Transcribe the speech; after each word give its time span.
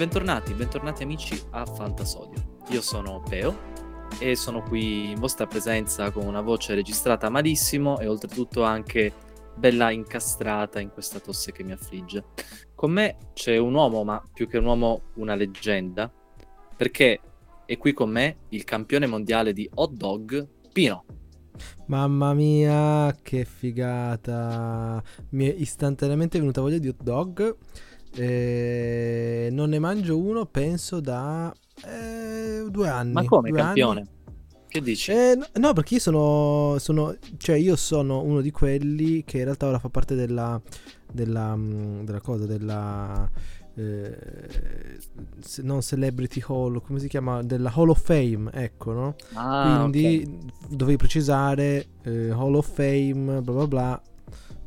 bentornati, 0.00 0.54
bentornati 0.54 1.02
amici 1.02 1.38
a 1.50 1.66
Fantasodio. 1.66 2.62
Io 2.70 2.80
sono 2.80 3.22
Peo 3.28 3.54
e 4.18 4.34
sono 4.34 4.62
qui 4.62 5.10
in 5.10 5.20
vostra 5.20 5.46
presenza 5.46 6.10
con 6.10 6.24
una 6.24 6.40
voce 6.40 6.74
registrata 6.74 7.28
malissimo 7.28 7.98
e 7.98 8.06
oltretutto 8.06 8.62
anche 8.62 9.12
bella 9.54 9.90
incastrata 9.90 10.80
in 10.80 10.88
questa 10.88 11.20
tosse 11.20 11.52
che 11.52 11.62
mi 11.64 11.72
affligge. 11.72 12.24
Con 12.74 12.92
me 12.92 13.18
c'è 13.34 13.58
un 13.58 13.74
uomo, 13.74 14.02
ma 14.02 14.26
più 14.32 14.48
che 14.48 14.56
un 14.56 14.64
uomo, 14.64 15.02
una 15.16 15.34
leggenda, 15.34 16.10
perché 16.74 17.20
è 17.66 17.76
qui 17.76 17.92
con 17.92 18.08
me 18.08 18.38
il 18.48 18.64
campione 18.64 19.06
mondiale 19.06 19.52
di 19.52 19.68
hot 19.74 19.92
dog, 19.92 20.48
Pino. 20.72 21.04
Mamma 21.88 22.32
mia, 22.32 23.14
che 23.20 23.44
figata! 23.44 25.02
Mi 25.30 25.46
è 25.46 25.54
istantaneamente 25.54 26.38
venuta 26.38 26.62
voglia 26.62 26.78
di 26.78 26.88
hot 26.88 27.02
dog. 27.02 27.56
Eh, 28.14 29.48
non 29.52 29.70
ne 29.70 29.78
mangio 29.78 30.18
uno, 30.18 30.46
penso, 30.46 31.00
da 31.00 31.54
eh, 31.84 32.64
due 32.68 32.88
anni. 32.88 33.12
Ma 33.12 33.24
come, 33.24 33.50
campione? 33.52 34.00
Anni. 34.00 34.18
Che 34.70 34.80
dici? 34.80 35.10
Eh, 35.10 35.36
no, 35.54 35.72
perché 35.72 35.94
io 35.94 36.00
sono, 36.00 36.76
sono, 36.78 37.16
cioè 37.38 37.56
io 37.56 37.74
sono 37.74 38.22
uno 38.22 38.40
di 38.40 38.52
quelli 38.52 39.24
che 39.24 39.38
in 39.38 39.44
realtà 39.44 39.66
ora 39.66 39.80
fa 39.80 39.88
parte 39.88 40.14
della, 40.14 40.60
della, 41.12 41.56
mm, 41.56 42.04
della 42.04 42.20
cosa, 42.20 42.46
della, 42.46 43.28
eh, 43.74 44.16
non 45.62 45.80
Celebrity 45.80 46.40
Hall, 46.46 46.80
come 46.82 47.00
si 47.00 47.08
chiama? 47.08 47.42
Della 47.42 47.72
Hall 47.74 47.88
of 47.88 48.00
Fame, 48.00 48.50
ecco, 48.52 48.92
no? 48.92 49.16
Ah, 49.32 49.88
Quindi 49.88 50.24
ok. 50.24 50.74
dovevi 50.74 50.96
precisare 50.98 51.86
eh, 52.02 52.30
Hall 52.30 52.54
of 52.54 52.70
Fame, 52.72 53.40
bla 53.40 53.52
bla 53.52 53.66
bla, 53.66 54.02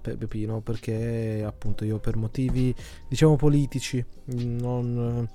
Pepino, 0.03 0.61
perché 0.61 1.43
appunto 1.45 1.85
io 1.85 1.99
per 1.99 2.15
motivi, 2.17 2.73
diciamo, 3.07 3.35
politici 3.35 4.03
non 4.25 5.27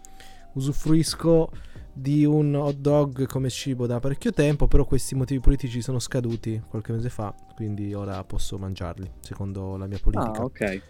usufruisco 0.52 1.50
di 1.92 2.24
un 2.24 2.54
hot 2.54 2.76
dog 2.76 3.26
come 3.26 3.50
cibo 3.50 3.86
da 3.86 3.98
parecchio 3.98 4.32
tempo, 4.32 4.68
però 4.68 4.84
questi 4.84 5.14
motivi 5.14 5.40
politici 5.40 5.80
sono 5.82 5.98
scaduti 5.98 6.62
qualche 6.68 6.92
mese 6.92 7.08
fa, 7.08 7.34
quindi 7.56 7.92
ora 7.94 8.22
posso 8.24 8.56
mangiarli, 8.58 9.10
secondo 9.20 9.76
la 9.76 9.86
mia 9.86 9.98
politica. 10.00 10.40
Ah, 10.40 10.44
ok. 10.44 10.82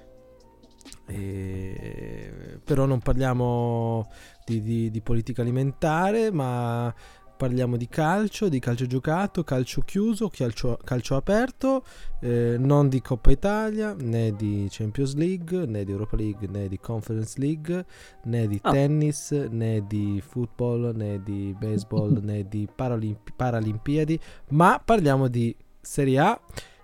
E- 1.07 2.61
Però 2.65 2.85
non 2.85 3.01
parliamo 3.01 4.11
di, 4.45 4.61
di- 4.61 4.91
di 4.91 5.01
politica 5.01 5.41
alimentare, 5.43 6.31
ma 6.31 6.95
parliamo 7.39 7.77
di 7.77 7.89
calcio, 7.89 8.49
di 8.49 8.59
calcio 8.59 8.85
giocato, 8.87 9.45
calcio 9.45 9.83
chiuso, 9.83 10.29
calcio, 10.29 10.77
calcio 10.85 11.15
aperto, 11.15 11.85
eh, 12.21 12.57
non 12.59 12.89
di 12.89 13.01
Coppa 13.01 13.31
Italia, 13.31 13.95
né 13.99 14.33
di 14.35 14.67
Champions 14.69 15.15
League, 15.15 15.65
né 15.67 15.85
di 15.85 15.93
Europa 15.93 16.17
League, 16.17 16.49
né 16.49 16.69
di 16.69 16.79
Conference 16.81 17.39
League, 17.39 17.87
né 18.25 18.49
di 18.49 18.59
Ah. 18.63 18.73
tennis, 18.73 19.31
né 19.31 19.85
di 19.87 20.21
football, 20.27 20.93
né 20.95 21.23
di 21.23 21.55
baseball, 21.59 22.19
né 22.21 22.47
di 22.49 22.69
Paralimpi- 22.75 23.33
Paralimpiadi, 23.35 24.19
ma 24.51 24.83
parliamo 24.85 25.29
di 25.29 25.55
Serie 25.81 26.19
A 26.19 26.41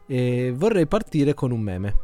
e 0.06 0.54
vorrei 0.56 0.86
partire 0.86 1.34
con 1.34 1.50
un 1.50 1.60
meme. 1.60 1.94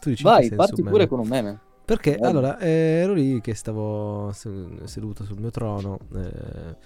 Tu 0.00 0.08
dici 0.10 0.22
Vai, 0.22 0.48
parti 0.50 0.82
pure 0.82 0.92
meme? 0.92 1.06
con 1.08 1.18
un 1.20 1.28
meme. 1.28 1.60
Perché 1.86 2.16
allora 2.16 2.58
eh, 2.58 2.68
ero 3.02 3.12
lì 3.12 3.40
che 3.40 3.54
stavo 3.54 4.32
se- 4.32 4.50
seduto 4.86 5.22
sul 5.22 5.38
mio 5.38 5.50
trono, 5.52 5.98
eh, 6.16 6.76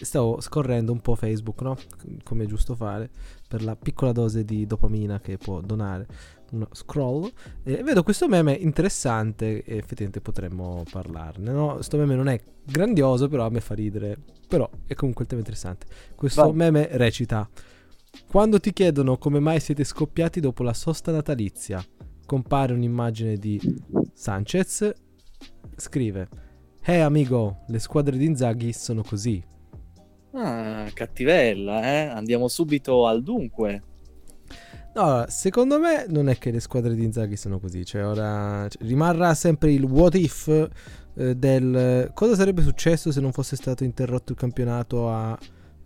stavo 0.00 0.40
scorrendo 0.40 0.92
un 0.92 1.00
po' 1.00 1.14
Facebook, 1.14 1.60
no? 1.62 1.76
Come 2.22 2.44
è 2.44 2.46
giusto 2.46 2.74
fare 2.74 3.10
per 3.48 3.62
la 3.62 3.76
piccola 3.76 4.12
dose 4.12 4.44
di 4.44 4.66
dopamina 4.66 5.20
che 5.20 5.36
può 5.36 5.60
donare 5.60 6.06
uno 6.52 6.68
scroll. 6.72 7.30
E 7.62 7.82
vedo 7.82 8.02
questo 8.02 8.28
meme 8.28 8.52
interessante 8.52 9.62
e 9.64 9.76
effettivamente 9.76 10.20
potremmo 10.20 10.82
parlarne, 10.90 11.52
no? 11.52 11.82
Sto 11.82 11.96
meme 11.96 12.14
non 12.14 12.28
è 12.28 12.40
grandioso, 12.64 13.28
però 13.28 13.46
a 13.46 13.50
me 13.50 13.60
fa 13.60 13.74
ridere. 13.74 14.18
Però 14.48 14.68
è 14.86 14.94
comunque 14.94 15.24
il 15.24 15.28
tema 15.28 15.40
interessante. 15.40 15.86
Questo 16.14 16.42
Vai. 16.42 16.52
meme 16.54 16.88
recita: 16.92 17.48
Quando 18.26 18.60
ti 18.60 18.72
chiedono 18.72 19.18
come 19.18 19.40
mai 19.40 19.60
siete 19.60 19.84
scoppiati 19.84 20.40
dopo 20.40 20.62
la 20.62 20.74
sosta 20.74 21.10
natalizia, 21.12 21.84
compare 22.26 22.72
un'immagine 22.72 23.36
di 23.36 23.60
Sanchez 24.14 24.92
scrive 25.76 26.28
Eh 26.84 27.00
amigo, 27.00 27.64
le 27.68 27.78
squadre 27.78 28.16
di 28.16 28.24
Inzaghi 28.24 28.72
sono 28.72 29.02
così. 29.02 29.42
Ah, 30.34 30.88
cattivella, 30.94 31.82
eh? 31.82 32.06
Andiamo 32.06 32.48
subito 32.48 33.06
al 33.06 33.22
dunque. 33.22 33.82
No, 34.94 35.24
secondo 35.28 35.78
me 35.78 36.04
non 36.08 36.28
è 36.28 36.36
che 36.36 36.50
le 36.50 36.60
squadre 36.60 36.94
di 36.94 37.02
Inzaghi 37.04 37.36
sono 37.36 37.58
così, 37.58 37.84
cioè 37.84 38.04
ora 38.06 38.68
cioè, 38.68 38.82
rimarrà 38.86 39.32
sempre 39.32 39.72
il 39.72 39.84
what 39.84 40.14
if 40.16 40.48
eh, 41.14 41.34
del 41.34 42.10
cosa 42.12 42.34
sarebbe 42.34 42.60
successo 42.62 43.10
se 43.10 43.20
non 43.22 43.32
fosse 43.32 43.56
stato 43.56 43.84
interrotto 43.84 44.32
il 44.32 44.38
campionato 44.38 45.08
a 45.10 45.38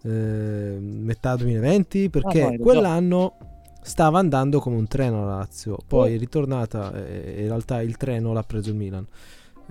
eh, 0.02 0.76
metà 0.80 1.36
2020, 1.36 2.10
perché 2.10 2.42
Ah, 2.42 2.50
no, 2.50 2.56
quell'anno 2.58 3.36
stava 3.80 4.18
andando 4.18 4.58
come 4.58 4.76
un 4.76 4.88
treno 4.88 5.24
la 5.24 5.36
Lazio, 5.36 5.78
poi 5.86 6.12
Oh. 6.12 6.16
è 6.16 6.18
ritornata 6.18 6.92
e 7.06 7.42
in 7.42 7.46
realtà 7.46 7.80
il 7.82 7.96
treno 7.96 8.32
l'ha 8.32 8.42
preso 8.42 8.70
il 8.70 8.76
Milan. 8.76 9.06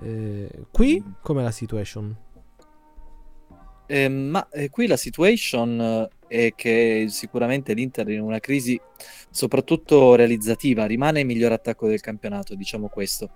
Eh, 0.02 0.48
qui 0.70 1.02
com'è 1.20 1.42
la 1.42 1.50
situation? 1.50 2.16
Eh, 3.86 4.08
ma 4.08 4.48
eh, 4.50 4.68
qui 4.68 4.86
la 4.86 4.96
situation 4.96 5.80
eh, 5.80 6.48
è 6.48 6.54
che 6.54 7.06
sicuramente 7.08 7.72
l'Inter 7.72 8.06
è 8.06 8.12
in 8.12 8.20
una 8.20 8.40
crisi 8.40 8.80
soprattutto 9.30 10.14
realizzativa, 10.14 10.86
rimane 10.86 11.20
il 11.20 11.26
miglior 11.26 11.52
attacco 11.52 11.86
del 11.86 12.00
campionato, 12.00 12.54
diciamo 12.54 12.88
questo. 12.88 13.30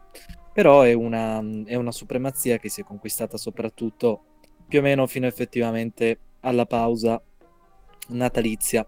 Però 0.53 0.83
è 0.83 0.93
una, 0.93 1.43
è 1.65 1.77
una 1.77 1.93
supremazia 1.93 2.59
che 2.59 2.69
si 2.69 2.81
è 2.81 2.85
conquistata 2.85 3.37
soprattutto 3.37 4.25
più 4.67 4.81
o 4.81 4.83
meno 4.83 5.07
fino 5.07 5.27
effettivamente 5.27 6.19
alla 6.41 6.67
pausa 6.67 7.21
natalizia. 8.09 8.87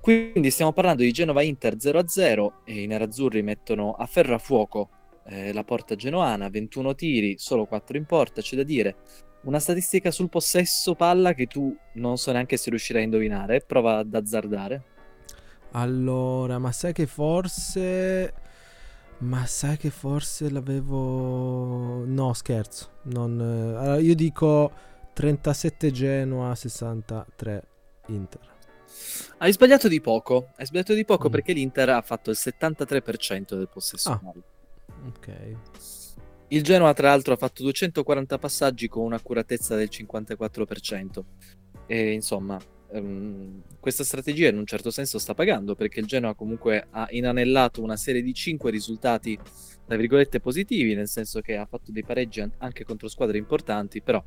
Quindi 0.00 0.50
stiamo 0.50 0.72
parlando 0.72 1.02
di 1.02 1.12
Genova-Inter 1.12 1.76
0-0 1.76 2.52
e 2.64 2.82
i 2.82 2.86
nerazzurri 2.86 3.42
mettono 3.42 3.92
a 3.92 4.06
ferro 4.06 4.34
a 4.34 4.38
fuoco 4.38 4.90
eh, 5.26 5.52
la 5.52 5.64
porta 5.64 5.94
genoana, 5.94 6.50
21 6.50 6.94
tiri, 6.94 7.36
solo 7.38 7.64
4 7.64 7.96
in 7.96 8.04
porta, 8.04 8.42
c'è 8.42 8.56
da 8.56 8.62
dire. 8.62 8.96
Una 9.44 9.58
statistica 9.58 10.10
sul 10.10 10.28
possesso 10.30 10.94
palla 10.94 11.34
che 11.34 11.46
tu 11.46 11.76
non 11.94 12.16
so 12.16 12.32
neanche 12.32 12.56
se 12.56 12.70
riuscirai 12.70 13.02
a 13.02 13.04
indovinare, 13.04 13.60
prova 13.60 13.98
ad 13.98 14.14
azzardare. 14.14 14.82
Allora, 15.72 16.58
ma 16.58 16.72
sai 16.72 16.92
che 16.92 17.06
forse. 17.06 18.32
Ma 19.18 19.44
sai 19.46 19.76
che 19.76 19.90
forse 19.90 20.50
l'avevo. 20.50 22.04
No, 22.06 22.32
scherzo. 22.32 22.90
Non... 23.04 23.38
Allora, 23.40 23.98
io 23.98 24.14
dico 24.14 24.72
37 25.12 25.90
Genoa, 25.90 26.54
63 26.54 27.62
Inter. 28.06 28.52
Hai 29.38 29.52
sbagliato 29.52 29.88
di 29.88 30.00
poco, 30.00 30.50
hai 30.56 30.66
sbagliato 30.66 30.94
di 30.94 31.04
poco 31.04 31.28
Mm. 31.28 31.30
perché 31.32 31.52
l'Inter 31.52 31.88
ha 31.90 32.02
fatto 32.02 32.30
il 32.30 32.36
73% 32.36 33.56
del 33.56 33.68
possesso 33.68 34.10
Ah. 34.12 34.18
palla. 34.18 34.42
Ok. 35.08 35.56
Il 36.48 36.62
Genoa, 36.62 36.92
tra 36.92 37.08
l'altro, 37.08 37.34
ha 37.34 37.36
fatto 37.36 37.62
240 37.62 38.38
passaggi 38.38 38.88
con 38.88 39.04
un'accuratezza 39.04 39.76
del 39.76 39.88
54%. 39.90 41.24
E 41.86 42.12
insomma, 42.12 42.58
ehm, 42.92 43.62
questa 43.80 44.04
strategia 44.04 44.48
in 44.48 44.58
un 44.58 44.66
certo 44.66 44.90
senso 44.90 45.18
sta 45.18 45.34
pagando 45.34 45.74
perché 45.74 46.00
il 46.00 46.06
Genoa 46.06 46.34
comunque 46.34 46.86
ha 46.90 47.06
inanellato 47.10 47.82
una 47.82 47.96
serie 47.96 48.22
di 48.22 48.32
5 48.32 48.70
risultati, 48.70 49.38
tra 49.86 49.96
virgolette, 49.96 50.40
positivi, 50.40 50.94
nel 50.94 51.08
senso 51.08 51.40
che 51.40 51.56
ha 51.56 51.66
fatto 51.66 51.92
dei 51.92 52.04
pareggi 52.04 52.40
an- 52.40 52.52
anche 52.58 52.84
contro 52.84 53.08
squadre 53.08 53.38
importanti, 53.38 54.00
però 54.00 54.22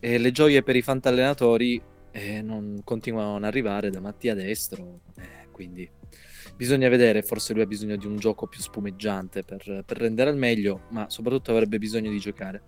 eh, 0.00 0.18
le 0.18 0.30
gioie 0.30 0.62
per 0.62 0.76
i 0.76 0.82
fantallenatori 0.82 1.80
eh, 2.10 2.42
non 2.42 2.80
continuano 2.84 3.30
a 3.30 3.32
non 3.32 3.44
arrivare 3.44 3.90
da 3.90 4.00
Mattia 4.00 4.34
Destro, 4.34 5.00
eh, 5.16 5.48
quindi 5.50 5.88
bisogna 6.56 6.88
vedere, 6.88 7.22
forse 7.22 7.52
lui 7.52 7.62
ha 7.62 7.66
bisogno 7.66 7.96
di 7.96 8.06
un 8.06 8.16
gioco 8.16 8.46
più 8.46 8.60
spumeggiante 8.60 9.42
per, 9.42 9.82
per 9.84 9.96
rendere 9.96 10.30
al 10.30 10.36
meglio, 10.36 10.82
ma 10.90 11.08
soprattutto 11.08 11.50
avrebbe 11.50 11.78
bisogno 11.78 12.10
di 12.10 12.18
giocare. 12.18 12.62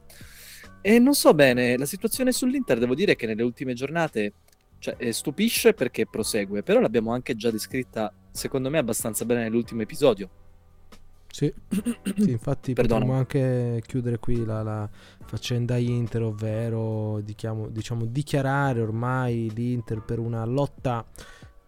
E 0.81 0.99
non 0.99 1.15
so 1.15 1.35
bene, 1.35 1.77
la 1.77 1.87
situazione 1.87 2.33
sull'Inter 2.33 2.79
devo 2.79 2.95
dire 2.95 3.17
che 3.17 3.27
nelle 3.27 3.43
ultime 3.43 3.75
giornate 3.75 4.35
cioè, 4.79 4.95
eh, 4.99 5.13
stupisce 5.13 5.73
perché 5.73 6.07
prosegue, 6.07 6.63
però 6.63 6.81
l'abbiamo 6.81 7.13
anche 7.13 7.35
già 7.35 7.51
descritta, 7.51 8.13
secondo 8.31 8.71
me, 8.71 8.79
abbastanza 8.79 9.25
bene 9.25 9.43
nell'ultimo 9.43 9.83
episodio. 9.83 10.29
Sì, 11.29 11.53
sì 12.17 12.31
infatti 12.31 12.73
potremmo 12.73 13.13
anche 13.13 13.83
chiudere 13.87 14.19
qui 14.19 14.45
la, 14.45 14.63
la 14.63 14.89
faccenda 15.25 15.77
Inter, 15.77 16.23
ovvero 16.23 17.21
diciamo, 17.21 17.69
diciamo 17.69 18.07
dichiarare 18.07 18.81
ormai 18.81 19.51
l'Inter 19.53 20.03
per 20.03 20.19
una 20.19 20.45
lotta 20.45 21.05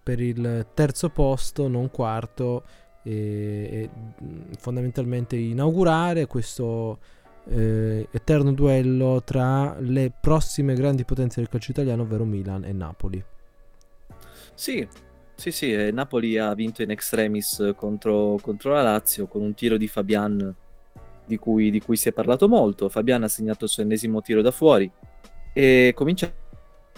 per 0.09 0.21
il 0.21 0.69
terzo 0.73 1.11
posto, 1.11 1.69
non 1.69 1.91
quarto, 1.91 2.63
e, 3.03 3.11
e, 3.71 3.91
mh, 4.25 4.55
fondamentalmente 4.59 5.37
inaugurare 5.37 6.25
questo 6.25 6.99
eh, 7.51 8.09
eterno 8.11 8.55
duello 8.55 9.23
tra 9.23 9.77
le 9.79 10.11
prossime 10.19 10.73
grandi 10.73 11.05
potenze 11.05 11.41
del 11.41 11.51
calcio 11.51 11.73
italiano, 11.73 12.05
ovvero 12.05 12.25
Milan 12.25 12.65
e 12.65 12.73
Napoli. 12.73 13.23
Sì, 14.55 14.89
sì, 15.35 15.51
sì, 15.51 15.75
eh, 15.75 15.91
Napoli 15.91 16.39
ha 16.39 16.55
vinto 16.55 16.81
in 16.81 16.91
extremis 16.91 17.75
contro, 17.77 18.39
contro 18.41 18.73
la 18.73 18.81
Lazio 18.81 19.27
con 19.27 19.43
un 19.43 19.53
tiro 19.53 19.77
di 19.77 19.89
Fabian 19.89 20.55
di 21.27 21.37
cui, 21.37 21.71
di 21.71 21.83
cui 21.83 21.97
si 21.99 22.09
è 22.09 22.13
parlato 22.13 22.49
molto. 22.49 22.89
Fabian 22.89 23.25
ha 23.25 23.29
segnato 23.29 23.65
il 23.65 23.71
suo 23.71 23.83
ennesimo 23.83 24.23
tiro 24.23 24.41
da 24.41 24.53
fuori 24.53 24.91
e 25.53 25.93
comincia 25.95 26.33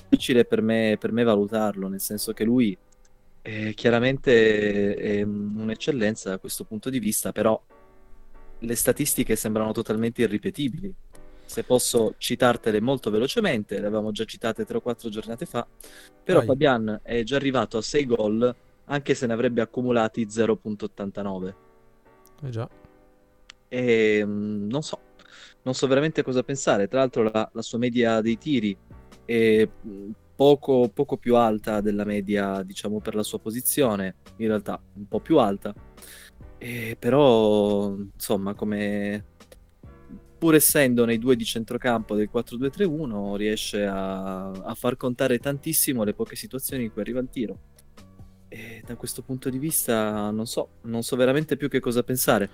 difficile 0.09 0.45
per 0.45 0.63
me, 0.63 0.97
per 1.01 1.11
me 1.11 1.25
valutarlo, 1.25 1.89
nel 1.89 2.01
senso 2.01 2.33
che 2.33 2.45
lui 2.45 2.79
è 3.43 3.73
chiaramente 3.75 4.95
è 4.95 5.23
un'eccellenza 5.23 6.31
da 6.31 6.39
questo 6.39 6.65
punto 6.65 6.91
di 6.91 6.99
vista, 6.99 7.33
però 7.33 7.61
le 8.59 8.75
statistiche 8.75 9.37
sembrano 9.37 9.73
totalmente 9.73 10.23
irripetibili. 10.23 10.93
Se 11.45 11.65
posso 11.65 12.15
citartele 12.19 12.81
molto 12.81 13.11
velocemente, 13.11 13.81
le 13.81 13.87
avevamo 13.87 14.13
già 14.13 14.25
citate 14.25 14.65
3 14.65 14.77
o 14.77 14.81
4 14.81 15.09
giornate 15.09 15.47
fa, 15.47 15.67
però 16.23 16.39
Vai. 16.39 16.49
Fabian 16.49 17.01
è 17.03 17.23
già 17.23 17.37
arrivato 17.37 17.79
a 17.79 17.83
6 17.83 18.07
gol, 18.07 18.55
anche 18.85 19.15
se 19.15 19.27
ne 19.27 19.33
avrebbe 19.33 19.61
accumulati 19.61 20.27
0.89. 20.27 21.55
Eh 22.45 22.51
già. 22.51 22.69
E 23.69 24.25
non 24.25 24.83
so, 24.83 25.01
non 25.63 25.75
so 25.75 25.87
veramente 25.87 26.23
cosa 26.23 26.43
pensare. 26.43 26.87
Tra 26.87 27.01
l'altro 27.01 27.23
la, 27.23 27.51
la 27.53 27.63
sua 27.63 27.79
media 27.79 28.21
dei 28.21 28.39
tiri 28.39 28.77
è 29.25 29.69
poco, 30.41 30.89
poco, 30.89 31.19
più 31.19 31.37
alta 31.37 31.83
della 31.83 32.07
media, 32.07 32.63
diciamo, 32.63 32.99
per 32.99 33.15
la 33.15 33.23
sua 33.23 33.39
posizione, 33.39 34.15
in 34.37 34.47
realtà 34.47 34.81
un 34.95 35.07
po' 35.07 35.21
più 35.21 35.37
alta. 35.37 35.75
E 36.57 36.97
però, 36.99 37.95
insomma, 37.95 38.55
come 38.55 39.23
pur 40.39 40.55
essendo 40.55 41.05
nei 41.05 41.19
due 41.19 41.37
di 41.37 41.45
centrocampo 41.45 42.15
del 42.15 42.31
4-2-3-1, 42.33 43.37
riesce 43.37 43.85
a, 43.85 44.49
a 44.49 44.75
far 44.75 44.97
contare 44.97 45.39
tantissimo 45.39 46.05
le 46.05 46.15
poche 46.15 46.37
situazioni 46.37 46.85
in 46.85 46.93
cui 46.93 47.03
arriva 47.03 47.21
il 47.21 47.29
tiro. 47.29 47.59
E 48.49 48.83
da 48.87 48.97
questo 48.97 49.21
punto 49.21 49.51
di 49.51 49.59
vista 49.59 50.31
non 50.31 50.47
so, 50.47 50.71
non 50.85 51.03
so 51.03 51.17
veramente 51.17 51.59
più 51.59 51.69
che 51.69 51.81
cosa 51.81 52.03
pensare. 52.03 52.49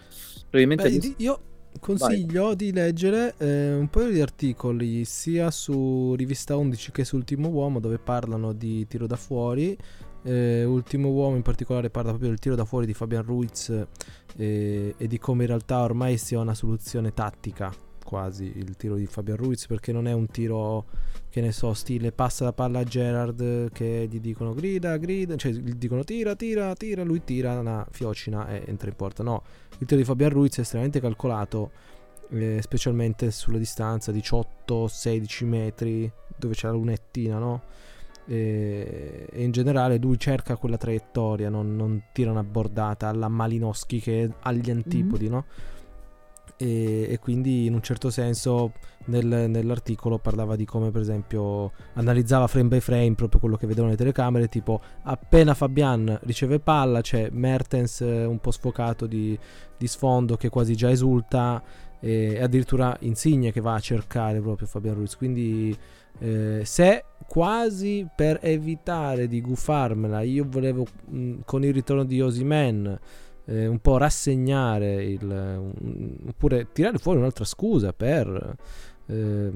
Probabilmente 0.50 0.90
Beh, 0.90 1.14
io 1.18 1.40
consiglio 1.80 2.46
Vai. 2.46 2.56
di 2.56 2.72
leggere 2.72 3.34
eh, 3.38 3.74
un 3.74 3.88
paio 3.88 4.10
di 4.10 4.20
articoli 4.20 5.04
sia 5.04 5.50
su 5.50 6.14
Rivista 6.16 6.56
11 6.56 6.92
che 6.92 7.04
su 7.04 7.16
Ultimo 7.16 7.48
Uomo 7.48 7.80
dove 7.80 7.98
parlano 7.98 8.52
di 8.52 8.86
tiro 8.86 9.06
da 9.06 9.16
fuori. 9.16 9.76
Eh, 10.22 10.64
Ultimo 10.64 11.10
Uomo 11.10 11.36
in 11.36 11.42
particolare 11.42 11.90
parla 11.90 12.10
proprio 12.10 12.30
del 12.30 12.38
tiro 12.38 12.54
da 12.54 12.64
fuori 12.64 12.86
di 12.86 12.94
Fabian 12.94 13.22
Ruiz 13.22 13.68
eh, 14.36 14.94
e 14.96 15.06
di 15.06 15.18
come 15.18 15.42
in 15.42 15.48
realtà 15.48 15.82
ormai 15.82 16.18
sia 16.18 16.40
una 16.40 16.54
soluzione 16.54 17.12
tattica 17.12 17.85
quasi 18.06 18.52
il 18.54 18.76
tiro 18.76 18.94
di 18.94 19.06
Fabian 19.06 19.36
Ruiz 19.36 19.66
perché 19.66 19.90
non 19.90 20.06
è 20.06 20.12
un 20.12 20.28
tiro 20.28 20.86
che 21.28 21.40
ne 21.40 21.50
so 21.50 21.74
stile 21.74 22.12
passa 22.12 22.44
la 22.44 22.52
palla 22.52 22.78
a 22.78 22.84
Gerard 22.84 23.72
che 23.72 24.06
gli 24.08 24.20
dicono 24.20 24.54
grida 24.54 24.96
grida 24.96 25.34
cioè 25.34 25.50
gli 25.50 25.72
dicono 25.72 26.04
tira 26.04 26.36
tira 26.36 26.72
tira 26.74 27.02
lui 27.02 27.24
tira 27.24 27.58
una 27.58 27.84
fiocina 27.90 28.48
e 28.48 28.62
entra 28.66 28.88
in 28.88 28.94
porta. 28.94 29.24
No 29.24 29.42
il 29.78 29.86
tiro 29.86 30.00
di 30.00 30.06
Fabian 30.06 30.30
Ruiz 30.30 30.56
è 30.56 30.60
estremamente 30.60 31.00
calcolato 31.00 31.70
eh, 32.30 32.60
specialmente 32.62 33.32
sulla 33.32 33.58
distanza 33.58 34.12
18-16 34.12 35.44
metri 35.44 36.10
dove 36.36 36.54
c'è 36.54 36.68
la 36.68 36.74
lunettina 36.74 37.38
no? 37.38 37.62
E, 38.28 39.28
in 39.34 39.50
generale 39.52 39.98
lui 39.98 40.18
cerca 40.18 40.56
quella 40.56 40.76
traiettoria 40.76 41.48
non, 41.48 41.76
non 41.76 42.04
tira 42.12 42.30
una 42.30 42.42
bordata 42.44 43.08
alla 43.08 43.28
Malinowski 43.28 44.00
che 44.00 44.24
è 44.24 44.30
agli 44.40 44.70
antipodi 44.70 45.24
mm-hmm. 45.24 45.32
no 45.34 45.44
e, 46.56 47.06
e, 47.10 47.18
quindi 47.18 47.66
in 47.66 47.74
un 47.74 47.82
certo 47.82 48.10
senso 48.10 48.72
nel, 49.06 49.26
nell'articolo 49.26 50.18
parlava 50.18 50.56
di 50.56 50.64
come 50.64 50.90
per 50.90 51.00
esempio 51.00 51.72
analizzava 51.94 52.46
frame 52.46 52.68
by 52.68 52.80
frame 52.80 53.14
proprio 53.14 53.40
quello 53.40 53.56
che 53.56 53.66
vedevano 53.66 53.92
le 53.92 53.98
telecamere 53.98 54.48
tipo 54.48 54.80
appena 55.02 55.54
Fabian 55.54 56.18
riceve 56.22 56.58
palla 56.58 57.00
c'è 57.02 57.28
Mertens 57.30 58.00
eh, 58.00 58.24
un 58.24 58.38
po' 58.38 58.50
sfocato 58.50 59.06
di, 59.06 59.38
di 59.76 59.86
sfondo 59.86 60.36
che 60.36 60.48
quasi 60.48 60.74
già 60.74 60.90
esulta 60.90 61.62
e 62.00 62.40
addirittura 62.40 62.96
Insigne 63.00 63.52
che 63.52 63.60
va 63.60 63.74
a 63.74 63.80
cercare 63.80 64.40
proprio 64.40 64.66
Fabian 64.66 64.94
Ruiz. 64.94 65.16
Quindi 65.16 65.76
eh, 66.18 66.62
se 66.64 67.04
quasi 67.26 68.06
per 68.14 68.38
evitare 68.42 69.26
di 69.28 69.40
gufarmela 69.40 70.22
io 70.22 70.46
volevo 70.48 70.86
mh, 71.08 71.38
con 71.44 71.64
il 71.64 71.72
ritorno 71.72 72.04
di 72.04 72.20
Osimen 72.20 72.98
eh, 73.46 73.66
un 73.66 73.78
po' 73.78 73.96
rassegnare 73.96 75.04
il, 75.04 75.22
un, 75.22 76.16
oppure 76.28 76.68
tirare 76.72 76.98
fuori 76.98 77.18
un'altra 77.18 77.44
scusa 77.44 77.92
per 77.92 78.56
eh, 79.06 79.50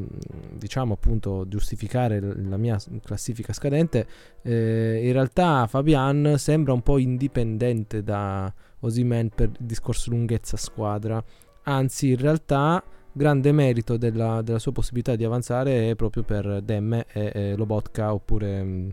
diciamo 0.53 0.95
appunto 0.95 1.47
giustificare 1.49 2.21
la 2.21 2.57
mia 2.57 2.79
classifica 3.03 3.53
scadente 3.53 4.07
eh, 4.43 5.01
in 5.03 5.13
realtà 5.13 5.67
Fabian 5.67 6.37
sembra 6.39 6.73
un 6.73 6.83
po' 6.83 6.99
indipendente 6.99 8.03
da 8.03 8.53
Osimen 8.81 9.31
per 9.31 9.51
il 9.59 9.67
discorso 9.67 10.11
lunghezza 10.11 10.57
squadra 10.57 11.23
anzi 11.65 12.11
in 12.11 12.19
realtà 12.19 12.83
grande 13.13 13.51
merito 13.51 13.97
della, 13.97 14.41
della 14.43 14.61
sua 14.61 14.71
possibilità 14.71 15.17
di 15.17 15.25
avanzare 15.25 15.91
è 15.91 15.97
proprio 15.97 16.23
per 16.23 16.61
Demme 16.63 17.07
e, 17.13 17.33
e 17.35 17.57
Lobotka 17.57 18.15
oppure 18.15 18.63
mm, 18.63 18.89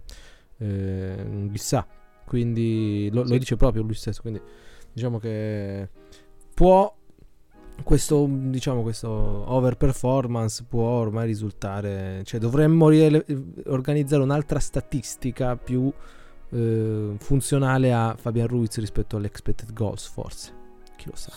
eh, 0.58 1.50
chissà 1.52 1.86
quindi 2.26 3.10
lo, 3.12 3.24
sì. 3.24 3.32
lo 3.32 3.38
dice 3.38 3.56
proprio 3.58 3.84
lui 3.84 3.94
stesso 3.94 4.22
quindi 4.22 4.42
diciamo 4.98 5.20
che 5.20 5.90
può 6.56 6.92
questo, 7.84 8.28
diciamo, 8.28 8.82
questo 8.82 9.08
overperformance 9.08 10.66
può 10.68 10.88
ormai 10.88 11.28
risultare, 11.28 12.24
cioè 12.24 12.40
dovremmo 12.40 12.90
rile- 12.90 13.24
organizzare 13.68 14.24
un'altra 14.24 14.58
statistica 14.58 15.56
più 15.56 15.94
eh, 16.50 17.14
funzionale 17.20 17.94
a 17.94 18.16
Fabian 18.18 18.48
Ruiz 18.48 18.76
rispetto 18.80 19.18
all'expected 19.18 19.72
goals, 19.72 20.08
forse, 20.08 20.52
chi 20.96 21.06
lo 21.06 21.16
sa. 21.16 21.32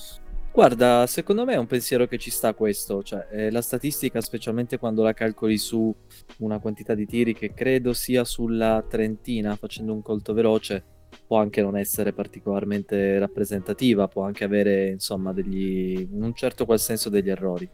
Guarda, 0.50 1.06
secondo 1.06 1.44
me 1.44 1.52
è 1.52 1.58
un 1.58 1.66
pensiero 1.66 2.06
che 2.06 2.16
ci 2.16 2.30
sta 2.30 2.54
questo, 2.54 3.02
cioè 3.02 3.28
eh, 3.30 3.50
la 3.50 3.60
statistica, 3.60 4.22
specialmente 4.22 4.78
quando 4.78 5.02
la 5.02 5.12
calcoli 5.12 5.58
su 5.58 5.94
una 6.38 6.58
quantità 6.58 6.94
di 6.94 7.04
tiri 7.04 7.34
che 7.34 7.52
credo 7.52 7.92
sia 7.92 8.24
sulla 8.24 8.82
trentina, 8.88 9.54
facendo 9.54 9.92
un 9.92 10.00
colto 10.00 10.32
veloce, 10.32 10.99
può 11.30 11.38
anche 11.38 11.62
non 11.62 11.76
essere 11.76 12.12
particolarmente 12.12 13.16
rappresentativa, 13.20 14.08
può 14.08 14.24
anche 14.24 14.42
avere 14.42 14.88
insomma 14.88 15.32
degli, 15.32 16.00
in 16.00 16.24
un 16.24 16.34
certo 16.34 16.64
qual 16.64 16.80
senso 16.80 17.08
degli 17.08 17.30
errori. 17.30 17.70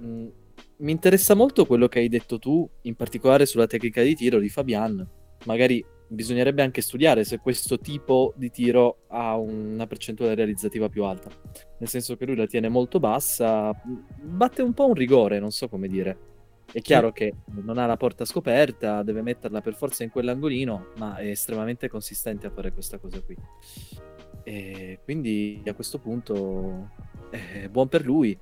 Mm, 0.00 0.28
mi 0.76 0.92
interessa 0.92 1.34
molto 1.34 1.66
quello 1.66 1.88
che 1.88 1.98
hai 1.98 2.08
detto 2.08 2.38
tu, 2.38 2.70
in 2.82 2.94
particolare 2.94 3.44
sulla 3.44 3.66
tecnica 3.66 4.02
di 4.02 4.14
tiro 4.14 4.38
di 4.38 4.48
Fabian. 4.48 5.04
Magari 5.46 5.84
bisognerebbe 6.06 6.62
anche 6.62 6.80
studiare 6.80 7.24
se 7.24 7.38
questo 7.38 7.80
tipo 7.80 8.34
di 8.36 8.52
tiro 8.52 8.98
ha 9.08 9.36
una 9.36 9.88
percentuale 9.88 10.36
realizzativa 10.36 10.88
più 10.88 11.02
alta. 11.02 11.28
Nel 11.80 11.88
senso 11.88 12.14
che 12.14 12.24
lui 12.24 12.36
la 12.36 12.46
tiene 12.46 12.68
molto 12.68 13.00
bassa, 13.00 13.72
batte 14.22 14.62
un 14.62 14.74
po' 14.74 14.86
un 14.86 14.94
rigore, 14.94 15.40
non 15.40 15.50
so 15.50 15.68
come 15.68 15.88
dire. 15.88 16.29
È 16.72 16.80
chiaro 16.80 17.10
che 17.10 17.34
non 17.46 17.78
ha 17.78 17.86
la 17.86 17.96
porta 17.96 18.24
scoperta, 18.24 19.02
deve 19.02 19.22
metterla 19.22 19.60
per 19.60 19.74
forza 19.74 20.04
in 20.04 20.10
quell'angolino, 20.10 20.90
ma 20.98 21.16
è 21.16 21.26
estremamente 21.26 21.88
consistente 21.88 22.46
a 22.46 22.50
fare 22.50 22.72
questa 22.72 22.98
cosa 22.98 23.20
qui. 23.20 23.36
E 24.44 25.00
quindi 25.02 25.62
a 25.66 25.74
questo 25.74 25.98
punto 25.98 26.90
è 27.30 27.68
buon 27.68 27.88
per 27.88 28.04
lui. 28.04 28.38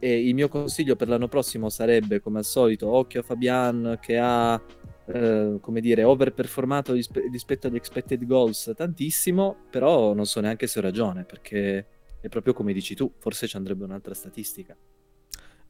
E 0.00 0.26
il 0.26 0.34
mio 0.34 0.48
consiglio 0.48 0.96
per 0.96 1.08
l'anno 1.08 1.28
prossimo 1.28 1.68
sarebbe, 1.70 2.20
come 2.20 2.38
al 2.38 2.44
solito, 2.44 2.88
occhio 2.88 3.20
a 3.20 3.22
Fabian 3.22 3.98
che 4.02 4.18
ha, 4.18 4.60
eh, 5.06 5.56
come 5.60 5.80
dire, 5.80 6.02
overperformato 6.02 6.92
rispetto 6.92 7.68
agli 7.68 7.76
expected 7.76 8.26
goals 8.26 8.72
tantissimo, 8.76 9.56
però 9.70 10.12
non 10.12 10.26
so 10.26 10.40
neanche 10.40 10.66
se 10.66 10.80
ho 10.80 10.82
ragione, 10.82 11.24
perché 11.24 11.86
è 12.20 12.28
proprio 12.28 12.52
come 12.52 12.72
dici 12.72 12.94
tu, 12.94 13.12
forse 13.18 13.46
ci 13.46 13.56
andrebbe 13.56 13.84
un'altra 13.84 14.12
statistica. 14.12 14.76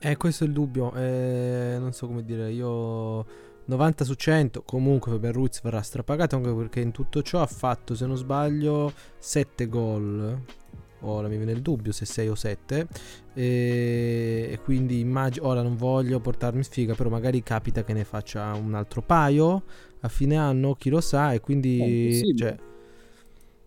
Eh, 0.06 0.18
questo 0.18 0.44
è 0.44 0.46
il 0.46 0.52
dubbio. 0.52 0.92
Eh, 0.94 1.76
non 1.78 1.92
so 1.92 2.06
come 2.06 2.22
dire, 2.22 2.52
io 2.52 3.24
90 3.64 4.04
su 4.04 4.12
100 4.12 4.62
comunque 4.62 5.10
Fabian 5.10 5.32
Ruiz 5.32 5.62
verrà 5.62 5.80
strapagato 5.80 6.36
anche 6.36 6.52
perché 6.52 6.80
in 6.80 6.90
tutto 6.90 7.22
ciò 7.22 7.40
ha 7.40 7.46
fatto, 7.46 7.94
se 7.94 8.04
non 8.04 8.16
sbaglio, 8.16 8.92
7 9.18 9.66
gol. 9.66 10.42
Ora 11.00 11.28
mi 11.28 11.38
viene 11.38 11.52
il 11.52 11.62
dubbio 11.62 11.90
se 11.92 12.04
6 12.04 12.28
o 12.28 12.34
7 12.34 12.86
e, 13.32 14.48
e 14.50 14.60
quindi 14.62 15.00
immagino, 15.00 15.46
ora 15.46 15.62
non 15.62 15.76
voglio 15.76 16.20
portarmi 16.20 16.62
sfiga, 16.62 16.94
però 16.94 17.08
magari 17.08 17.42
capita 17.42 17.82
che 17.82 17.94
ne 17.94 18.04
faccia 18.04 18.52
un 18.52 18.74
altro 18.74 19.00
paio 19.00 19.64
a 20.00 20.08
fine 20.08 20.36
anno, 20.36 20.74
chi 20.74 20.90
lo 20.90 21.00
sa, 21.00 21.32
e 21.32 21.40
quindi... 21.40 22.34
Cioè, 22.36 22.56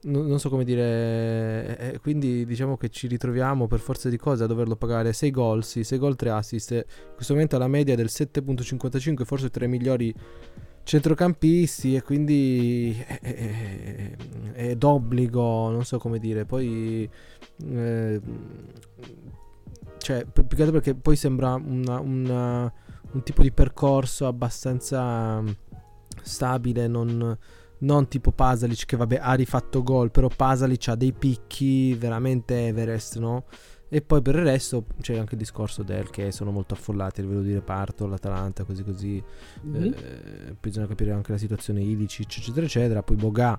non, 0.07 0.39
so 0.39 0.49
come 0.49 0.63
dire, 0.63 1.77
eh, 1.77 1.87
eh, 1.87 1.99
quindi 1.99 2.45
diciamo 2.45 2.77
che 2.77 2.89
ci 2.89 3.07
ritroviamo 3.07 3.67
per 3.67 3.79
forza 3.79 4.09
di 4.09 4.17
cose 4.17 4.43
a 4.43 4.47
doverlo 4.47 4.75
pagare 4.75 5.13
6 5.13 5.31
gol, 5.31 5.63
sì, 5.63 5.83
6 5.83 5.97
gol, 5.97 6.15
3 6.15 6.29
assist. 6.29 6.71
In 6.71 7.13
questo 7.15 7.33
momento 7.33 7.55
ha 7.55 7.59
la 7.59 7.67
media 7.67 7.95
del 7.95 8.07
7.55, 8.07 9.23
forse 9.23 9.49
tra 9.49 9.65
i 9.65 9.67
migliori 9.67 10.13
centrocampisti 10.83 11.95
e 11.95 12.01
quindi 12.01 12.95
è, 13.05 13.19
è, 13.19 14.15
è, 14.53 14.75
d'obbligo, 14.75 15.69
non 15.69 15.83
so 15.83 15.97
come 15.97 16.19
dire, 16.19 16.45
poi... 16.45 17.09
Eh, 17.65 18.21
cioè, 19.97 20.25
più 20.25 20.47
che 20.47 20.61
altro 20.61 20.79
perché 20.79 20.95
poi 20.95 21.17
sembra 21.17 21.55
una, 21.55 21.99
una, 21.99 22.73
un 23.11 23.23
tipo 23.23 23.41
di 23.41 23.51
percorso 23.51 24.25
abbastanza 24.25 25.43
stabile, 26.21 26.87
non 26.87 27.37
non 27.79 28.07
tipo 28.07 28.31
Pasalic 28.31 28.85
che 28.85 28.97
vabbè 28.97 29.19
ha 29.21 29.33
rifatto 29.33 29.83
gol, 29.83 30.11
però 30.11 30.29
Pasalic 30.33 30.87
ha 30.87 30.95
dei 30.95 31.13
picchi 31.13 31.93
veramente 31.93 32.67
Everest, 32.67 33.17
no? 33.17 33.45
E 33.89 34.01
poi 34.01 34.21
per 34.21 34.35
il 34.35 34.43
resto 34.43 34.85
c'è 34.99 35.17
anche 35.17 35.35
il 35.35 35.39
discorso 35.39 35.81
del 35.81 36.09
che 36.09 36.31
sono 36.33 36.51
molto 36.51 36.73
affollati 36.73 37.21
a 37.21 37.23
livello 37.23 37.41
di 37.41 37.53
reparto, 37.53 38.05
l'Atalanta, 38.05 38.65
così 38.65 38.83
così. 38.83 39.23
Mm-hmm. 39.65 39.93
Eh, 39.93 40.55
bisogna 40.59 40.87
capire 40.87 41.11
anche 41.11 41.31
la 41.31 41.37
situazione 41.37 41.81
Ilicic, 41.81 42.37
eccetera, 42.37 42.65
eccetera. 42.65 43.01
Poi 43.01 43.15
Boga, 43.15 43.57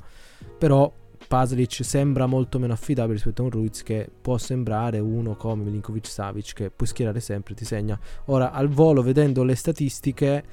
però 0.59 0.93
Paslic 1.27 1.83
sembra 1.83 2.27
molto 2.27 2.59
meno 2.59 2.75
affidabile 2.75 3.15
rispetto 3.15 3.41
a 3.41 3.47
un 3.47 3.51
Ruiz 3.51 3.83
che 3.83 4.11
può 4.21 4.37
sembrare 4.37 4.99
uno 4.99 5.35
come 5.35 5.65
Milinkovic 5.65 6.07
Savic 6.07 6.53
che 6.53 6.71
puoi 6.71 6.89
schierare 6.89 7.21
sempre, 7.21 7.55
ti 7.55 7.65
segna. 7.65 7.99
Ora 8.27 8.53
al 8.53 8.69
volo 8.69 9.03
vedendo 9.03 9.43
le 9.45 9.55
statistiche 9.55 10.45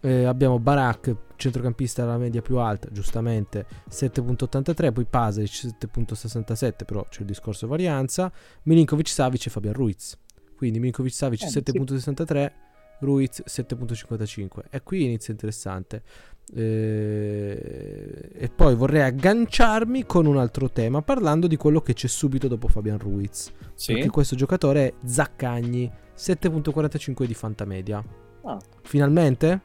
eh, 0.00 0.24
abbiamo 0.24 0.58
Barak, 0.60 1.14
centrocampista 1.36 2.02
alla 2.02 2.18
media 2.18 2.42
più 2.42 2.58
alta, 2.58 2.88
giustamente 2.90 3.66
7.83, 3.88 4.92
poi 4.92 5.04
Pasalic 5.04 5.50
7.67, 5.50 6.84
però 6.84 7.06
c'è 7.08 7.20
il 7.20 7.26
discorso 7.26 7.66
varianza, 7.66 8.32
Milinkovic 8.64 9.08
Savic 9.08 9.46
e 9.46 9.50
Fabian 9.50 9.74
Ruiz. 9.74 10.18
Quindi 10.56 10.78
Milinkovic 10.78 11.12
Savic 11.12 11.42
eh, 11.42 11.46
7.63, 11.46 12.46
sì. 12.46 12.52
Ruiz 13.00 13.42
7.55 13.46 14.48
e 14.70 14.82
qui 14.82 15.04
inizia 15.04 15.32
interessante. 15.32 16.02
Eh, 16.54 18.30
e 18.32 18.48
poi 18.48 18.74
vorrei 18.76 19.02
agganciarmi 19.02 20.06
con 20.06 20.26
un 20.26 20.36
altro 20.38 20.70
tema 20.70 21.02
parlando 21.02 21.48
di 21.48 21.56
quello 21.56 21.80
che 21.80 21.92
c'è 21.92 22.06
subito 22.06 22.48
dopo 22.48 22.68
Fabian 22.68 22.98
Ruiz. 22.98 23.50
Sì. 23.74 23.92
Perché 23.94 24.08
questo 24.08 24.36
giocatore 24.36 24.86
è 24.86 24.94
Zaccagni, 25.04 25.90
7.45 26.16 27.24
di 27.24 27.34
Fantamedia. 27.34 28.02
Ah. 28.44 28.58
Finalmente? 28.82 29.60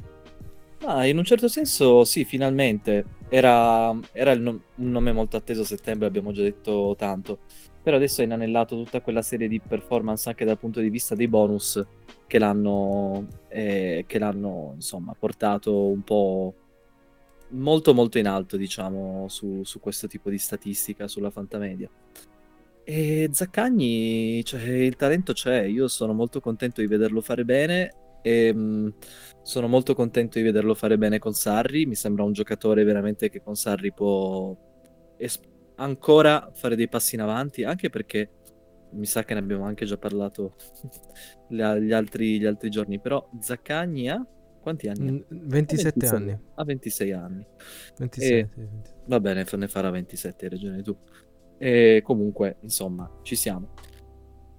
Ah, 0.83 1.05
in 1.05 1.17
un 1.17 1.23
certo 1.23 1.47
senso 1.47 2.03
sì, 2.05 2.25
finalmente. 2.25 3.05
Era, 3.29 3.97
era 4.11 4.35
no- 4.35 4.61
un 4.75 4.91
nome 4.91 5.11
molto 5.11 5.37
atteso 5.37 5.61
a 5.61 5.65
settembre, 5.65 6.07
abbiamo 6.07 6.31
già 6.31 6.41
detto 6.41 6.95
tanto. 6.97 7.39
Però 7.81 7.95
adesso 7.97 8.21
è 8.21 8.25
inanellato 8.25 8.75
tutta 8.75 9.01
quella 9.01 9.21
serie 9.21 9.47
di 9.47 9.59
performance 9.59 10.27
anche 10.29 10.45
dal 10.45 10.57
punto 10.59 10.79
di 10.79 10.89
vista 10.89 11.15
dei 11.15 11.27
bonus 11.27 11.83
che 12.27 12.37
l'hanno, 12.39 13.27
eh, 13.49 14.05
che 14.07 14.19
l'hanno 14.19 14.71
insomma, 14.75 15.15
portato 15.17 15.87
un 15.87 16.01
po' 16.03 16.53
molto 17.49 17.93
molto 17.93 18.17
in 18.17 18.27
alto, 18.27 18.57
diciamo, 18.57 19.27
su, 19.29 19.63
su 19.63 19.79
questo 19.79 20.07
tipo 20.07 20.29
di 20.29 20.37
statistica, 20.37 21.07
sulla 21.07 21.31
fantamedia. 21.31 21.89
E 22.83 23.29
Zaccagni, 23.31 24.43
cioè, 24.43 24.61
il 24.63 24.95
talento 24.95 25.33
c'è, 25.33 25.61
io 25.63 25.87
sono 25.87 26.13
molto 26.13 26.39
contento 26.39 26.81
di 26.81 26.87
vederlo 26.87 27.21
fare 27.21 27.45
bene 27.45 27.93
e 28.21 28.53
mh, 28.53 28.93
sono 29.41 29.67
molto 29.67 29.93
contento 29.93 30.37
di 30.37 30.43
vederlo 30.43 30.73
fare 30.75 30.97
bene 30.97 31.19
con 31.19 31.33
Sarri. 31.33 31.85
Mi 31.85 31.95
sembra 31.95 32.23
un 32.23 32.33
giocatore 32.33 32.83
veramente 32.83 33.29
che 33.29 33.41
con 33.41 33.55
Sarri 33.55 33.93
può 33.93 34.55
es- 35.17 35.39
ancora 35.75 36.51
fare 36.53 36.75
dei 36.75 36.87
passi 36.87 37.15
in 37.15 37.21
avanti, 37.21 37.63
anche 37.63 37.89
perché 37.89 38.29
mi 38.93 39.05
sa 39.05 39.23
che 39.23 39.33
ne 39.33 39.39
abbiamo 39.39 39.65
anche 39.65 39.85
già 39.85 39.97
parlato 39.97 40.55
gli, 41.47 41.61
altri, 41.91 42.39
gli 42.39 42.45
altri 42.45 42.69
giorni. 42.69 42.99
Però 42.99 43.29
Zaccagni 43.39 44.09
ha 44.09 44.25
quanti 44.61 44.87
anni? 44.87 45.23
27 45.27 46.07
ha? 46.07 46.15
anni. 46.15 46.37
Ha 46.55 46.63
26 46.63 47.11
anni. 47.11 47.45
26, 47.97 48.39
e, 48.39 48.49
sì, 48.51 48.59
26. 48.59 48.93
Va 49.07 49.19
bene, 49.19 49.45
ne 49.49 49.67
farà 49.67 49.89
27, 49.89 50.45
hai 50.45 50.51
ragione 50.51 50.81
tu. 50.83 50.95
E 51.57 52.01
comunque, 52.03 52.57
insomma, 52.61 53.09
ci 53.23 53.35
siamo. 53.35 53.73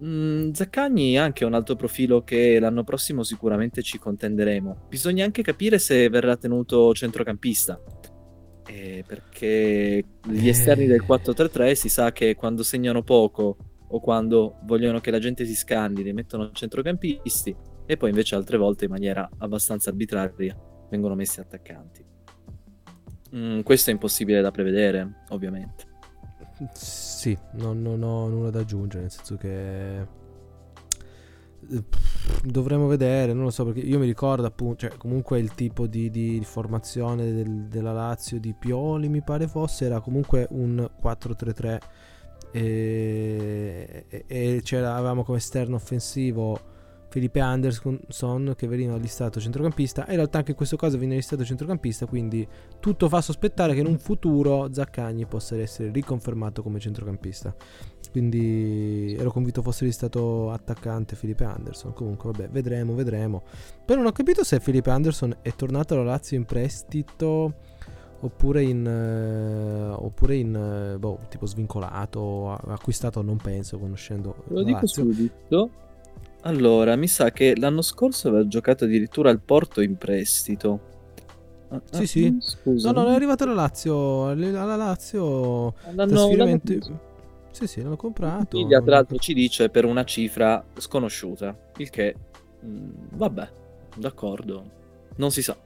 Mm, 0.04 0.50
Zaccagni 0.50 1.14
è 1.14 1.18
anche 1.18 1.44
un 1.44 1.54
altro 1.54 1.76
profilo 1.76 2.22
che 2.24 2.58
l'anno 2.58 2.82
prossimo 2.82 3.22
sicuramente 3.22 3.82
ci 3.82 3.98
contenderemo. 3.98 4.86
Bisogna 4.88 5.24
anche 5.24 5.42
capire 5.42 5.78
se 5.78 6.08
verrà 6.08 6.36
tenuto 6.36 6.92
centrocampista. 6.92 7.80
Eh, 8.66 9.04
perché 9.06 10.04
gli 10.28 10.48
esterni 10.48 10.86
del 10.86 11.04
4-3-3 11.06 11.68
eh. 11.68 11.74
si 11.74 11.88
sa 11.88 12.12
che 12.12 12.34
quando 12.34 12.62
segnano 12.62 13.02
poco 13.02 13.56
o 13.88 14.00
quando 14.00 14.58
vogliono 14.64 15.00
che 15.00 15.10
la 15.10 15.18
gente 15.18 15.44
si 15.44 15.54
scandidi 15.54 16.12
mettono 16.12 16.50
centrocampisti 16.52 17.54
e 17.84 17.96
poi 17.96 18.10
invece 18.10 18.36
altre 18.36 18.56
volte 18.56 18.84
in 18.84 18.90
maniera 18.92 19.28
abbastanza 19.38 19.90
arbitraria 19.90 20.56
vengono 20.88 21.14
messi 21.14 21.40
attaccanti. 21.40 22.04
Mm, 23.34 23.60
questo 23.60 23.90
è 23.90 23.92
impossibile 23.92 24.40
da 24.40 24.50
prevedere, 24.50 25.22
ovviamente. 25.30 25.91
Sì, 26.72 27.36
non, 27.52 27.82
non 27.82 28.02
ho 28.02 28.28
nulla 28.28 28.50
da 28.50 28.60
aggiungere, 28.60 29.02
nel 29.02 29.10
senso 29.10 29.36
che 29.36 30.00
eh, 30.00 31.84
dovremmo 32.44 32.86
vedere, 32.86 33.32
non 33.32 33.44
lo 33.44 33.50
so 33.50 33.64
perché 33.64 33.80
io 33.80 33.98
mi 33.98 34.06
ricordo 34.06 34.46
appunto, 34.46 34.88
cioè 34.88 34.96
comunque 34.96 35.38
il 35.38 35.54
tipo 35.54 35.86
di, 35.86 36.10
di, 36.10 36.38
di 36.38 36.44
formazione 36.44 37.32
del, 37.32 37.66
della 37.68 37.92
Lazio 37.92 38.40
di 38.40 38.54
Pioli 38.58 39.08
mi 39.08 39.22
pare 39.22 39.46
fosse, 39.46 39.84
era 39.84 40.00
comunque 40.00 40.46
un 40.50 40.88
4-3-3 41.02 41.78
e, 42.50 44.04
e, 44.08 44.24
e 44.26 44.76
avevamo 44.76 45.24
come 45.24 45.38
esterno 45.38 45.76
offensivo 45.76 46.71
Felipe 47.12 47.40
Anderson 47.40 48.54
che 48.56 48.66
veniva 48.66 48.96
listato 48.96 49.38
centrocampista. 49.38 50.06
In 50.08 50.14
realtà 50.16 50.38
anche 50.38 50.52
in 50.52 50.56
questo 50.56 50.76
caso 50.76 50.96
viene 50.96 51.14
listato 51.14 51.44
centrocampista 51.44 52.06
quindi 52.06 52.48
tutto 52.80 53.06
fa 53.10 53.20
sospettare 53.20 53.74
che 53.74 53.80
in 53.80 53.86
un 53.86 53.98
futuro 53.98 54.72
Zaccagni 54.72 55.26
possa 55.26 55.54
essere 55.58 55.90
riconfermato 55.90 56.62
come 56.62 56.78
centrocampista. 56.78 57.54
Quindi 58.10 59.14
ero 59.18 59.30
convinto 59.30 59.60
fosse 59.60 59.84
listato 59.84 60.50
attaccante 60.50 61.14
Felipe 61.14 61.44
Anderson. 61.44 61.92
Comunque 61.92 62.30
vabbè 62.32 62.48
vedremo 62.48 62.94
vedremo. 62.94 63.42
Però 63.84 63.98
non 63.98 64.08
ho 64.08 64.12
capito 64.12 64.42
se 64.42 64.58
Felipe 64.58 64.88
Anderson 64.88 65.36
è 65.42 65.54
tornato 65.54 65.92
alla 65.92 66.04
Lazio 66.04 66.38
in 66.38 66.46
prestito 66.46 67.56
oppure 68.20 68.62
in, 68.62 68.86
eh, 68.86 69.90
oppure 69.90 70.36
in 70.36 70.54
eh, 70.94 70.98
boh, 70.98 71.18
tipo 71.28 71.44
svincolato 71.44 72.52
acquistato 72.52 73.20
non 73.20 73.36
penso 73.36 73.78
conoscendo 73.78 74.44
lo 74.46 74.62
dico 74.62 74.78
Lazio. 74.78 75.02
subito 75.02 75.70
allora, 76.42 76.96
mi 76.96 77.06
sa 77.06 77.30
che 77.30 77.54
l'anno 77.56 77.82
scorso 77.82 78.28
aveva 78.28 78.46
giocato 78.46 78.84
addirittura 78.84 79.30
al 79.30 79.40
Porto 79.40 79.80
in 79.80 79.96
prestito. 79.96 80.90
Ah, 81.68 81.80
sì, 81.90 82.02
ah, 82.02 82.06
sì. 82.06 82.36
Scusa. 82.40 82.90
No, 82.90 83.02
no, 83.02 83.10
è 83.10 83.14
arrivato 83.14 83.44
alla 83.44 83.54
Lazio. 83.54 84.26
Alla 84.26 84.76
Lazio. 84.76 85.74
L'hanno, 85.94 86.06
trasferimento... 86.06 86.72
l'hanno... 86.72 87.00
Sì, 87.52 87.66
sì, 87.66 87.82
l'hanno 87.82 87.96
comprato. 87.96 88.56
Wikipedia, 88.56 88.80
tra 88.80 88.94
l'altro, 88.96 89.16
ci 89.18 89.34
dice 89.34 89.68
per 89.68 89.84
una 89.84 90.04
cifra 90.04 90.64
sconosciuta. 90.76 91.56
Il 91.76 91.90
che, 91.90 92.14
mh, 92.60 92.66
mm, 92.66 92.90
vabbè, 93.12 93.50
d'accordo. 93.96 94.64
Non 95.16 95.30
si 95.30 95.42
sa. 95.42 95.56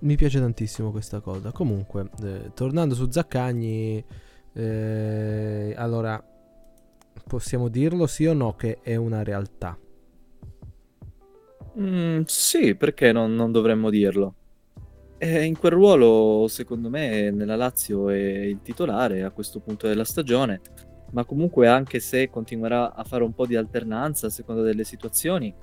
Mi 0.00 0.16
piace 0.16 0.38
tantissimo 0.38 0.92
questa 0.92 1.20
cosa. 1.20 1.50
Comunque, 1.50 2.10
eh, 2.22 2.52
tornando 2.54 2.94
su 2.94 3.10
Zaccagni, 3.10 4.04
eh, 4.52 5.74
allora 5.76 6.22
Possiamo 7.30 7.68
dirlo 7.68 8.08
sì 8.08 8.26
o 8.26 8.32
no 8.32 8.56
che 8.56 8.80
è 8.82 8.96
una 8.96 9.22
realtà? 9.22 9.78
Mm, 11.78 12.22
sì, 12.26 12.74
perché 12.74 13.12
non, 13.12 13.36
non 13.36 13.52
dovremmo 13.52 13.88
dirlo? 13.88 14.34
Eh, 15.16 15.44
in 15.44 15.56
quel 15.56 15.70
ruolo, 15.70 16.48
secondo 16.48 16.90
me, 16.90 17.30
nella 17.30 17.54
Lazio 17.54 18.08
è 18.08 18.16
il 18.16 18.62
titolare 18.62 19.22
a 19.22 19.30
questo 19.30 19.60
punto 19.60 19.86
della 19.86 20.02
stagione, 20.02 20.60
ma 21.12 21.24
comunque 21.24 21.68
anche 21.68 22.00
se 22.00 22.28
continuerà 22.30 22.94
a 22.94 23.04
fare 23.04 23.22
un 23.22 23.32
po' 23.32 23.46
di 23.46 23.54
alternanza 23.54 24.26
a 24.26 24.30
seconda 24.30 24.62
delle 24.62 24.82
situazioni, 24.82 25.54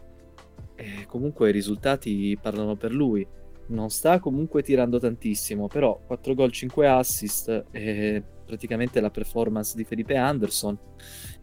eh, 0.75 1.05
comunque 1.05 1.49
i 1.49 1.51
risultati 1.51 2.37
parlano 2.41 2.77
per 2.77 2.93
lui. 2.93 3.27
Non 3.67 3.89
sta 3.89 4.19
comunque 4.19 4.63
tirando 4.63 4.99
tantissimo, 4.99 5.67
però 5.67 5.99
4 6.07 6.33
gol, 6.33 6.49
5 6.49 6.87
assist, 6.87 7.65
è 7.71 8.23
praticamente 8.47 8.99
la 8.99 9.11
performance 9.11 9.75
di 9.75 9.83
Felipe 9.83 10.15
Anderson. 10.15 10.75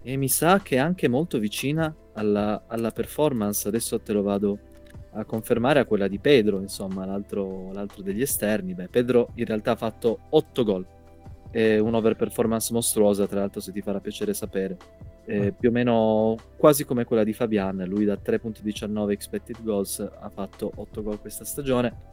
E 0.02 0.16
mi 0.16 0.28
sa 0.28 0.60
che 0.60 0.76
è 0.76 0.78
anche 0.78 1.06
molto 1.06 1.38
vicina 1.38 1.94
alla, 2.14 2.64
alla, 2.66 2.90
performance, 2.90 3.68
adesso 3.68 4.00
te 4.00 4.12
lo 4.12 4.22
vado 4.22 4.58
a 5.12 5.24
confermare, 5.24 5.78
a 5.78 5.84
quella 5.84 6.08
di 6.08 6.18
Pedro, 6.18 6.60
insomma, 6.60 7.04
l'altro, 7.04 7.70
l'altro 7.72 8.02
degli 8.02 8.22
esterni. 8.22 8.74
Beh, 8.74 8.88
Pedro 8.88 9.28
in 9.34 9.44
realtà 9.44 9.72
ha 9.72 9.76
fatto 9.76 10.18
8 10.30 10.64
gol, 10.64 10.86
è 11.50 11.78
un'overperformance 11.78 12.72
mostruosa, 12.72 13.26
tra 13.28 13.40
l'altro 13.40 13.60
se 13.60 13.70
ti 13.70 13.80
farà 13.80 14.00
piacere 14.00 14.34
sapere. 14.34 14.76
Eh, 15.26 15.52
più 15.52 15.70
o 15.70 15.72
meno 15.72 16.36
quasi 16.56 16.84
come 16.84 17.04
quella 17.04 17.24
di 17.24 17.32
Fabian, 17.32 17.82
lui 17.86 18.04
da 18.04 18.18
3.19 18.22 19.10
expected 19.10 19.62
goals 19.62 20.00
ha 20.00 20.28
fatto 20.28 20.70
8 20.74 21.02
gol 21.02 21.20
questa 21.20 21.44
stagione, 21.44 22.12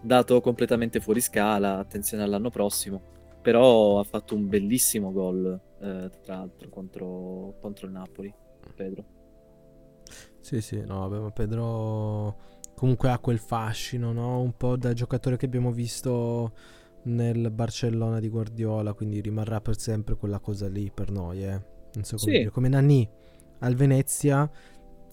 dato 0.00 0.40
completamente 0.40 1.00
fuori 1.00 1.20
scala, 1.20 1.78
attenzione 1.78 2.22
all'anno 2.22 2.50
prossimo, 2.50 3.00
però 3.40 3.98
ha 3.98 4.04
fatto 4.04 4.34
un 4.34 4.48
bellissimo 4.48 5.12
gol 5.12 5.60
eh, 5.80 6.10
tra 6.22 6.36
l'altro 6.36 6.68
contro, 6.68 7.54
contro, 7.60 7.86
il 7.86 7.92
Napoli, 7.92 8.32
Pedro. 8.74 9.04
Sì, 10.40 10.60
sì, 10.60 10.82
no, 10.84 11.08
vabbè, 11.08 11.22
ma 11.22 11.30
Pedro 11.30 12.36
comunque 12.74 13.10
ha 13.10 13.18
quel 13.18 13.38
fascino, 13.38 14.12
no? 14.12 14.40
Un 14.40 14.56
po' 14.56 14.76
da 14.76 14.92
giocatore 14.92 15.36
che 15.36 15.46
abbiamo 15.46 15.70
visto 15.70 16.52
nel 17.04 17.50
Barcellona 17.50 18.20
di 18.20 18.28
Guardiola, 18.28 18.92
quindi 18.92 19.20
rimarrà 19.20 19.60
per 19.60 19.78
sempre 19.78 20.16
quella 20.16 20.38
cosa 20.38 20.68
lì 20.68 20.90
per 20.92 21.10
noi, 21.10 21.44
eh. 21.44 21.62
Non 21.92 22.04
so 22.04 22.16
come 22.16 22.32
sì. 22.32 22.38
dire, 22.38 22.50
come 22.50 22.68
Nani 22.68 23.08
al 23.60 23.74
Venezia. 23.74 24.50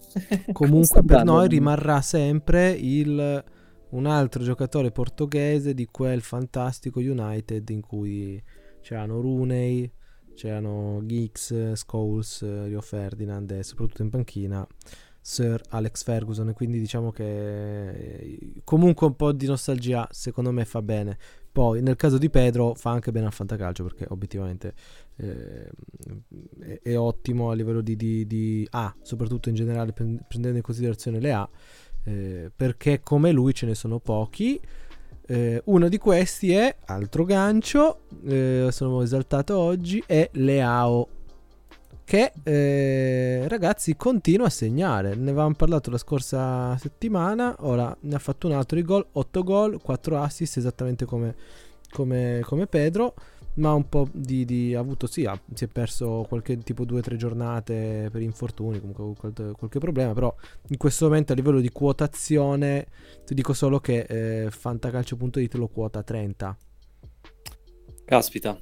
comunque 0.53 1.03
per 1.03 1.24
noi 1.24 1.48
rimarrà 1.50 2.01
sempre 2.01 2.72
il 2.72 3.43
un 3.89 4.06
altro 4.06 4.44
giocatore 4.44 4.91
portoghese 4.91 5.74
di 5.74 5.86
quel 5.86 6.22
fantastico 6.22 7.00
United 7.00 7.70
in 7.70 7.82
cui 7.82 8.41
c'erano 8.82 9.22
Rooney, 9.22 9.89
c'erano 10.34 11.01
Geeks, 11.03 11.74
Scholes, 11.74 12.41
Rio 12.65 12.82
Ferdinand 12.82 13.50
e 13.51 13.63
soprattutto 13.63 14.03
in 14.03 14.10
panchina 14.10 14.67
Sir 15.20 15.62
Alex 15.70 16.03
Ferguson. 16.03 16.53
Quindi 16.53 16.79
diciamo 16.79 17.12
che 17.12 17.89
eh, 17.89 18.62
comunque 18.63 19.08
un 19.08 19.15
po' 19.15 19.32
di 19.34 19.46
nostalgia 19.46 20.08
secondo 20.12 20.51
me 20.51 20.63
fa 20.63 20.82
bene. 20.82 21.17
Poi 21.51 21.82
nel 21.82 21.96
caso 21.96 22.17
di 22.17 22.29
Pedro 22.29 22.75
fa 22.75 22.91
anche 22.91 23.12
bene 23.12 23.25
al 23.25 23.34
fantacalcio 23.34 23.84
perché 23.84 24.06
obiettivamente 24.10 24.74
eh, 25.15 25.70
è, 26.60 26.79
è, 26.84 26.98
ottimo 26.98 27.50
a 27.50 27.56
livello 27.56 27.82
di, 27.82 27.96
di, 27.96 28.27
di, 28.27 28.67
A 28.72 28.96
soprattutto 29.01 29.50
in 29.50 29.56
generale 29.56 29.91
prendendo 29.91 30.58
in 30.58 30.62
considerazione 30.62 31.20
le 31.20 31.34
A 31.34 31.50
eh, 32.08 32.50
perché 32.56 33.02
come 33.02 33.32
lui 33.32 33.54
ce 33.54 33.66
ne 33.66 33.76
sono 33.76 34.00
pochi 34.00 34.60
eh, 35.26 35.62
uno 35.66 35.90
di 35.90 35.98
questi 35.98 36.54
è 36.54 36.74
altro 36.86 37.26
gancio 37.26 38.00
eh, 38.26 38.70
sono 38.72 39.02
esaltato 39.02 39.58
oggi 39.58 40.02
è 40.06 40.30
Leao 40.34 41.10
che 42.06 42.32
eh, 42.44 43.46
ragazzi 43.50 43.98
continua 43.98 44.46
a 44.46 44.50
segnare. 44.50 45.14
Ne 45.16 45.32
avevamo 45.32 45.56
parlato 45.56 45.92
la 45.92 45.98
scorsa 45.98 46.78
settimana, 46.78 47.54
ora 47.60 47.94
ne 48.00 48.16
ha 48.16 48.20
fatto 48.20 48.48
un 48.48 48.54
altro 48.54 48.78
di 48.78 48.84
gol, 48.84 49.06
8 49.12 49.44
gol, 49.44 49.82
4 49.82 50.18
assist 50.18 50.56
esattamente 50.56 51.04
come, 51.04 51.36
come, 51.90 52.40
come 52.46 52.66
Pedro, 52.66 53.14
ma 53.58 53.74
un 53.74 53.88
po' 53.88 54.08
di, 54.12 54.46
di 54.46 54.76
ha 54.76 54.80
avuto 54.80 55.08
sì, 55.08 55.26
ha, 55.26 55.40
si 55.54 55.66
è 55.66 55.68
perso 55.68 56.26
qualche 56.28 56.58
tipo 56.60 56.84
2-3 56.84 57.16
giornate 57.16 58.10
per 58.12 58.22
infortuni, 58.22 58.80
comunque 58.80 59.14
qualche, 59.16 59.52
qualche, 59.58 59.80
problema, 59.80 60.14
però 60.14 60.34
in 60.70 60.78
questo 60.78 61.06
momento 61.06 61.34
a 61.34 61.36
livello 61.36 61.60
di 61.60 61.70
quotazione 61.70 62.88
ti 63.26 63.34
dico 63.34 63.54
solo 63.54 63.80
che 63.80 64.06
eh, 64.08 64.52
fantacalcio.it 64.52 65.56
lo 65.56 65.68
quota 65.68 66.04
30. 66.04 66.58
Caspita, 68.06 68.60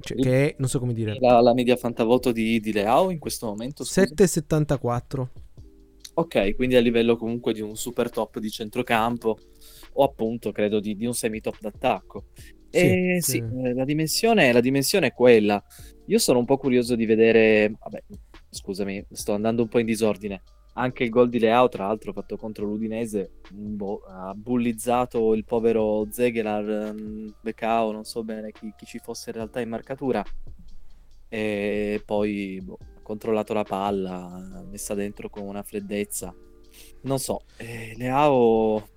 cioè, 0.00 0.16
che 0.16 0.54
non 0.58 0.68
so 0.68 0.78
come 0.78 0.94
dire. 0.94 1.16
La, 1.20 1.40
la 1.40 1.54
media 1.54 1.76
fantavoto 1.76 2.32
di, 2.32 2.60
di 2.60 2.72
Leao 2.72 3.10
in 3.10 3.18
questo 3.18 3.46
momento? 3.46 3.84
7,74. 3.84 5.26
Ok, 6.14 6.54
quindi 6.54 6.76
a 6.76 6.80
livello 6.80 7.16
comunque 7.16 7.52
di 7.52 7.60
un 7.60 7.76
super 7.76 8.08
top 8.10 8.38
di 8.38 8.48
centrocampo 8.48 9.36
o 9.94 10.04
appunto 10.04 10.52
credo 10.52 10.78
di, 10.78 10.96
di 10.96 11.06
un 11.06 11.14
semi 11.14 11.40
top 11.40 11.56
d'attacco. 11.60 12.24
E 12.74 13.18
sì, 13.20 13.30
sì. 13.30 13.38
Eh, 13.38 13.72
la, 13.72 13.84
dimensione, 13.84 14.52
la 14.52 14.60
dimensione 14.60 15.08
è 15.08 15.12
quella. 15.12 15.62
Io 16.06 16.18
sono 16.18 16.40
un 16.40 16.44
po' 16.44 16.56
curioso 16.56 16.96
di 16.96 17.06
vedere, 17.06 17.72
vabbè, 17.78 18.02
scusami, 18.50 19.06
sto 19.12 19.32
andando 19.32 19.62
un 19.62 19.68
po' 19.68 19.78
in 19.78 19.86
disordine. 19.86 20.42
Anche 20.76 21.04
il 21.04 21.10
gol 21.10 21.28
di 21.28 21.38
Leao, 21.38 21.68
tra 21.68 21.86
l'altro, 21.86 22.12
fatto 22.12 22.36
contro 22.36 22.66
l'Udinese, 22.66 23.30
boh, 23.52 24.02
ha 24.08 24.34
bullizzato 24.34 25.32
il 25.34 25.44
povero 25.44 26.08
Zegelar, 26.10 26.92
um, 26.92 27.32
Becao, 27.40 27.92
non 27.92 28.02
so 28.02 28.24
bene 28.24 28.50
chi, 28.50 28.72
chi, 28.76 28.84
ci 28.84 28.98
fosse 28.98 29.30
in 29.30 29.36
realtà 29.36 29.60
in 29.60 29.68
marcatura. 29.68 30.24
E 31.28 32.02
poi 32.04 32.60
boh, 32.60 32.78
ha 32.80 33.00
controllato 33.02 33.52
la 33.52 33.62
palla, 33.62 34.64
messa 34.68 34.94
dentro 34.94 35.30
con 35.30 35.44
una 35.44 35.62
freddezza. 35.62 36.34
Non 37.02 37.20
so, 37.20 37.44
eh, 37.56 37.94
Leao, 37.96 38.88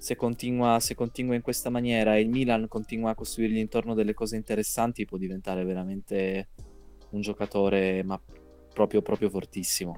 se 0.00 0.16
continua, 0.16 0.80
se 0.80 0.94
continua 0.94 1.34
in 1.34 1.42
questa 1.42 1.68
maniera 1.68 2.16
e 2.16 2.22
il 2.22 2.30
Milan 2.30 2.68
continua 2.68 3.10
a 3.10 3.14
costruirgli 3.14 3.58
intorno 3.58 3.92
delle 3.92 4.14
cose 4.14 4.34
interessanti, 4.34 5.04
può 5.04 5.18
diventare 5.18 5.62
veramente 5.62 6.48
un 7.10 7.20
giocatore, 7.20 8.02
ma 8.02 8.18
proprio, 8.72 9.02
proprio 9.02 9.28
fortissimo 9.28 9.94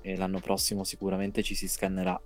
e 0.00 0.16
l'anno 0.16 0.40
prossimo 0.40 0.84
sicuramente 0.84 1.42
ci 1.42 1.54
si 1.54 1.68
scannerà. 1.68 2.18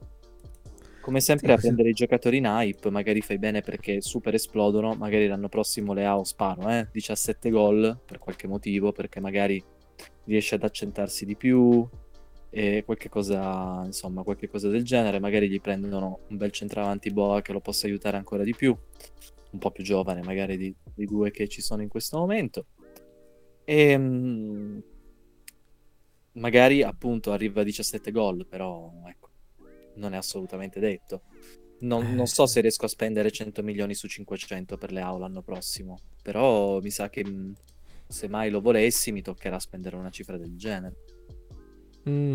Come 1.00 1.18
sempre 1.18 1.48
sì, 1.48 1.52
a 1.54 1.56
prendere 1.56 1.88
sì. 1.88 1.94
i 1.94 1.94
giocatori 1.94 2.36
in 2.36 2.44
hype, 2.44 2.90
magari 2.90 3.20
fai 3.22 3.38
bene 3.38 3.60
perché 3.60 4.00
super 4.00 4.34
esplodono, 4.34 4.94
magari 4.94 5.26
l'anno 5.26 5.48
prossimo 5.48 5.94
le 5.94 6.04
AO 6.04 6.22
sparo, 6.22 6.68
eh? 6.70 6.86
17 6.92 7.50
gol 7.50 7.98
per 8.06 8.20
qualche 8.20 8.46
motivo, 8.46 8.92
perché 8.92 9.18
magari 9.18 9.60
riesce 10.26 10.54
ad 10.54 10.62
accentarsi 10.62 11.24
di 11.24 11.34
più 11.34 11.88
e 12.50 12.82
qualche 12.84 13.08
cosa, 13.08 13.82
insomma, 13.84 14.22
qualche 14.22 14.48
cosa 14.48 14.68
del 14.68 14.84
genere, 14.84 15.18
magari 15.18 15.48
gli 15.48 15.60
prendono 15.60 16.20
un 16.28 16.36
bel 16.36 16.50
centravanti 16.50 17.10
boa 17.10 17.42
che 17.42 17.52
lo 17.52 17.60
possa 17.60 17.86
aiutare 17.86 18.16
ancora 18.16 18.44
di 18.44 18.54
più, 18.54 18.76
un 19.50 19.58
po' 19.58 19.70
più 19.70 19.84
giovane 19.84 20.22
magari 20.22 20.56
di, 20.56 20.74
di 20.94 21.04
due 21.06 21.30
che 21.30 21.48
ci 21.48 21.60
sono 21.60 21.82
in 21.82 21.88
questo 21.88 22.18
momento. 22.18 22.66
E 23.64 23.90
ehm, 23.90 24.82
magari 26.32 26.82
appunto 26.82 27.32
arriva 27.32 27.60
a 27.60 27.64
17 27.64 28.10
gol, 28.10 28.46
però 28.46 28.90
ecco, 29.06 29.30
non 29.94 30.14
è 30.14 30.16
assolutamente 30.16 30.80
detto. 30.80 31.22
Non, 31.78 32.14
non, 32.14 32.26
so 32.26 32.46
se 32.46 32.62
riesco 32.62 32.86
a 32.86 32.88
spendere 32.88 33.30
100 33.30 33.62
milioni 33.62 33.94
su 33.94 34.08
500 34.08 34.78
per 34.78 34.92
le 34.92 35.00
aule 35.00 35.20
l'anno 35.20 35.42
prossimo, 35.42 35.98
però 36.22 36.80
mi 36.80 36.90
sa 36.90 37.10
che 37.10 37.22
se 38.08 38.28
mai 38.28 38.48
lo 38.48 38.62
volessi 38.62 39.12
mi 39.12 39.20
toccherà 39.20 39.58
spendere 39.58 39.96
una 39.96 40.10
cifra 40.10 40.38
del 40.38 40.56
genere. 40.56 40.96
Mm. 42.08 42.34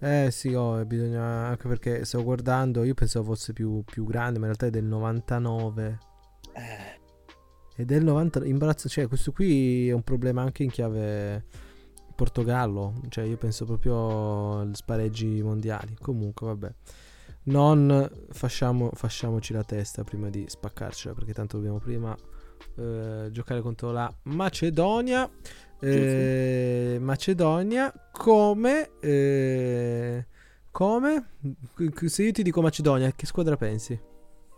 Eh 0.00 0.30
sì, 0.30 0.54
oh, 0.54 0.84
bisogna 0.84 1.22
anche 1.22 1.66
perché 1.66 2.04
stavo 2.04 2.22
guardando, 2.22 2.84
io 2.84 2.94
pensavo 2.94 3.26
fosse 3.34 3.52
più, 3.52 3.82
più 3.84 4.04
grande, 4.04 4.38
ma 4.38 4.46
in 4.46 4.54
realtà 4.54 4.66
è 4.66 4.70
del 4.70 4.84
99. 4.84 5.98
Eh. 6.52 7.00
È 7.74 7.84
del 7.84 8.04
90, 8.04 8.44
imbarazzo, 8.44 8.88
cioè 8.88 9.08
questo 9.08 9.32
qui 9.32 9.88
è 9.88 9.92
un 9.92 10.02
problema 10.02 10.42
anche 10.42 10.62
in 10.62 10.70
chiave 10.70 11.44
Portogallo, 12.14 12.94
cioè 13.08 13.24
io 13.24 13.36
penso 13.36 13.64
proprio 13.64 14.60
agli 14.60 14.74
spareggi 14.74 15.42
mondiali. 15.42 15.96
Comunque, 16.00 16.46
vabbè. 16.46 16.74
Non 17.44 18.10
fasciamo, 18.30 18.90
fasciamoci 18.92 19.52
la 19.52 19.64
testa 19.64 20.04
prima 20.04 20.28
di 20.28 20.44
spaccarcela, 20.46 21.14
perché 21.14 21.32
tanto 21.32 21.56
dobbiamo 21.56 21.78
prima 21.78 22.16
eh, 22.76 23.28
giocare 23.30 23.60
contro 23.60 23.90
la 23.90 24.12
Macedonia. 24.24 25.28
Eh, 25.80 26.98
Macedonia 27.00 27.92
come 28.12 28.90
eh, 29.00 30.26
come 30.72 31.28
se 32.06 32.22
io 32.24 32.32
ti 32.32 32.42
dico 32.42 32.60
Macedonia 32.60 33.12
che 33.12 33.26
squadra 33.26 33.56
pensi? 33.56 33.98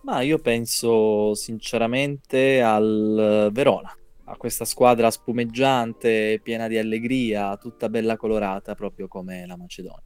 Ma 0.03 0.23
io 0.23 0.39
penso 0.39 1.35
sinceramente 1.35 2.63
al 2.63 3.51
Verona 3.53 3.95
a 4.31 4.37
questa 4.37 4.65
squadra 4.65 5.11
spumeggiante, 5.11 6.41
piena 6.43 6.69
di 6.69 6.79
allegria, 6.79 7.57
tutta 7.57 7.89
bella 7.89 8.17
colorata, 8.17 8.75
proprio 8.77 9.09
come 9.09 9.45
la 9.45 9.57
Macedonia. 9.57 10.05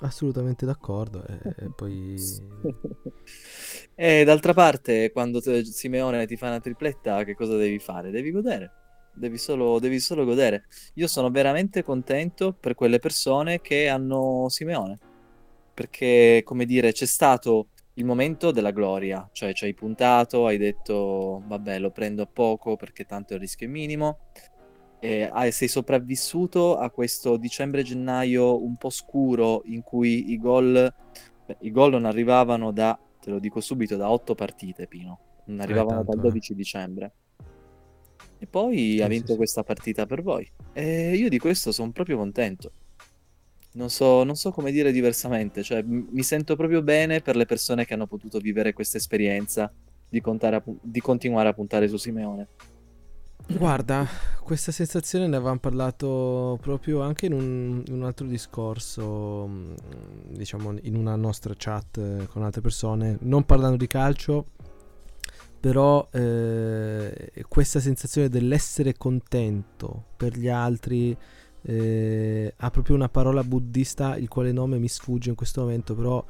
Assolutamente 0.00 0.64
d'accordo. 0.64 1.22
E 1.26 1.70
poi... 1.76 2.16
e 3.94 4.24
d'altra 4.24 4.54
parte, 4.54 5.12
quando 5.12 5.40
Simeone 5.62 6.26
ti 6.26 6.38
fa 6.38 6.46
una 6.46 6.60
tripletta, 6.60 7.24
che 7.24 7.34
cosa 7.34 7.56
devi 7.56 7.78
fare? 7.78 8.10
Devi 8.10 8.30
godere. 8.30 8.79
Devi 9.20 9.36
solo, 9.36 9.78
devi 9.78 10.00
solo 10.00 10.24
godere. 10.24 10.64
Io 10.94 11.06
sono 11.06 11.28
veramente 11.28 11.82
contento 11.82 12.54
per 12.58 12.74
quelle 12.74 12.98
persone 12.98 13.60
che 13.60 13.86
hanno 13.86 14.48
Simeone. 14.48 14.98
Perché, 15.74 16.40
come 16.42 16.64
dire, 16.64 16.92
c'è 16.92 17.04
stato 17.04 17.68
il 17.94 18.06
momento 18.06 18.50
della 18.50 18.70
gloria, 18.70 19.28
cioè 19.32 19.52
ci 19.52 19.66
hai 19.66 19.74
puntato, 19.74 20.46
hai 20.46 20.56
detto 20.56 21.42
vabbè 21.46 21.78
lo 21.78 21.90
prendo 21.90 22.22
a 22.22 22.28
poco 22.32 22.76
perché 22.76 23.04
tanto 23.04 23.34
il 23.34 23.40
rischio 23.40 23.66
è 23.66 23.70
minimo, 23.70 24.20
e 24.98 25.30
sei 25.50 25.68
sopravvissuto 25.68 26.78
a 26.78 26.88
questo 26.90 27.36
dicembre-gennaio 27.36 28.64
un 28.64 28.76
po' 28.76 28.90
scuro 28.90 29.60
in 29.66 29.82
cui 29.82 30.30
i 30.30 30.38
gol, 30.38 30.94
beh, 31.44 31.56
i 31.60 31.70
gol 31.70 31.90
non 31.90 32.06
arrivavano 32.06 32.70
da, 32.72 32.98
te 33.20 33.28
lo 33.28 33.38
dico 33.38 33.60
subito, 33.60 33.96
da 33.96 34.10
otto 34.10 34.34
partite 34.34 34.86
Pino, 34.86 35.42
non 35.46 35.60
arrivavano 35.60 36.04
dal 36.04 36.20
12 36.20 36.52
eh. 36.52 36.54
dicembre. 36.54 37.12
E 38.40 38.46
poi 38.46 38.96
sì, 38.96 39.02
ha 39.02 39.06
vinto 39.06 39.32
sì, 39.32 39.36
questa 39.36 39.62
partita 39.62 40.06
per 40.06 40.22
voi. 40.22 40.50
E 40.72 41.14
io 41.14 41.28
di 41.28 41.38
questo 41.38 41.70
sono 41.70 41.92
proprio 41.92 42.16
contento 42.16 42.72
non 43.72 43.88
so, 43.88 44.24
non 44.24 44.34
so 44.34 44.50
come 44.50 44.72
dire 44.72 44.90
diversamente, 44.90 45.62
cioè 45.62 45.82
m- 45.82 46.08
mi 46.10 46.22
sento 46.22 46.56
proprio 46.56 46.82
bene 46.82 47.20
per 47.20 47.36
le 47.36 47.46
persone 47.46 47.84
che 47.84 47.94
hanno 47.94 48.06
potuto 48.06 48.38
vivere 48.38 48.72
questa 48.72 48.96
esperienza 48.96 49.72
di, 50.08 50.20
a, 50.24 50.62
di 50.80 51.00
continuare 51.00 51.48
a 51.48 51.52
puntare 51.52 51.86
su 51.86 51.96
Simeone. 51.96 52.48
Guarda, 53.46 54.06
questa 54.42 54.70
sensazione 54.70 55.26
ne 55.26 55.36
avevamo 55.36 55.58
parlato 55.58 56.58
proprio 56.60 57.00
anche 57.00 57.26
in 57.26 57.32
un, 57.32 57.82
in 57.86 57.94
un, 57.94 58.04
altro 58.04 58.26
discorso, 58.26 59.46
mm, 59.48 59.74
diciamo 60.28 60.76
in 60.82 60.94
una 60.94 61.16
nostra 61.16 61.54
chat 61.56 61.98
eh, 61.98 62.26
con 62.26 62.42
altre 62.42 62.60
persone, 62.60 63.18
non 63.22 63.44
parlando 63.44 63.76
di 63.76 63.86
calcio, 63.86 64.46
però 65.60 66.08
eh, 66.10 67.30
questa 67.46 67.80
sensazione 67.80 68.30
dell'essere 68.30 68.96
contento 68.96 70.06
per 70.16 70.38
gli 70.38 70.48
altri, 70.48 71.14
eh, 71.62 72.54
ha 72.56 72.70
proprio 72.70 72.96
una 72.96 73.10
parola 73.10 73.44
buddista 73.44 74.16
il 74.16 74.28
quale 74.28 74.52
nome 74.52 74.78
mi 74.78 74.88
sfugge 74.88 75.28
in 75.28 75.36
questo 75.36 75.60
momento, 75.60 75.94
però 75.94 76.24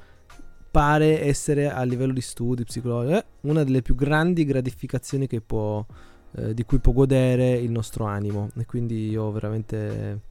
pare 0.69 1.23
essere 1.23 1.71
a 1.71 1.83
livello 1.85 2.13
di 2.13 2.21
studi 2.21 2.65
psicologici 2.65 3.17
eh, 3.17 3.25
una 3.43 3.63
delle 3.63 3.83
più 3.83 3.95
grandi 3.95 4.45
gratificazioni 4.45 5.29
può, 5.41 5.85
eh, 6.33 6.53
di 6.53 6.65
cui 6.65 6.81
può 6.81 6.93
godere 6.93 7.53
il 7.53 7.71
nostro 7.71 8.07
animo. 8.07 8.51
E 8.57 8.67
quindi 8.67 9.11
io 9.11 9.31
veramente 9.31 10.23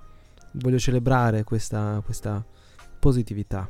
voglio 0.54 0.80
celebrare 0.80 1.44
questa, 1.44 2.02
questa 2.04 2.46
positività 3.00 3.70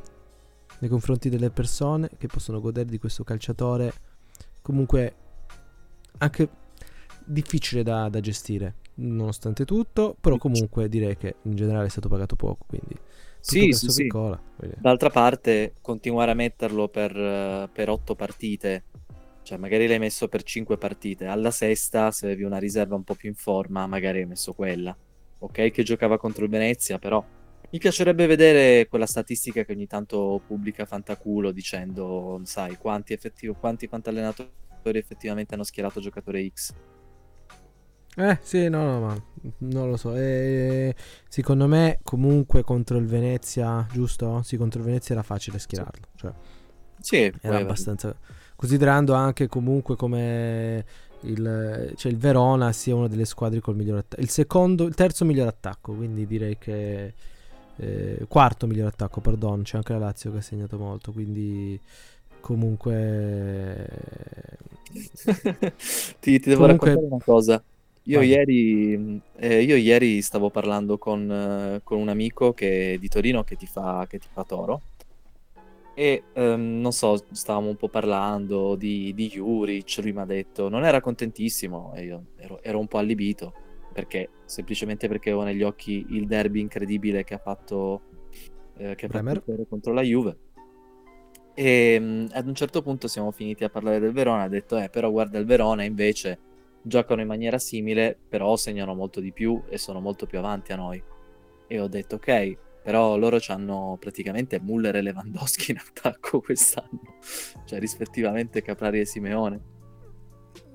nei 0.80 0.90
confronti 0.90 1.28
delle 1.28 1.50
persone 1.50 2.10
che 2.18 2.26
possono 2.26 2.60
godere 2.60 2.88
di 2.88 2.98
questo 2.98 3.22
calciatore 3.22 3.92
comunque 4.62 5.14
anche 6.18 6.48
difficile 7.24 7.82
da, 7.82 8.08
da 8.08 8.20
gestire, 8.20 8.76
nonostante 8.94 9.64
tutto, 9.64 10.16
però 10.20 10.36
comunque 10.36 10.88
direi 10.88 11.16
che 11.16 11.36
in 11.42 11.54
generale 11.54 11.86
è 11.86 11.90
stato 11.90 12.08
pagato 12.08 12.36
poco, 12.36 12.64
quindi 12.66 12.96
sì, 13.40 13.72
sì, 13.72 13.88
sì. 13.88 14.06
D'altra 14.78 15.08
parte, 15.08 15.74
continuare 15.80 16.30
a 16.30 16.34
metterlo 16.34 16.88
per, 16.88 17.70
per 17.72 17.88
otto 17.88 18.14
partite, 18.14 18.84
cioè 19.42 19.56
magari 19.56 19.86
l'hai 19.86 19.98
messo 19.98 20.28
per 20.28 20.42
cinque 20.42 20.76
partite, 20.76 21.24
alla 21.26 21.50
sesta, 21.50 22.10
se 22.10 22.26
avevi 22.26 22.42
una 22.42 22.58
riserva 22.58 22.94
un 22.94 23.02
po' 23.02 23.14
più 23.14 23.30
in 23.30 23.34
forma, 23.34 23.86
magari 23.86 24.20
hai 24.20 24.26
messo 24.26 24.52
quella. 24.52 24.94
Ok, 25.38 25.70
che 25.70 25.82
giocava 25.82 26.18
contro 26.18 26.44
il 26.44 26.50
Venezia, 26.50 26.98
però 26.98 27.24
mi 27.72 27.78
piacerebbe 27.78 28.26
vedere 28.26 28.88
quella 28.88 29.06
statistica 29.06 29.62
che 29.64 29.72
ogni 29.72 29.86
tanto 29.86 30.40
pubblica 30.44 30.84
Fantaculo 30.84 31.52
dicendo, 31.52 32.40
sai, 32.44 32.76
quanti, 32.76 33.12
effettivo, 33.12 33.54
quanti 33.54 33.86
fantallenatori 33.86 34.50
effettivamente 34.82 35.54
hanno 35.54 35.62
schierato 35.62 36.00
giocatore 36.00 36.48
X. 36.48 36.74
Eh 38.16 38.38
sì, 38.42 38.68
no, 38.68 38.84
no, 38.84 39.00
ma 39.00 39.24
non 39.58 39.88
lo 39.88 39.96
so. 39.96 40.16
Eh, 40.16 40.94
secondo 41.28 41.68
me 41.68 42.00
comunque 42.02 42.62
contro 42.62 42.98
il 42.98 43.06
Venezia, 43.06 43.86
giusto? 43.92 44.42
Sì, 44.42 44.56
contro 44.56 44.80
il 44.80 44.86
Venezia 44.86 45.14
era 45.14 45.22
facile 45.22 45.60
schierarlo. 45.60 46.06
Cioè, 46.16 46.32
sì, 46.98 47.32
era 47.40 47.58
abbastanza... 47.58 48.16
Considerando 48.56 49.14
anche 49.14 49.46
comunque 49.46 49.94
come 49.94 50.84
il, 51.20 51.92
cioè 51.96 52.10
il 52.10 52.18
Verona 52.18 52.72
sia 52.72 52.96
una 52.96 53.08
delle 53.08 53.24
squadre 53.24 53.60
col 53.60 53.76
miglior 53.76 53.98
attacco. 53.98 54.20
Il 54.20 54.28
secondo, 54.28 54.86
il 54.86 54.94
terzo 54.94 55.24
miglior 55.24 55.46
attacco, 55.46 55.94
quindi 55.94 56.26
direi 56.26 56.58
che... 56.58 57.14
Eh, 57.82 58.26
quarto 58.28 58.66
miglior 58.66 58.88
attacco, 58.88 59.22
perdono, 59.22 59.62
c'è 59.62 59.78
anche 59.78 59.94
la 59.94 60.00
Lazio 60.00 60.30
che 60.30 60.38
ha 60.38 60.42
segnato 60.42 60.76
molto, 60.76 61.12
quindi 61.12 61.80
comunque... 62.40 63.88
ti, 66.20 66.38
ti, 66.38 66.48
devo 66.48 66.62
comunque... 66.62 66.88
raccontare 66.90 67.06
una 67.06 67.24
cosa. 67.24 67.62
Io 68.04 68.20
ieri, 68.20 69.20
eh, 69.36 69.62
io 69.62 69.76
ieri, 69.76 70.20
stavo 70.20 70.50
parlando 70.50 70.98
con, 70.98 71.30
eh, 71.30 71.80
con, 71.82 71.98
un 71.98 72.08
amico 72.08 72.52
che, 72.52 72.98
di 73.00 73.08
Torino 73.08 73.44
che 73.44 73.56
ti 73.56 73.66
fa, 73.66 74.06
che 74.06 74.18
ti 74.18 74.28
fa 74.30 74.44
Toro. 74.44 74.82
E 75.94 76.24
um, 76.34 76.80
non 76.80 76.92
so, 76.92 77.22
stavamo 77.30 77.68
un 77.68 77.76
po' 77.76 77.88
parlando 77.88 78.74
di, 78.74 79.12
di 79.14 79.28
Juric, 79.28 79.98
lui 80.02 80.12
mi 80.12 80.20
ha 80.20 80.24
detto 80.24 80.68
non 80.68 80.84
era 80.84 81.00
contentissimo 81.00 81.92
e 81.94 82.04
io 82.04 82.24
ero, 82.36 82.62
ero, 82.62 82.78
un 82.78 82.86
po' 82.86 82.98
allibito 82.98 83.52
perché 83.92 84.28
semplicemente 84.44 85.08
perché 85.08 85.30
avevo 85.30 85.44
negli 85.44 85.62
occhi 85.62 86.06
il 86.10 86.26
derby 86.26 86.60
incredibile 86.60 87.24
che 87.24 87.34
ha 87.34 87.38
fatto, 87.38 88.02
eh, 88.76 88.94
che 88.94 89.06
ha 89.06 89.08
fatto 89.08 89.66
contro 89.68 89.92
la 89.92 90.02
Juve 90.02 90.36
e 91.54 91.96
um, 92.00 92.28
ad 92.32 92.46
un 92.46 92.54
certo 92.54 92.80
punto 92.80 93.08
siamo 93.08 93.32
finiti 93.32 93.64
a 93.64 93.68
parlare 93.68 93.98
del 93.98 94.12
Verona 94.12 94.44
ha 94.44 94.48
detto 94.48 94.78
eh 94.78 94.88
però 94.88 95.10
guarda 95.10 95.38
il 95.38 95.46
Verona 95.46 95.82
invece 95.82 96.38
giocano 96.82 97.20
in 97.20 97.26
maniera 97.26 97.58
simile, 97.58 98.18
però 98.28 98.56
segnano 98.56 98.94
molto 98.94 99.20
di 99.20 99.32
più 99.32 99.62
e 99.68 99.78
sono 99.78 100.00
molto 100.00 100.26
più 100.26 100.38
avanti 100.38 100.72
a 100.72 100.76
noi. 100.76 101.02
E 101.66 101.80
ho 101.80 101.88
detto, 101.88 102.16
ok, 102.16 102.56
però 102.82 103.16
loro 103.16 103.38
hanno 103.48 103.96
praticamente 104.00 104.60
Muller 104.60 104.96
e 104.96 105.02
Lewandowski 105.02 105.72
in 105.72 105.78
attacco 105.78 106.40
quest'anno, 106.40 107.00
cioè 107.64 107.78
rispettivamente 107.78 108.62
Caprari 108.62 109.00
e 109.00 109.04
Simeone. 109.04 109.78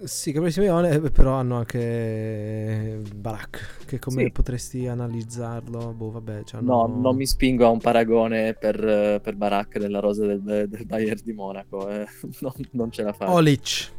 Sì, 0.03 0.31
Caprari 0.31 0.49
e 0.49 0.53
Simeone, 0.53 0.89
eh, 0.91 1.11
però 1.11 1.33
hanno 1.33 1.57
anche 1.57 3.01
Barak, 3.15 3.85
che 3.85 3.97
come 3.97 4.25
sì. 4.25 4.31
potresti 4.31 4.87
analizzarlo? 4.87 5.93
Boh, 5.93 6.11
vabbè, 6.11 6.43
No, 6.61 6.85
non 6.85 7.15
mi 7.15 7.25
spingo 7.25 7.65
a 7.65 7.69
un 7.69 7.79
paragone 7.79 8.53
per, 8.53 9.19
per 9.21 9.35
Barak 9.35 9.77
nella 9.77 9.99
rosa 9.99 10.25
del, 10.25 10.41
del 10.67 10.85
Bayern 10.85 11.21
di 11.23 11.33
Monaco, 11.33 11.89
eh. 11.89 12.05
non, 12.41 12.51
non 12.71 12.91
ce 12.91 13.03
la 13.03 13.13
faccio. 13.13 13.31
Olic. 13.31 13.93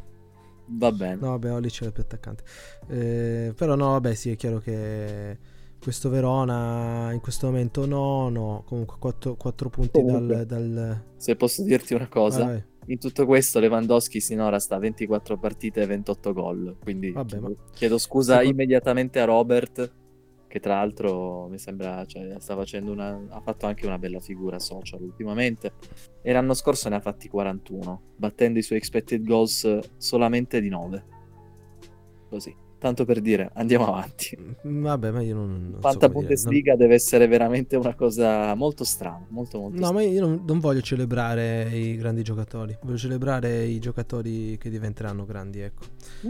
Va 0.69 0.91
bene. 0.91 1.15
No, 1.15 1.29
vabbè, 1.31 1.53
Oli 1.53 1.69
c'era 1.69 1.91
più 1.91 2.03
attaccante. 2.03 2.43
Eh, 2.87 3.53
però 3.55 3.75
no, 3.75 3.91
vabbè, 3.91 4.13
sì, 4.13 4.31
è 4.31 4.35
chiaro 4.35 4.59
che 4.59 5.37
questo 5.81 6.09
Verona 6.09 7.11
in 7.13 7.21
questo 7.21 7.47
momento 7.47 7.85
no, 7.85 8.29
no, 8.29 8.63
comunque 8.65 8.97
4, 8.99 9.35
4 9.35 9.69
punti 9.69 10.03
dal, 10.03 10.43
dal, 10.45 11.03
Se 11.15 11.35
posso 11.35 11.63
dirti 11.63 11.93
una 11.93 12.07
cosa, 12.07 12.45
ah, 12.45 12.61
in 12.87 12.99
tutto 12.99 13.25
questo 13.25 13.59
Lewandowski 13.59 14.19
sinora 14.19 14.59
sta 14.59 14.75
a 14.75 14.79
24 14.79 15.37
partite 15.37 15.81
e 15.81 15.85
28 15.85 16.33
gol, 16.33 16.77
quindi 16.81 17.11
vabbè, 17.11 17.29
chiedo, 17.29 17.55
chiedo 17.73 17.97
scusa 17.97 18.33
secondo... 18.37 18.51
immediatamente 18.51 19.19
a 19.19 19.25
Robert 19.25 19.93
che 20.47 20.59
tra 20.61 20.75
l'altro 20.75 21.47
mi 21.49 21.57
sembra 21.57 22.05
cioè, 22.05 22.35
sta 22.39 22.55
facendo 22.55 22.91
una 22.91 23.21
ha 23.29 23.41
fatto 23.41 23.65
anche 23.65 23.85
una 23.85 23.99
bella 23.99 24.21
figura 24.21 24.59
social 24.59 25.01
ultimamente. 25.01 25.73
E 26.21 26.31
l'anno 26.31 26.53
scorso 26.53 26.87
ne 26.89 26.95
ha 26.95 27.01
fatti 27.01 27.27
41 27.27 28.01
battendo 28.15 28.59
i 28.59 28.61
suoi 28.61 28.77
expected 28.77 29.25
goals 29.25 29.79
solamente 29.97 30.61
di 30.61 30.69
9 30.69 31.05
così 32.29 32.66
Tanto 32.79 33.05
per 33.05 33.21
dire, 33.21 33.49
andiamo 33.55 33.87
avanti. 33.87 34.37
Mm, 34.67 34.83
vabbè, 34.83 35.09
ma 35.11 35.21
io 35.21 35.33
non. 35.33 35.69
non 35.71 35.81
Quanta 35.81 36.05
so 36.05 36.11
Bundesliga 36.11 36.71
non... 36.71 36.79
deve 36.79 36.93
essere 36.93 37.27
veramente 37.27 37.75
una 37.75 37.95
cosa 37.95 38.53
molto 38.53 38.83
strana. 38.83 39.25
Molto, 39.29 39.59
molto 39.59 39.79
no, 39.79 39.85
strana. 39.85 39.93
ma 39.93 40.03
io 40.03 40.21
non, 40.21 40.43
non, 40.45 40.59
voglio 40.59 40.81
celebrare 40.81 41.69
i 41.71 41.97
grandi 41.97 42.21
giocatori. 42.21 42.77
Voglio 42.83 42.97
celebrare 42.97 43.63
i 43.63 43.79
giocatori 43.79 44.57
che 44.59 44.69
diventeranno 44.69 45.25
grandi, 45.25 45.61
ecco. 45.61 45.85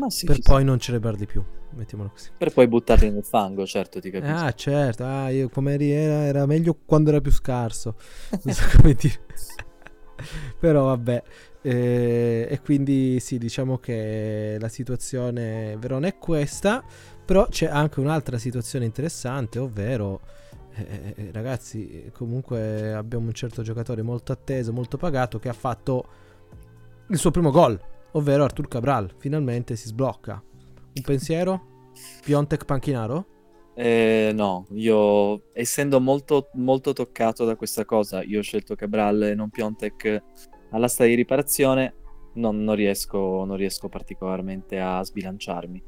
Sì, 0.07 0.25
per 0.25 0.39
poi 0.41 0.59
sì. 0.59 0.65
non 0.65 0.79
celebrarli 0.79 1.25
più. 1.25 1.43
Mettiamolo 1.71 2.11
così. 2.11 2.29
Per 2.37 2.53
poi 2.53 2.67
buttarli 2.67 3.11
nel 3.11 3.25
fango, 3.25 3.65
certo, 3.65 3.99
ti 3.99 4.09
capisco. 4.09 4.33
Ah, 4.33 4.51
certo. 4.53 5.03
Ah, 5.03 5.29
io 5.29 5.49
come 5.49 5.77
era, 5.77 6.25
era 6.25 6.45
meglio 6.45 6.77
quando 6.85 7.09
era 7.09 7.19
più 7.19 7.31
scarso. 7.31 7.95
Non 8.43 8.53
so 8.53 8.63
come 8.77 8.93
dire. 8.93 9.19
Però 10.59 10.85
vabbè. 10.85 11.23
Eh, 11.67 12.47
e 12.49 12.61
quindi 12.61 13.19
sì, 13.19 13.37
diciamo 13.37 13.77
che 13.77 14.55
la 14.57 14.69
situazione 14.69 15.75
Verona 15.77 16.07
è 16.07 16.17
questa, 16.17 16.81
però 17.25 17.45
c'è 17.49 17.65
anche 17.65 17.99
un'altra 17.99 18.37
situazione 18.37 18.85
interessante, 18.85 19.59
ovvero 19.59 20.21
eh, 20.73 21.13
eh, 21.13 21.29
ragazzi, 21.33 22.09
comunque 22.13 22.93
abbiamo 22.93 23.25
un 23.25 23.33
certo 23.33 23.63
giocatore 23.63 24.01
molto 24.01 24.31
atteso, 24.31 24.71
molto 24.71 24.95
pagato 24.95 25.39
che 25.39 25.49
ha 25.49 25.53
fatto 25.53 26.05
il 27.09 27.17
suo 27.17 27.31
primo 27.31 27.51
gol, 27.51 27.77
ovvero 28.11 28.45
Artur 28.45 28.69
Cabral, 28.69 29.13
finalmente 29.17 29.75
si 29.75 29.87
sblocca. 29.87 30.41
Un 30.93 31.01
pensiero? 31.03 31.91
Piontek 32.23 32.63
Panchinaro? 32.63 33.25
Eh, 33.75 34.31
no, 34.33 34.67
io 34.71 35.51
essendo 35.51 35.99
molto, 35.99 36.47
molto 36.53 36.93
toccato 36.93 37.43
da 37.43 37.57
questa 37.57 37.83
cosa, 37.83 38.23
io 38.23 38.39
ho 38.39 38.41
scelto 38.41 38.73
Cabral 38.73 39.23
e 39.23 39.35
non 39.35 39.49
Piontek 39.49 40.23
all'asta 40.71 41.05
di 41.05 41.15
riparazione 41.15 41.95
non, 42.33 42.63
non, 42.63 42.75
riesco, 42.75 43.43
non 43.45 43.55
riesco 43.55 43.89
particolarmente 43.89 44.79
a 44.79 45.03
sbilanciarmi. 45.03 45.83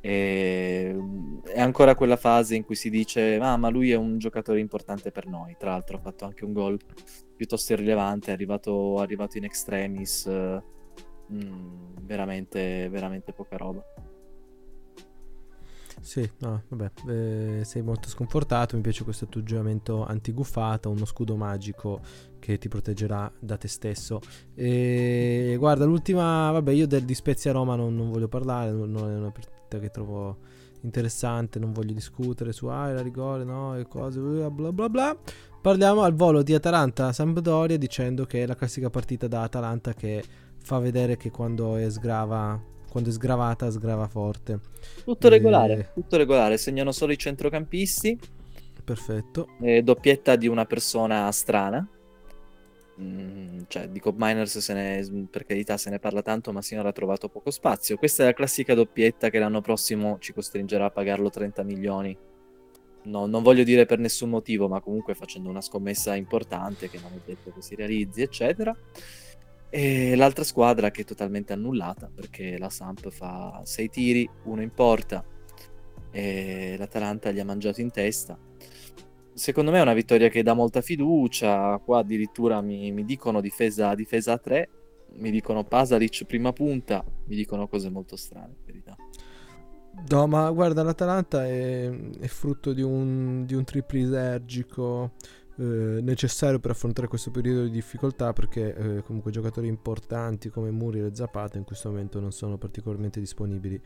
E, 0.00 0.96
è 1.44 1.60
ancora 1.60 1.94
quella 1.94 2.16
fase 2.16 2.56
in 2.56 2.64
cui 2.64 2.74
si 2.74 2.90
dice 2.90 3.36
ah, 3.36 3.56
ma 3.56 3.68
lui 3.68 3.92
è 3.92 3.96
un 3.96 4.18
giocatore 4.18 4.58
importante 4.58 5.12
per 5.12 5.26
noi 5.28 5.54
tra 5.56 5.70
l'altro 5.70 5.96
ha 5.96 6.00
fatto 6.00 6.24
anche 6.24 6.44
un 6.44 6.52
gol 6.52 6.76
piuttosto 7.36 7.72
irrilevante 7.72 8.30
è 8.30 8.34
arrivato, 8.34 8.98
arrivato 8.98 9.38
in 9.38 9.44
extremis 9.44 10.28
mm, 10.28 11.98
veramente, 12.00 12.88
veramente 12.88 13.32
poca 13.32 13.56
roba 13.56 13.84
sì, 16.02 16.28
no, 16.40 16.64
vabbè, 16.68 16.90
eh, 17.08 17.64
sei 17.64 17.80
molto 17.80 18.08
sconfortato, 18.08 18.74
mi 18.74 18.82
piace 18.82 19.04
questo 19.04 19.24
atteggiamento 19.26 20.04
antiguffata, 20.04 20.88
uno 20.88 21.04
scudo 21.04 21.36
magico 21.36 22.00
che 22.40 22.58
ti 22.58 22.68
proteggerà 22.68 23.32
da 23.38 23.56
te 23.56 23.68
stesso. 23.68 24.20
E 24.52 25.54
guarda, 25.58 25.84
l'ultima, 25.84 26.50
vabbè, 26.50 26.72
io 26.72 26.88
del, 26.88 27.04
di 27.04 27.14
Spezia 27.14 27.52
Roma 27.52 27.76
non, 27.76 27.94
non 27.94 28.10
voglio 28.10 28.26
parlare, 28.26 28.72
non, 28.72 28.96
è 28.96 29.16
una 29.16 29.30
partita 29.30 29.78
che 29.78 29.90
trovo 29.90 30.38
interessante, 30.80 31.60
non 31.60 31.72
voglio 31.72 31.92
discutere 31.92 32.50
su 32.50 32.66
ah, 32.66 32.92
la 32.92 33.00
rigore, 33.00 33.44
no, 33.44 33.78
e 33.78 33.86
cose, 33.86 34.18
bla 34.18 34.50
bla 34.50 34.72
bla 34.72 34.88
bla. 34.88 35.16
Parliamo 35.60 36.02
al 36.02 36.14
volo 36.14 36.42
di 36.42 36.52
Atalanta-Sampdoria 36.52 37.78
dicendo 37.78 38.26
che 38.26 38.42
è 38.42 38.46
la 38.46 38.56
classica 38.56 38.90
partita 38.90 39.28
da 39.28 39.42
Atalanta 39.42 39.94
che 39.94 40.24
fa 40.58 40.80
vedere 40.80 41.16
che 41.16 41.30
quando 41.30 41.76
è 41.76 41.88
sgrava 41.88 42.60
quando 42.92 43.08
è 43.08 43.12
sgravata 43.12 43.70
sgrava 43.70 44.06
forte. 44.06 44.60
Tutto 45.02 45.30
regolare, 45.30 45.72
e... 45.72 45.88
tutto 45.94 46.18
regolare, 46.18 46.58
segnano 46.58 46.92
solo 46.92 47.12
i 47.12 47.16
centrocampisti. 47.16 48.20
Perfetto. 48.84 49.48
E 49.62 49.82
doppietta 49.82 50.36
di 50.36 50.46
una 50.46 50.66
persona 50.66 51.32
strana. 51.32 51.88
Mm, 53.00 53.60
cioè, 53.68 53.88
di 53.88 53.98
Cobb 53.98 54.16
Miners 54.18 54.58
se 54.58 54.74
ne, 54.74 55.26
per 55.30 55.46
carità 55.46 55.78
se 55.78 55.88
ne 55.88 55.98
parla 55.98 56.20
tanto, 56.20 56.52
ma 56.52 56.60
sinora 56.60 56.90
ha 56.90 56.92
trovato 56.92 57.30
poco 57.30 57.50
spazio. 57.50 57.96
Questa 57.96 58.24
è 58.24 58.26
la 58.26 58.34
classica 58.34 58.74
doppietta 58.74 59.30
che 59.30 59.38
l'anno 59.38 59.62
prossimo 59.62 60.18
ci 60.20 60.34
costringerà 60.34 60.84
a 60.84 60.90
pagarlo 60.90 61.30
30 61.30 61.62
milioni. 61.62 62.14
No, 63.04 63.24
non 63.24 63.42
voglio 63.42 63.64
dire 63.64 63.86
per 63.86 64.00
nessun 64.00 64.28
motivo, 64.28 64.68
ma 64.68 64.82
comunque 64.82 65.14
facendo 65.14 65.48
una 65.48 65.62
scommessa 65.62 66.14
importante 66.14 66.90
che 66.90 66.98
non 67.00 67.12
è 67.14 67.20
detto 67.24 67.50
che 67.54 67.62
si 67.62 67.74
realizzi, 67.74 68.20
eccetera. 68.20 68.76
E 69.74 70.14
l'altra 70.16 70.44
squadra 70.44 70.90
che 70.90 71.00
è 71.00 71.04
totalmente 71.06 71.54
annullata 71.54 72.10
perché 72.14 72.58
la 72.58 72.68
Samp 72.68 73.08
fa 73.08 73.62
6 73.64 73.88
tiri, 73.88 74.28
uno 74.44 74.60
in 74.60 74.70
porta 74.70 75.24
e 76.10 76.76
l'Atalanta 76.76 77.30
gli 77.30 77.40
ha 77.40 77.44
mangiato 77.44 77.80
in 77.80 77.90
testa. 77.90 78.38
Secondo 79.32 79.70
me 79.70 79.78
è 79.78 79.80
una 79.82 79.94
vittoria 79.94 80.28
che 80.28 80.42
dà 80.42 80.52
molta 80.52 80.82
fiducia. 80.82 81.80
Qua 81.82 82.00
addirittura 82.00 82.60
mi, 82.60 82.92
mi 82.92 83.06
dicono 83.06 83.40
difesa, 83.40 83.94
difesa 83.94 84.32
a 84.32 84.38
3, 84.38 84.68
mi 85.14 85.30
dicono 85.30 85.64
Pasalic 85.64 86.26
prima 86.26 86.52
punta, 86.52 87.02
mi 87.24 87.34
dicono 87.34 87.66
cose 87.66 87.88
molto 87.88 88.16
strane, 88.16 88.54
in 88.58 88.64
verità. 88.66 88.94
No, 90.08 90.26
ma 90.26 90.50
guarda, 90.50 90.82
l'Atalanta 90.82 91.46
è, 91.46 91.90
è 91.90 92.26
frutto 92.26 92.74
di 92.74 92.82
un, 92.82 93.46
di 93.46 93.54
un 93.54 93.64
triplisergico 93.64 95.12
eh, 95.56 96.00
necessario 96.00 96.58
per 96.58 96.70
affrontare 96.70 97.08
questo 97.08 97.30
periodo 97.30 97.64
di 97.64 97.70
difficoltà 97.70 98.32
perché 98.32 98.74
eh, 98.74 99.02
comunque 99.02 99.30
giocatori 99.30 99.66
importanti 99.66 100.48
come 100.48 100.70
Muriel 100.70 101.06
e 101.06 101.14
Zapata 101.14 101.58
in 101.58 101.64
questo 101.64 101.90
momento 101.90 102.20
non 102.20 102.32
sono 102.32 102.56
particolarmente 102.56 103.20
disponibili. 103.20 103.80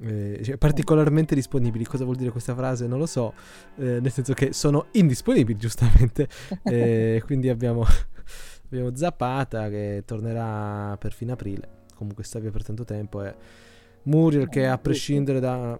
Eh, 0.00 0.40
cioè, 0.44 0.56
particolarmente 0.58 1.34
disponibili, 1.34 1.84
cosa 1.84 2.04
vuol 2.04 2.16
dire 2.16 2.30
questa 2.30 2.54
frase? 2.54 2.86
Non 2.86 2.98
lo 2.98 3.06
so, 3.06 3.34
eh, 3.76 3.98
nel 4.00 4.12
senso 4.12 4.32
che 4.32 4.52
sono 4.52 4.86
indisponibili 4.92 5.58
giustamente. 5.58 6.28
Eh, 6.62 7.20
quindi 7.26 7.48
abbiamo, 7.48 7.84
abbiamo 8.66 8.94
Zapata 8.94 9.68
che 9.68 10.04
tornerà 10.06 10.96
per 10.98 11.12
fine 11.12 11.32
aprile, 11.32 11.68
comunque 11.96 12.22
sta 12.22 12.38
via 12.38 12.50
per 12.50 12.62
tanto 12.62 12.84
tempo. 12.84 13.24
E 13.24 13.34
Muriel 14.04 14.48
che 14.48 14.66
a 14.66 14.78
prescindere 14.78 15.40
da, 15.40 15.78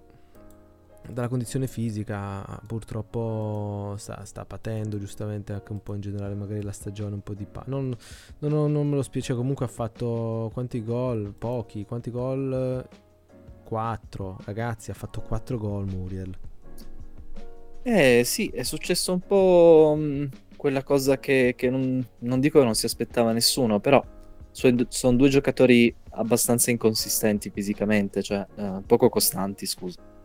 dalla 1.13 1.29
condizione 1.29 1.67
fisica 1.67 2.45
purtroppo 2.67 3.95
sta, 3.97 4.25
sta, 4.25 4.45
patendo 4.45 4.99
giustamente 4.99 5.53
anche 5.53 5.73
un 5.73 5.83
po' 5.83 5.95
in 5.95 6.01
generale 6.01 6.35
magari 6.35 6.63
la 6.63 6.73
stagione 6.73 7.15
un 7.15 7.23
po' 7.23 7.35
di 7.35 7.47
pa- 7.47 7.65
non, 7.67 7.95
non, 8.41 8.73
non 8.73 8.89
me 8.89 8.97
lo 8.97 9.03
spiace 9.03 9.35
comunque 9.35 9.65
ha 9.65 9.69
fatto 9.69 10.51
quanti 10.53 10.85
gol? 10.85 11.35
Pochi 11.37 11.85
quanti 11.85 12.11
gol? 12.11 12.87
4 13.65 14.39
ragazzi 14.45 14.91
ha 14.91 14.95
fatto 14.95 15.21
4 15.21 15.59
gol 15.59 15.87
Muriel. 15.87 16.35
Eh 17.83 18.23
sì 18.25 18.49
è 18.49 18.63
successo 18.63 19.13
un 19.13 19.21
po' 19.21 19.95
mh, 19.99 20.29
quella 20.57 20.83
cosa 20.83 21.19
che, 21.19 21.55
che 21.57 21.71
non, 21.71 22.05
non, 22.21 22.41
dico 22.41 22.59
che 22.59 22.65
non 22.65 22.75
si 22.75 22.87
aspettava 22.87 23.33
nessuno 23.33 23.81
però 23.81 24.05
sono 24.51 25.17
due 25.17 25.29
giocatori 25.29 25.95
abbastanza 26.11 26.71
inconsistenti 26.71 27.51
fisicamente 27.51 28.23
cioè 28.23 28.45
eh, 28.57 28.83
poco 28.85 29.09
costanti 29.09 29.67
scusa 29.67 30.17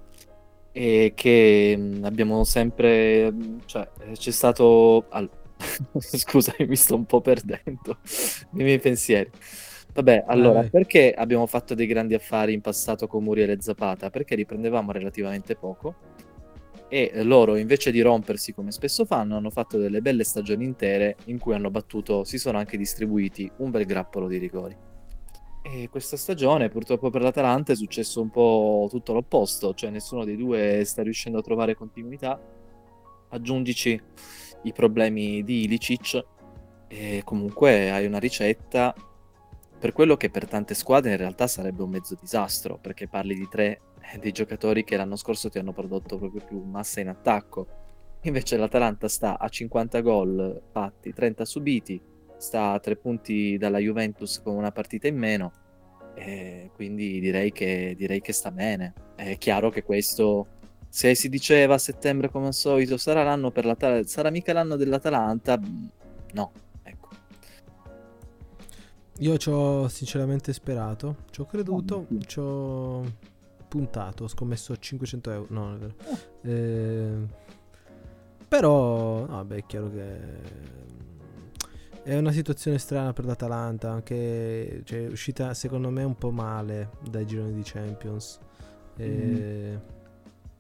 e 0.74 1.14
che 1.16 1.98
abbiamo 2.02 2.44
sempre, 2.44 3.32
cioè 3.66 3.88
c'è 4.14 4.32
stato, 4.32 5.06
al... 5.10 5.30
scusami 5.96 6.68
mi 6.68 6.76
sto 6.76 6.96
un 6.96 7.06
po' 7.06 7.22
perdendo 7.22 8.00
nei 8.52 8.66
miei 8.66 8.80
pensieri. 8.80 9.30
Vabbè, 9.94 10.24
allora, 10.28 10.62
Vai. 10.62 10.70
perché 10.70 11.14
abbiamo 11.14 11.46
fatto 11.46 11.76
dei 11.76 11.86
grandi 11.86 12.16
affari 12.16 12.54
in 12.54 12.62
passato 12.62 13.06
con 13.06 13.24
Muriel 13.24 13.52
e 13.52 13.58
Zapata? 13.62 14.10
Perché 14.10 14.34
riprendevamo 14.34 14.92
relativamente 14.92 15.56
poco 15.56 15.96
e 16.94 17.24
loro 17.24 17.56
invece 17.56 17.92
di 17.92 18.02
rompersi 18.02 18.54
come 18.54 18.72
spesso 18.72 19.04
fanno 19.04 19.36
hanno 19.36 19.50
fatto 19.50 19.80
delle 19.80 20.00
belle 20.02 20.24
stagioni 20.24 20.64
intere 20.64 21.16
in 21.26 21.40
cui 21.40 21.56
hanno 21.56 21.72
battuto, 21.72 22.24
si 22.24 22.38
sono 22.38 22.58
anche 22.58 22.78
distribuiti 22.78 23.50
un 23.58 23.72
bel 23.72 23.86
grappolo 23.86 24.28
di 24.28 24.38
rigori. 24.38 24.76
E 25.66 25.88
questa 25.90 26.18
stagione 26.18 26.68
purtroppo 26.68 27.10
per 27.10 27.22
l'Atalanta 27.22 27.72
è 27.72 27.76
successo 27.76 28.22
un 28.22 28.30
po' 28.30 28.88
tutto 28.90 29.14
l'opposto, 29.14 29.74
cioè 29.74 29.90
nessuno 29.90 30.26
dei 30.26 30.36
due 30.36 30.84
sta 30.84 31.02
riuscendo 31.04 31.40
a 31.40 31.42
trovare 31.42 31.74
continuità. 31.74 32.38
Aggiungici 33.30 34.00
i 34.64 34.74
problemi 34.74 35.42
di 35.44 35.64
Ilicic 35.64 36.26
e 36.88 37.22
comunque 37.24 37.92
hai 37.92 38.06
una 38.06 38.20
ricetta 38.20 38.94
per 39.80 39.94
quello 39.94 40.18
che 40.18 40.30
per 40.30 40.48
tante 40.48 40.74
squadre 40.74 41.12
in 41.12 41.18
realtà 41.18 41.48
sarebbe 41.48 41.82
un 41.82 41.90
mezzo 41.90 42.18
disastro, 42.20 42.78
perché 42.78 43.08
parli 43.08 43.34
di 43.34 43.48
tre 43.50 43.82
dei 44.20 44.34
giocatori 44.34 44.84
che 44.84 44.98
l'anno 44.98 45.16
scorso 45.16 45.50
ti 45.50 45.60
hanno 45.60 45.72
prodotto 45.72 46.18
proprio 46.18 46.44
più 46.46 46.62
massa 46.62 47.00
in 47.00 47.08
attacco. 47.08 47.68
Invece 48.24 48.58
l'Atalanta 48.58 49.08
sta 49.08 49.40
a 49.40 49.48
50 49.48 50.02
gol 50.02 50.62
fatti, 50.72 51.14
30 51.14 51.46
subiti, 51.46 52.02
sta 52.44 52.72
a 52.72 52.80
tre 52.80 52.98
punti 52.98 53.58
dalla 53.58 53.80
Juventus 53.80 54.42
con 54.42 54.56
una 54.56 54.72
partita 54.72 55.08
in 55.08 55.18
meno, 55.18 55.52
e 56.14 56.70
quindi 56.76 57.20
direi 57.20 57.52
che, 57.52 57.96
direi 57.98 58.20
che 58.20 58.34
sta 58.34 58.52
bene. 58.52 58.94
È 59.16 59.38
chiaro 59.38 59.70
che 59.70 59.84
questo, 59.84 60.48
se 60.90 61.16
si 61.16 61.30
diceva 61.30 61.76
a 61.76 61.78
settembre 61.78 62.30
come 62.30 62.48
al 62.48 62.54
solito, 62.54 62.98
sarà 62.98 63.24
l'anno 63.24 63.50
per 63.50 63.66
l'Atalanta, 63.66 64.08
sarà 64.08 64.30
mica 64.30 64.52
l'anno 64.52 64.76
dell'Atalanta, 64.76 65.58
no, 66.34 66.52
ecco. 66.84 67.08
Io 69.20 69.38
ci 69.38 69.50
ho 69.50 69.88
sinceramente 69.88 70.52
sperato, 70.52 71.24
ci 71.32 71.40
ho 71.40 71.46
creduto, 71.46 72.08
ci 72.26 72.40
ho 72.40 73.04
puntato, 73.70 74.26
ho 74.26 74.28
scommesso 74.28 74.76
500 74.76 75.32
euro, 75.32 75.48
no, 75.50 75.66
non 75.66 75.76
è 75.76 75.78
vero. 75.78 75.96
Oh. 76.04 76.18
Eh, 76.42 77.42
però, 78.50 79.26
vabbè, 79.26 79.56
è 79.56 79.66
chiaro 79.66 79.90
che 79.90 80.20
è 82.04 82.18
una 82.18 82.32
situazione 82.32 82.78
strana 82.78 83.14
per 83.14 83.26
l'Atalanta, 83.26 83.92
anche 83.92 84.82
cioè, 84.84 85.06
è 85.06 85.08
uscita 85.08 85.54
secondo 85.54 85.90
me 85.90 86.04
un 86.04 86.16
po' 86.16 86.32
male 86.32 86.92
dai 87.10 87.26
gironi 87.26 87.54
di 87.54 87.62
Champions. 87.64 88.40
Mm. 89.02 89.76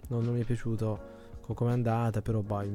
Non, 0.07 0.23
non, 0.23 0.33
mi 0.33 0.41
è 0.41 0.45
piaciuto 0.45 1.11
come 1.53 1.71
è 1.71 1.73
andata, 1.73 2.21
però 2.21 2.41
bah, 2.41 2.65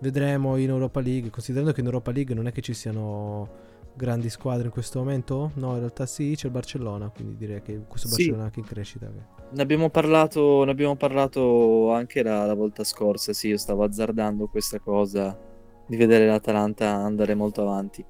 vedremo 0.00 0.56
in 0.56 0.70
Europa 0.70 1.00
League, 1.00 1.30
considerando 1.30 1.72
che 1.72 1.80
in 1.80 1.86
Europa 1.86 2.10
League 2.10 2.34
non 2.34 2.46
è 2.46 2.52
che 2.52 2.62
ci 2.62 2.72
siano 2.72 3.68
grandi 3.94 4.30
squadre 4.30 4.64
in 4.64 4.70
questo 4.70 4.98
momento? 4.98 5.50
No, 5.54 5.72
in 5.72 5.80
realtà 5.80 6.06
sì, 6.06 6.32
c'è 6.34 6.46
il 6.46 6.52
Barcellona, 6.52 7.10
quindi 7.10 7.36
direi 7.36 7.60
che 7.60 7.82
questo. 7.86 8.08
Barcellona 8.08 8.42
è 8.42 8.44
anche 8.46 8.60
in 8.60 8.66
crescita. 8.66 9.10
Ne 9.50 9.62
abbiamo 9.62 9.90
parlato, 9.90 10.64
ne 10.64 10.70
abbiamo 10.70 10.96
parlato 10.96 11.92
anche 11.92 12.22
la, 12.22 12.46
la 12.46 12.54
volta 12.54 12.82
scorsa, 12.82 13.34
sì, 13.34 13.48
io 13.48 13.58
stavo 13.58 13.84
azzardando 13.84 14.46
questa 14.46 14.78
cosa 14.78 15.49
di 15.90 15.96
vedere 15.96 16.24
l'Atalanta 16.24 16.88
andare 16.94 17.34
molto 17.34 17.62
avanti. 17.62 18.04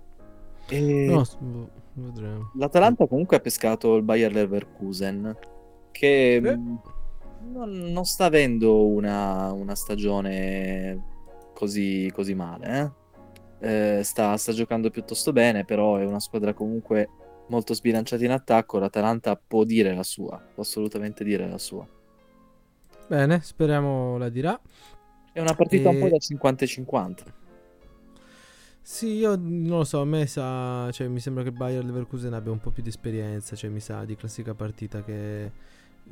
E... 0.68 1.06
No, 1.06 1.24
vedremo. 1.94 2.50
L'Atalanta 2.56 3.06
comunque 3.06 3.38
ha 3.38 3.40
pescato 3.40 3.96
il 3.96 4.02
Bayer 4.02 4.30
Leverkusen, 4.30 5.34
che 5.90 6.34
eh. 6.34 6.58
non, 7.50 7.70
non, 7.70 8.04
sta 8.04 8.26
avendo 8.26 8.86
una, 8.86 9.50
una 9.52 9.74
stagione 9.74 11.02
così, 11.54 12.10
così 12.12 12.34
male. 12.34 12.92
Eh? 13.58 13.98
Eh, 13.98 14.04
sta, 14.04 14.36
sta 14.36 14.52
giocando 14.52 14.90
piuttosto 14.90 15.32
bene, 15.32 15.64
però 15.64 15.96
è 15.96 16.04
una 16.04 16.20
squadra 16.20 16.52
comunque 16.52 17.08
molto 17.48 17.72
sbilanciata 17.72 18.22
in 18.22 18.32
attacco. 18.32 18.78
L'Atalanta 18.78 19.36
può 19.36 19.64
dire 19.64 19.94
la 19.94 20.02
sua, 20.02 20.38
può 20.52 20.62
assolutamente 20.62 21.24
dire 21.24 21.48
la 21.48 21.58
sua. 21.58 21.88
Bene, 23.06 23.40
speriamo 23.40 24.18
la 24.18 24.28
dirà. 24.28 24.60
È 25.32 25.40
una 25.40 25.54
partita 25.54 25.88
e... 25.88 25.94
un 25.94 26.00
po' 26.00 26.08
da 26.10 26.18
50 26.18 26.66
50. 26.66 27.38
Sì, 28.82 29.08
io 29.16 29.36
non 29.36 29.78
lo 29.78 29.84
so, 29.84 30.00
a 30.00 30.04
me 30.04 30.26
sa, 30.26 30.90
cioè, 30.90 31.06
mi 31.06 31.20
sembra 31.20 31.42
che 31.42 31.52
Bayer 31.52 31.84
Leverkusen 31.84 32.32
abbia 32.32 32.50
un 32.50 32.58
po' 32.58 32.70
più 32.70 32.82
di 32.82 32.88
esperienza, 32.88 33.54
cioè 33.54 33.70
mi 33.70 33.80
sa 33.80 34.04
di 34.04 34.16
classica 34.16 34.54
partita 34.54 35.04
che 35.04 35.44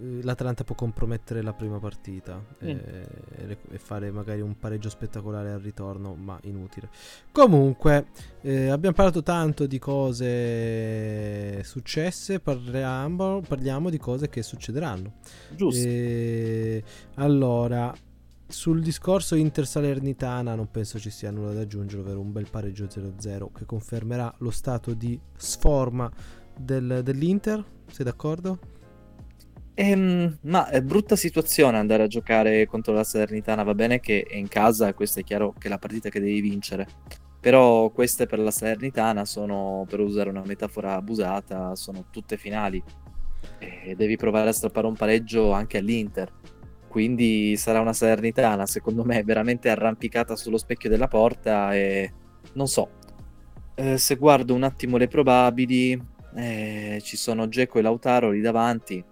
eh, 0.00 0.22
l'Atalanta 0.22 0.64
può 0.64 0.74
compromettere 0.74 1.42
la 1.42 1.52
prima 1.52 1.78
partita 1.78 2.36
mm. 2.36 2.68
e, 2.68 3.58
e, 3.70 3.78
fare 3.78 4.10
magari 4.12 4.42
un 4.42 4.56
pareggio 4.56 4.90
spettacolare 4.90 5.50
al 5.50 5.60
ritorno, 5.60 6.14
ma 6.14 6.38
inutile. 6.42 6.88
Comunque, 7.32 8.06
eh, 8.42 8.68
abbiamo 8.68 8.94
parlato 8.94 9.22
tanto 9.22 9.66
di 9.66 9.78
cose 9.78 11.62
successe, 11.64 12.38
parliamo, 12.38 13.40
parliamo 13.40 13.90
di 13.90 13.98
cose 13.98 14.28
che 14.28 14.42
succederanno. 14.42 15.14
Giusto. 15.56 15.86
E, 15.86 16.82
allora, 17.14 17.92
sul 18.48 18.80
discorso 18.80 19.34
Inter 19.34 19.66
Salernitana 19.66 20.54
non 20.54 20.70
penso 20.70 20.98
ci 20.98 21.10
sia 21.10 21.30
nulla 21.30 21.52
da 21.52 21.60
aggiungere, 21.60 22.00
ovvero 22.00 22.20
un 22.20 22.32
bel 22.32 22.48
pareggio 22.50 22.86
0-0 22.86 23.52
che 23.54 23.66
confermerà 23.66 24.34
lo 24.38 24.50
stato 24.50 24.94
di 24.94 25.20
sforma 25.36 26.10
del, 26.56 27.02
dell'Inter. 27.04 27.62
Sei 27.90 28.06
d'accordo? 28.06 28.58
Ehm, 29.74 30.38
ma 30.42 30.68
è 30.68 30.80
brutta 30.80 31.14
situazione 31.14 31.76
andare 31.76 32.04
a 32.04 32.06
giocare 32.06 32.66
contro 32.66 32.94
la 32.94 33.04
Salernitana. 33.04 33.62
Va 33.62 33.74
bene 33.74 34.00
che 34.00 34.22
è 34.22 34.36
in 34.36 34.48
casa, 34.48 34.94
questo 34.94 35.20
è 35.20 35.24
chiaro 35.24 35.52
che 35.52 35.66
è 35.66 35.70
la 35.70 35.78
partita 35.78 36.08
che 36.08 36.18
devi 36.18 36.40
vincere. 36.40 36.88
Però 37.40 37.90
queste 37.90 38.26
per 38.26 38.38
la 38.38 38.50
Salernitana 38.50 39.26
sono, 39.26 39.84
per 39.86 40.00
usare 40.00 40.30
una 40.30 40.42
metafora 40.44 40.94
abusata, 40.94 41.76
sono 41.76 42.06
tutte 42.10 42.38
finali. 42.38 42.82
E 43.58 43.94
devi 43.94 44.16
provare 44.16 44.48
a 44.48 44.52
strappare 44.52 44.86
un 44.86 44.96
pareggio 44.96 45.52
anche 45.52 45.76
all'Inter 45.76 46.32
quindi 46.88 47.56
sarà 47.56 47.80
una 47.80 47.92
Salernitana, 47.92 48.66
secondo 48.66 49.04
me, 49.04 49.22
veramente 49.22 49.68
arrampicata 49.68 50.34
sullo 50.36 50.58
specchio 50.58 50.88
della 50.88 51.08
porta 51.08 51.74
e 51.74 52.12
non 52.54 52.66
so. 52.66 52.90
Eh, 53.74 53.96
se 53.98 54.16
guardo 54.16 54.54
un 54.54 54.64
attimo 54.64 54.96
le 54.96 55.06
probabili, 55.06 56.00
eh, 56.34 56.98
ci 57.02 57.16
sono 57.16 57.48
Geco 57.48 57.78
e 57.78 57.82
Lautaro 57.82 58.30
lì 58.30 58.40
davanti. 58.40 59.04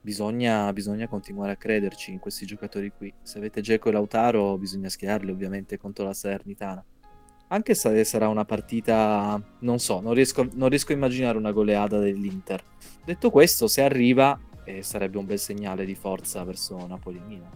Bisogna, 0.00 0.72
bisogna, 0.72 1.06
continuare 1.06 1.52
a 1.52 1.56
crederci 1.56 2.10
in 2.10 2.18
questi 2.18 2.44
giocatori 2.44 2.92
qui. 2.96 3.12
Se 3.22 3.38
avete 3.38 3.60
Geco 3.60 3.88
e 3.88 3.92
Lautaro, 3.92 4.58
bisogna 4.58 4.88
schierarli 4.88 5.30
ovviamente 5.30 5.78
contro 5.78 6.04
la 6.04 6.12
Salernitana. 6.12 6.84
Anche 7.48 7.74
se 7.74 8.02
sarà 8.04 8.28
una 8.28 8.44
partita, 8.44 9.40
non 9.60 9.78
so, 9.78 10.00
non 10.00 10.14
riesco, 10.14 10.48
non 10.54 10.68
riesco 10.70 10.92
a 10.92 10.96
immaginare 10.96 11.38
una 11.38 11.52
goleada 11.52 11.98
dell'Inter. 11.98 12.64
Detto 13.04 13.30
questo, 13.30 13.68
se 13.68 13.82
arriva, 13.82 14.38
e 14.64 14.82
sarebbe 14.82 15.18
un 15.18 15.26
bel 15.26 15.38
segnale 15.38 15.84
di 15.84 15.94
forza 15.94 16.44
verso 16.44 16.86
Napoli-Milan. 16.86 17.50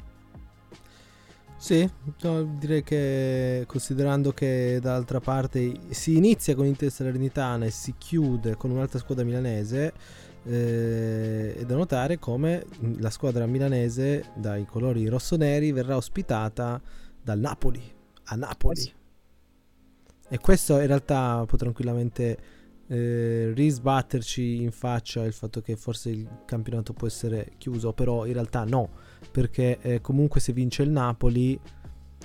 Sì, 1.56 1.88
no, 2.22 2.44
direi 2.58 2.82
che 2.82 3.64
considerando 3.66 4.32
che 4.32 4.78
dall'altra 4.80 5.20
parte 5.20 5.72
si 5.90 6.16
inizia 6.16 6.54
con 6.54 6.66
Inter 6.66 6.90
Salernitana 6.90 7.64
e 7.64 7.70
si 7.70 7.94
chiude 7.96 8.56
con 8.56 8.70
un'altra 8.70 8.98
squadra 8.98 9.24
milanese, 9.24 9.92
Eh, 10.48 11.56
è 11.56 11.64
da 11.64 11.74
notare 11.74 12.20
come 12.20 12.64
la 13.00 13.10
squadra 13.10 13.46
milanese 13.46 14.26
dai 14.36 14.64
colori 14.64 15.08
rossoneri 15.08 15.72
verrà 15.72 15.96
ospitata 15.96 16.80
dal 17.20 17.40
Napoli 17.40 17.82
a 18.26 18.36
Napoli. 18.36 18.80
Eh 18.80 18.94
e 20.28 20.38
questo 20.38 20.78
in 20.78 20.86
realtà 20.86 21.44
può 21.46 21.58
tranquillamente 21.58 22.38
eh, 22.88 23.52
risbatterci 23.54 24.62
in 24.62 24.70
faccia 24.70 25.24
il 25.24 25.32
fatto 25.32 25.60
che 25.60 25.76
forse 25.76 26.10
il 26.10 26.28
campionato 26.44 26.92
può 26.92 27.06
essere 27.06 27.52
chiuso, 27.58 27.92
però 27.92 28.26
in 28.26 28.32
realtà 28.32 28.64
no, 28.64 28.90
perché 29.30 29.78
eh, 29.80 30.00
comunque 30.00 30.40
se 30.40 30.52
vince 30.52 30.82
il 30.82 30.90
Napoli 30.90 31.58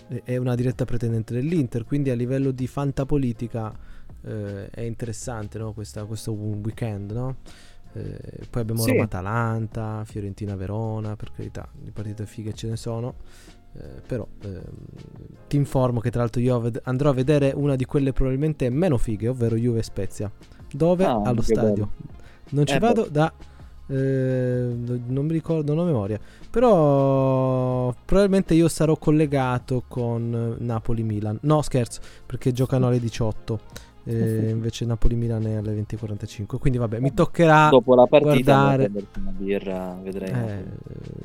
eh, 0.09 0.21
è 0.23 0.37
una 0.37 0.55
diretta 0.55 0.85
pretendente 0.85 1.33
dell'Inter, 1.33 1.83
quindi 1.83 2.09
a 2.09 2.15
livello 2.15 2.51
di 2.51 2.67
fantapolitica 2.67 3.75
eh, 4.23 4.69
è 4.69 4.81
interessante 4.81 5.57
no? 5.57 5.73
Questa, 5.73 6.05
questo 6.05 6.31
weekend, 6.33 7.11
no? 7.11 7.37
Eh, 7.93 8.45
poi 8.49 8.61
abbiamo 8.61 8.81
sì. 8.81 8.91
Roma-Atalanta, 8.91 10.03
Fiorentina-Verona, 10.05 11.15
per 11.15 11.31
carità, 11.31 11.67
di 11.73 11.91
partite 11.91 12.25
fighe 12.25 12.53
ce 12.53 12.69
ne 12.69 12.77
sono. 12.77 13.15
Eh, 13.73 14.01
però 14.05 14.27
ehm, 14.43 14.61
ti 15.47 15.55
informo 15.55 15.99
che 15.99 16.11
tra 16.11 16.21
l'altro 16.21 16.41
io 16.41 16.59
ved- 16.59 16.81
andrò 16.83 17.09
a 17.09 17.13
vedere 17.13 17.53
una 17.55 17.75
di 17.75 17.85
quelle 17.85 18.11
probabilmente 18.11 18.69
meno 18.69 18.97
fighe, 18.97 19.27
ovvero 19.29 19.55
Juve 19.55 19.81
Spezia. 19.81 20.31
Dove? 20.71 21.05
Ah, 21.05 21.21
Allo 21.23 21.41
stadio. 21.41 21.73
Bello. 21.73 21.91
Non 22.51 22.65
ci 22.65 22.75
eh 22.75 22.79
vado 22.79 23.03
beh. 23.03 23.11
da 23.11 23.33
eh, 23.87 24.73
non 25.07 25.25
mi 25.25 25.33
ricordo 25.33 25.73
la 25.75 25.83
memoria. 25.83 26.19
Però 26.49 27.93
probabilmente 28.05 28.53
io 28.53 28.67
sarò 28.67 28.95
collegato 28.97 29.83
con 29.87 30.55
Napoli-Milan. 30.59 31.39
No, 31.41 31.61
scherzo, 31.61 31.99
perché 32.25 32.51
giocano 32.53 32.87
alle 32.87 32.99
18 32.99 33.59
e 34.03 34.49
invece 34.49 34.85
Napoli-Milan 34.85 35.45
è 35.45 35.53
alle 35.55 35.73
20.45 35.75 36.57
quindi 36.57 36.79
vabbè 36.79 36.99
mi 36.99 37.13
toccherà 37.13 37.69
dopo 37.69 37.93
la 37.93 38.07
partita 38.07 38.75
guardare 38.75 38.91
una 39.19 39.31
birra 39.31 39.99
vedrei 40.01 40.31
eh, 40.31 40.65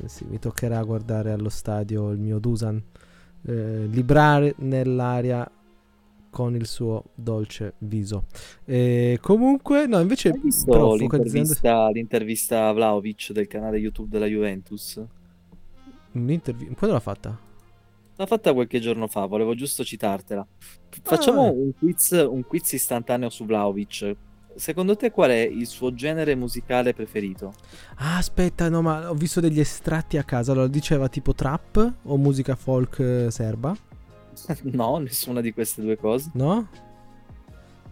sì, 0.05 0.25
mi 0.29 0.37
toccherà 0.37 0.83
guardare 0.83 1.31
allo 1.31 1.49
stadio 1.49 2.11
il 2.11 2.19
mio 2.19 2.37
Dusan 2.37 2.81
eh, 3.45 3.87
librare 3.89 4.53
nell'aria 4.57 5.49
con 6.29 6.53
il 6.55 6.67
suo 6.67 7.03
dolce 7.15 7.73
viso. 7.79 8.25
E 8.65 9.17
comunque 9.21 9.87
no 9.87 9.99
invece 9.99 10.29
hai 10.29 10.39
visto 10.39 10.69
però, 10.69 10.93
l'intervista, 10.93 11.89
l'intervista 11.89 12.67
a 12.67 12.73
Vlaovic 12.73 13.31
del 13.31 13.47
canale 13.47 13.77
YouTube 13.77 14.09
della 14.09 14.27
Juventus? 14.27 15.01
Un'intervista 16.11 16.75
quando 16.75 16.95
l'ha 16.95 17.01
fatta? 17.01 17.46
L'ha 18.19 18.25
fatta 18.25 18.51
qualche 18.51 18.79
giorno 18.79 19.07
fa, 19.07 19.27
volevo 19.27 19.53
giusto 19.53 19.83
citartela. 19.83 20.45
Facciamo 21.03 21.45
ah. 21.45 21.51
un, 21.51 21.71
quiz, 21.77 22.09
un 22.27 22.43
quiz 22.43 22.73
istantaneo 22.73 23.29
su 23.29 23.45
Vlaovic. 23.45 24.15
Secondo 24.55 24.95
te 24.95 25.11
qual 25.11 25.29
è 25.29 25.41
il 25.41 25.67
suo 25.67 25.93
genere 25.93 26.33
musicale 26.33 26.95
preferito? 26.95 27.53
Ah, 27.97 28.17
aspetta, 28.17 28.69
no, 28.69 28.81
ma 28.81 29.11
ho 29.11 29.13
visto 29.13 29.39
degli 29.39 29.59
estratti 29.59 30.17
a 30.17 30.23
casa. 30.23 30.51
Allora, 30.51 30.67
diceva 30.67 31.07
tipo 31.09 31.35
trap 31.35 31.93
o 32.01 32.17
musica 32.17 32.55
folk 32.55 32.97
eh, 32.97 33.29
serba? 33.29 33.77
no, 34.63 34.97
nessuna 34.97 35.39
di 35.39 35.53
queste 35.53 35.83
due 35.83 35.95
cose. 35.95 36.31
No? 36.33 36.67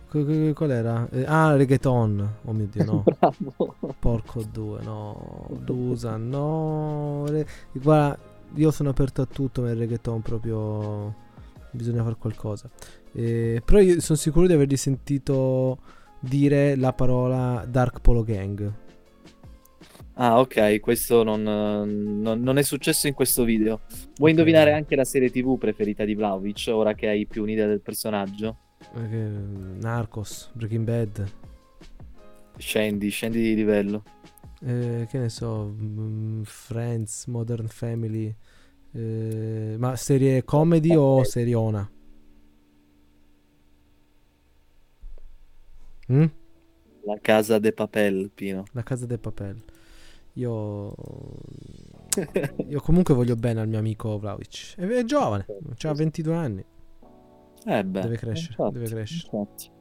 Qual 0.10 0.72
era? 0.72 1.08
Eh, 1.12 1.26
ah, 1.28 1.56
reggaeton. 1.56 2.34
Oh 2.46 2.52
mio 2.52 2.66
dio, 2.66 2.84
no. 2.84 3.04
Bravo. 3.20 3.76
Porco 4.00 4.44
due, 4.44 4.82
no. 4.82 5.48
Dusan, 5.60 6.30
no. 6.30 7.26
Guarda, 7.74 8.18
io 8.56 8.72
sono 8.72 8.90
aperto 8.90 9.22
a 9.22 9.26
tutto 9.26 9.62
nel 9.62 9.76
reggaeton 9.76 10.22
proprio 10.22 11.24
bisogna 11.72 12.04
fare 12.04 12.16
qualcosa. 12.18 12.70
Eh, 13.14 13.62
però 13.64 13.80
io 13.80 14.00
sono 14.02 14.18
sicuro 14.18 14.48
di 14.48 14.54
avergli 14.54 14.78
sentito 14.78 15.80
dire 16.20 16.76
la 16.76 16.94
parola 16.94 17.66
Dark 17.68 18.02
Polo 18.02 18.24
Gang. 18.24 18.84
Ah 20.18 20.40
ok 20.40 20.80
questo 20.80 21.24
non, 21.24 21.44
non, 21.44 22.40
non 22.40 22.58
è 22.58 22.62
successo 22.62 23.08
in 23.08 23.14
questo 23.14 23.44
video. 23.44 23.82
Vuoi 24.18 24.32
okay. 24.32 24.32
indovinare 24.32 24.74
anche 24.74 24.96
la 24.96 25.04
serie 25.04 25.30
tv 25.30 25.58
preferita 25.58 26.06
di 26.06 26.16
Vlaovic 26.16 26.70
ora 26.70 26.94
che 26.94 27.08
hai 27.08 27.26
più 27.26 27.44
un'idea 27.44 27.68
del 27.68 27.82
personaggio? 27.82 28.58
Eh, 28.96 29.30
Narcos 29.82 30.52
Breaking 30.54 30.86
Bad. 30.86 31.32
Scendi 32.58 33.10
scendi 33.10 33.42
di 33.42 33.56
livello. 33.56 34.04
Eh, 34.62 35.06
che 35.10 35.20
ne 35.20 35.30
so, 35.30 35.76
mm, 35.80 36.44
Friends, 36.44 37.26
Modern 37.26 37.68
Family, 37.68 38.34
eh, 38.96 39.76
ma 39.78 39.96
serie 39.98 40.44
comedy 40.46 40.96
o 40.96 41.24
seriona? 41.24 41.90
Mm? 46.12 46.26
La 47.04 47.20
casa 47.20 47.60
de 47.60 47.72
papel, 47.72 48.32
Pino. 48.34 48.64
La 48.72 48.84
casa 48.84 49.06
de 49.06 49.18
papel. 49.18 49.62
Io... 50.34 50.94
Io 52.70 52.80
comunque 52.80 53.14
voglio 53.14 53.36
bene 53.36 53.60
al 53.60 53.68
mio 53.68 53.80
amico 53.80 54.18
Vlaovic. 54.18 54.76
È, 54.78 55.04
giovane, 55.04 55.46
ha 55.82 55.94
22 55.94 56.34
anni. 56.34 56.66
Eh 57.66 57.84
beh, 57.84 58.02
deve 58.02 58.18
crescere, 58.18 58.56
infatti, 58.58 58.74
deve 58.74 58.90
crescere. 58.90 59.38
Infatti. 59.38 59.72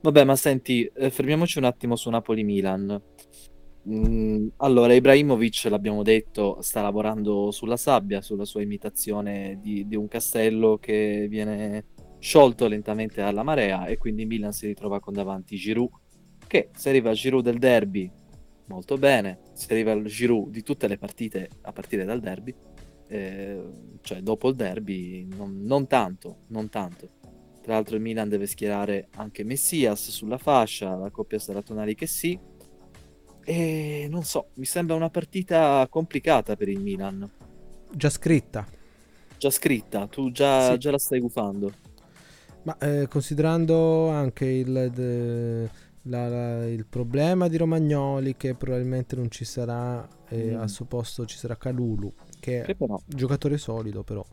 Vabbè, 0.00 0.24
ma 0.24 0.36
senti, 0.36 0.84
eh, 0.86 1.10
fermiamoci 1.10 1.58
un 1.58 1.64
attimo 1.64 1.94
su 1.96 2.10
Napoli-Milan. 2.10 3.00
Mm, 3.88 4.48
allora, 4.56 4.94
Ibrahimovic, 4.94 5.66
l'abbiamo 5.70 6.02
detto, 6.02 6.60
sta 6.60 6.82
lavorando 6.82 7.52
sulla 7.52 7.76
sabbia, 7.76 8.20
sulla 8.20 8.44
sua 8.44 8.62
imitazione 8.62 9.58
di, 9.62 9.86
di 9.86 9.94
un 9.94 10.08
castello 10.08 10.78
che 10.78 11.26
viene 11.28 11.84
sciolto 12.18 12.66
lentamente 12.66 13.22
dalla 13.22 13.44
marea 13.44 13.86
e 13.86 13.96
quindi 13.96 14.26
Milan 14.26 14.52
si 14.52 14.66
ritrova 14.66 14.98
con 14.98 15.12
davanti 15.14 15.54
Giroud, 15.56 15.90
che 16.48 16.70
se 16.74 16.88
arriva 16.88 17.12
Giroud 17.12 17.44
del 17.44 17.58
derby, 17.58 18.10
molto 18.66 18.96
bene, 18.98 19.38
se 19.52 19.72
arriva 19.72 19.92
al 19.92 20.04
Giroud 20.04 20.50
di 20.50 20.62
tutte 20.62 20.88
le 20.88 20.98
partite 20.98 21.48
a 21.62 21.72
partire 21.72 22.04
dal 22.04 22.18
derby, 22.18 22.52
eh, 23.08 23.62
cioè 24.00 24.20
dopo 24.20 24.48
il 24.48 24.56
derby, 24.56 25.28
non, 25.36 25.60
non 25.62 25.86
tanto, 25.86 26.38
non 26.48 26.68
tanto. 26.68 27.10
Tra 27.62 27.74
l'altro 27.74 27.94
il 27.94 28.02
Milan 28.02 28.28
deve 28.28 28.46
schierare 28.46 29.08
anche 29.14 29.44
Messias 29.44 30.10
sulla 30.10 30.38
fascia, 30.38 30.96
la 30.96 31.10
coppia 31.10 31.38
sarà 31.38 31.62
Tonali 31.62 31.94
che 31.94 32.06
sì, 32.06 32.36
e 33.48 34.08
non 34.10 34.24
so, 34.24 34.48
mi 34.54 34.64
sembra 34.64 34.96
una 34.96 35.08
partita 35.08 35.86
complicata 35.88 36.56
per 36.56 36.68
il 36.68 36.80
Milan. 36.80 37.30
Già 37.92 38.10
scritta. 38.10 38.66
Già 39.38 39.50
scritta, 39.50 40.08
tu 40.08 40.32
già, 40.32 40.72
sì. 40.72 40.78
già 40.78 40.90
la 40.90 40.98
stai 40.98 41.20
gufando. 41.20 41.72
Ma 42.64 42.76
eh, 42.78 43.06
considerando 43.06 44.08
anche 44.08 44.46
il, 44.46 44.90
de, 44.92 45.70
la, 46.02 46.28
la, 46.28 46.66
il, 46.66 46.86
problema 46.86 47.46
di 47.46 47.56
Romagnoli, 47.56 48.34
che 48.36 48.54
probabilmente 48.54 49.14
non 49.14 49.30
ci 49.30 49.44
sarà, 49.44 50.04
eh, 50.28 50.56
mm. 50.56 50.60
al 50.60 50.68
suo 50.68 50.86
posto 50.86 51.24
ci 51.24 51.36
sarà 51.36 51.56
Calulu, 51.56 52.12
che 52.40 52.62
è 52.62 52.76
un 52.76 52.98
giocatore 53.06 53.58
solido 53.58 54.02
però. 54.02 54.26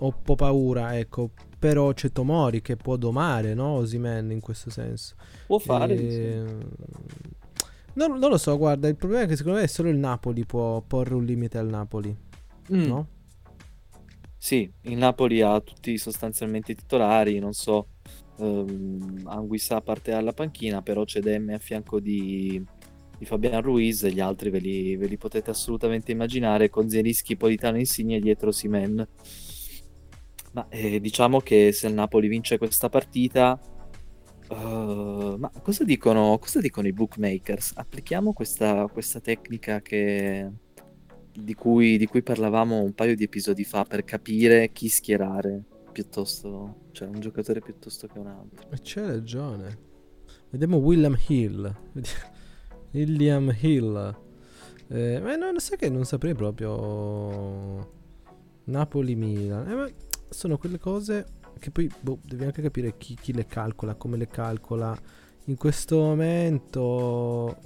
Ho 0.00 0.06
un 0.06 0.22
po' 0.22 0.34
paura, 0.34 0.98
ecco. 0.98 1.30
Però 1.58 1.90
c'è 1.94 2.12
Tomori 2.12 2.60
che 2.60 2.76
può 2.76 2.96
domare, 2.96 3.54
no? 3.54 3.76
Osimen 3.76 4.30
in 4.30 4.40
questo 4.40 4.68
senso. 4.68 5.14
Può 5.46 5.58
fare. 5.58 5.94
E... 5.94 6.44
Sì 6.48 7.40
non, 7.94 8.18
non, 8.18 8.30
lo 8.30 8.38
so, 8.38 8.56
guarda, 8.56 8.88
il 8.88 8.96
problema 8.96 9.24
è 9.24 9.26
che 9.26 9.36
secondo 9.36 9.58
me 9.58 9.68
solo 9.68 9.88
il 9.88 9.96
Napoli 9.96 10.44
può 10.44 10.80
porre 10.80 11.14
un 11.14 11.24
limite 11.24 11.58
al 11.58 11.68
Napoli, 11.68 12.16
mm. 12.72 12.82
no? 12.84 13.08
Sì, 14.36 14.70
il 14.82 14.96
Napoli 14.96 15.40
ha 15.40 15.60
tutti 15.60 15.96
sostanzialmente 15.98 16.74
titolari, 16.74 17.38
non 17.38 17.52
so, 17.52 17.88
um, 18.38 19.22
Anguissa 19.26 19.80
parte 19.80 20.12
alla 20.12 20.32
panchina, 20.32 20.82
però 20.82 21.04
c'è 21.04 21.20
Demme 21.20 21.54
a 21.54 21.58
fianco 21.58 22.00
di, 22.00 22.60
di 23.18 23.24
Fabian 23.24 23.62
Ruiz 23.62 24.04
gli 24.06 24.18
altri 24.18 24.50
ve 24.50 24.58
li, 24.58 24.96
ve 24.96 25.06
li 25.06 25.16
potete 25.16 25.50
assolutamente 25.50 26.10
immaginare, 26.10 26.70
con 26.70 26.88
Zelischi, 26.88 27.36
Politano 27.36 27.78
Insigne 27.78 28.16
e 28.16 28.20
dietro 28.20 28.50
Simen. 28.50 29.06
Ma 30.54 30.66
eh, 30.68 31.00
diciamo 31.00 31.40
che 31.40 31.72
se 31.72 31.86
il 31.86 31.94
Napoli 31.94 32.28
vince 32.28 32.58
questa 32.58 32.88
partita 32.88 33.58
Uh, 34.52 35.36
ma 35.38 35.50
cosa 35.62 35.82
dicono, 35.82 36.38
cosa 36.38 36.60
dicono, 36.60 36.86
i 36.86 36.92
bookmakers? 36.92 37.72
Applichiamo 37.74 38.34
questa, 38.34 38.86
questa 38.92 39.18
tecnica 39.18 39.80
che, 39.80 40.50
di, 41.32 41.54
cui, 41.54 41.96
di, 41.96 42.06
cui, 42.06 42.22
parlavamo 42.22 42.82
un 42.82 42.92
paio 42.92 43.16
di 43.16 43.24
episodi 43.24 43.64
fa 43.64 43.84
per 43.84 44.04
capire 44.04 44.70
chi 44.70 44.88
schierare 44.88 45.64
piuttosto, 45.90 46.88
cioè 46.92 47.08
un 47.08 47.20
giocatore 47.20 47.60
piuttosto 47.60 48.06
che 48.06 48.18
un 48.18 48.26
altro. 48.26 48.68
E 48.70 48.80
c'è 48.80 49.06
ragione. 49.06 49.78
Vediamo 50.50 50.76
William 50.76 51.16
Hill. 51.28 51.74
William 52.92 53.56
Hill. 53.58 54.20
Eh, 54.88 55.18
ma 55.20 55.34
non 55.36 55.58
sai 55.60 55.78
che 55.78 55.88
non 55.88 56.04
saprei 56.04 56.34
proprio 56.34 57.90
Napoli-Milan. 58.64 59.70
Eh, 59.70 59.74
ma 59.74 59.88
sono 60.28 60.58
quelle 60.58 60.78
cose 60.78 61.40
che 61.62 61.70
poi 61.70 61.88
boh, 62.00 62.18
devi 62.24 62.42
anche 62.42 62.60
capire 62.60 62.96
chi, 62.98 63.14
chi, 63.14 63.32
le 63.32 63.46
calcola, 63.46 63.94
come 63.94 64.16
le 64.16 64.26
calcola. 64.26 64.98
In 65.44 65.56
questo 65.56 65.96
momento 65.96 67.56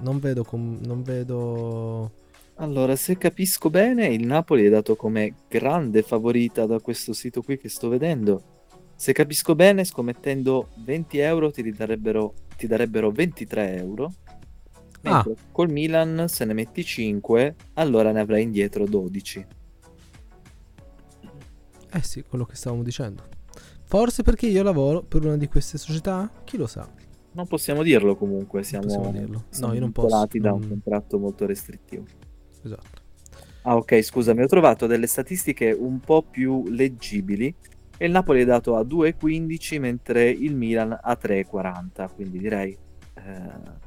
non 0.00 0.18
vedo, 0.18 0.44
com- 0.44 0.78
non 0.84 1.02
vedo... 1.02 2.12
Allora, 2.56 2.94
se 2.94 3.16
capisco 3.16 3.70
bene, 3.70 4.08
il 4.08 4.26
Napoli 4.26 4.66
è 4.66 4.68
dato 4.68 4.96
come 4.96 5.32
grande 5.48 6.02
favorita 6.02 6.66
da 6.66 6.78
questo 6.80 7.14
sito 7.14 7.40
qui 7.40 7.56
che 7.56 7.70
sto 7.70 7.88
vedendo. 7.88 8.42
Se 8.94 9.12
capisco 9.12 9.54
bene, 9.54 9.84
scommettendo 9.84 10.68
20 10.84 11.18
euro 11.18 11.50
ti 11.50 11.70
darebbero, 11.70 12.34
ti 12.54 12.66
darebbero 12.66 13.10
23 13.10 13.76
euro. 13.76 14.12
Ah. 15.04 15.26
Col 15.52 15.70
Milan 15.70 16.26
se 16.28 16.44
ne 16.44 16.52
metti 16.52 16.84
5, 16.84 17.54
allora 17.74 18.12
ne 18.12 18.20
avrai 18.20 18.42
indietro 18.42 18.84
12. 18.84 19.46
Eh 21.90 22.02
sì, 22.02 22.22
quello 22.22 22.44
che 22.44 22.56
stavamo 22.56 22.82
dicendo. 22.82 23.22
Forse 23.84 24.22
perché 24.22 24.46
io 24.46 24.62
lavoro 24.62 25.02
per 25.02 25.24
una 25.24 25.36
di 25.36 25.48
queste 25.48 25.78
società? 25.78 26.30
Chi 26.44 26.56
lo 26.56 26.66
sa? 26.66 26.88
Non 27.32 27.46
possiamo 27.46 27.82
dirlo 27.82 28.16
comunque, 28.16 28.62
siamo, 28.62 28.86
possiamo 28.86 29.12
dirlo. 29.12 29.44
siamo 29.50 29.68
No, 29.68 29.74
io 29.74 29.80
non 29.80 29.92
posso, 29.92 30.26
da 30.32 30.52
un 30.52 30.66
contratto 30.66 31.18
molto 31.18 31.46
restrittivo. 31.46 32.04
Esatto. 32.64 33.04
Ah, 33.62 33.76
ok, 33.76 34.00
scusami, 34.00 34.42
ho 34.42 34.46
trovato 34.46 34.86
delle 34.86 35.06
statistiche 35.06 35.70
un 35.72 36.00
po' 36.00 36.22
più 36.22 36.64
leggibili. 36.68 37.54
E 37.98 38.06
il 38.06 38.12
Napoli 38.12 38.42
è 38.42 38.44
dato 38.44 38.76
a 38.76 38.82
2,15 38.82 39.80
mentre 39.80 40.28
il 40.28 40.54
Milan 40.54 40.98
a 41.00 41.18
3,40. 41.20 42.08
Quindi 42.14 42.38
direi 42.38 42.76
eh, 43.14 43.84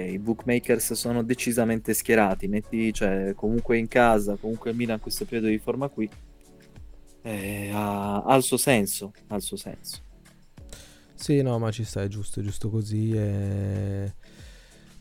i 0.00 0.18
bookmakers 0.18 0.92
sono 0.94 1.22
decisamente 1.22 1.94
schierati. 1.94 2.48
Metti, 2.48 2.92
cioè, 2.92 3.32
comunque 3.34 3.78
in 3.78 3.88
casa, 3.88 4.36
comunque 4.36 4.70
il 4.70 4.76
Milan 4.76 5.00
questo 5.00 5.24
periodo 5.24 5.48
di 5.48 5.58
forma 5.58 5.88
qui 5.88 6.08
eh, 7.22 7.70
ha, 7.72 8.22
ha 8.22 8.36
il 8.36 8.42
suo 8.42 8.56
senso. 8.56 9.12
Ha 9.28 9.36
il 9.36 9.42
suo 9.42 9.56
senso. 9.56 10.00
Sì, 11.14 11.40
no, 11.42 11.58
ma 11.58 11.70
ci 11.70 11.84
sta, 11.84 12.02
è 12.02 12.08
giusto, 12.08 12.40
è 12.40 12.42
giusto 12.42 12.68
così. 12.70 13.10
E... 13.12 14.14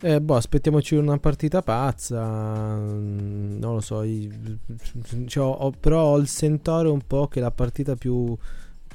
Eh, 0.02 0.22
boh, 0.22 0.36
aspettiamoci 0.36 0.96
una 0.96 1.18
partita 1.18 1.62
pazza. 1.62 2.76
mm, 2.78 3.58
Non 3.60 3.74
lo 3.76 3.82
so. 3.82 4.04
i- 4.04 4.32
cioè, 5.28 5.44
ho- 5.44 5.72
però 5.72 6.04
ho 6.04 6.18
il 6.18 6.28
sentore 6.28 6.90
un 6.90 7.02
po' 7.06 7.28
che 7.28 7.40
la 7.40 7.52
partita 7.52 7.96
più 7.96 8.36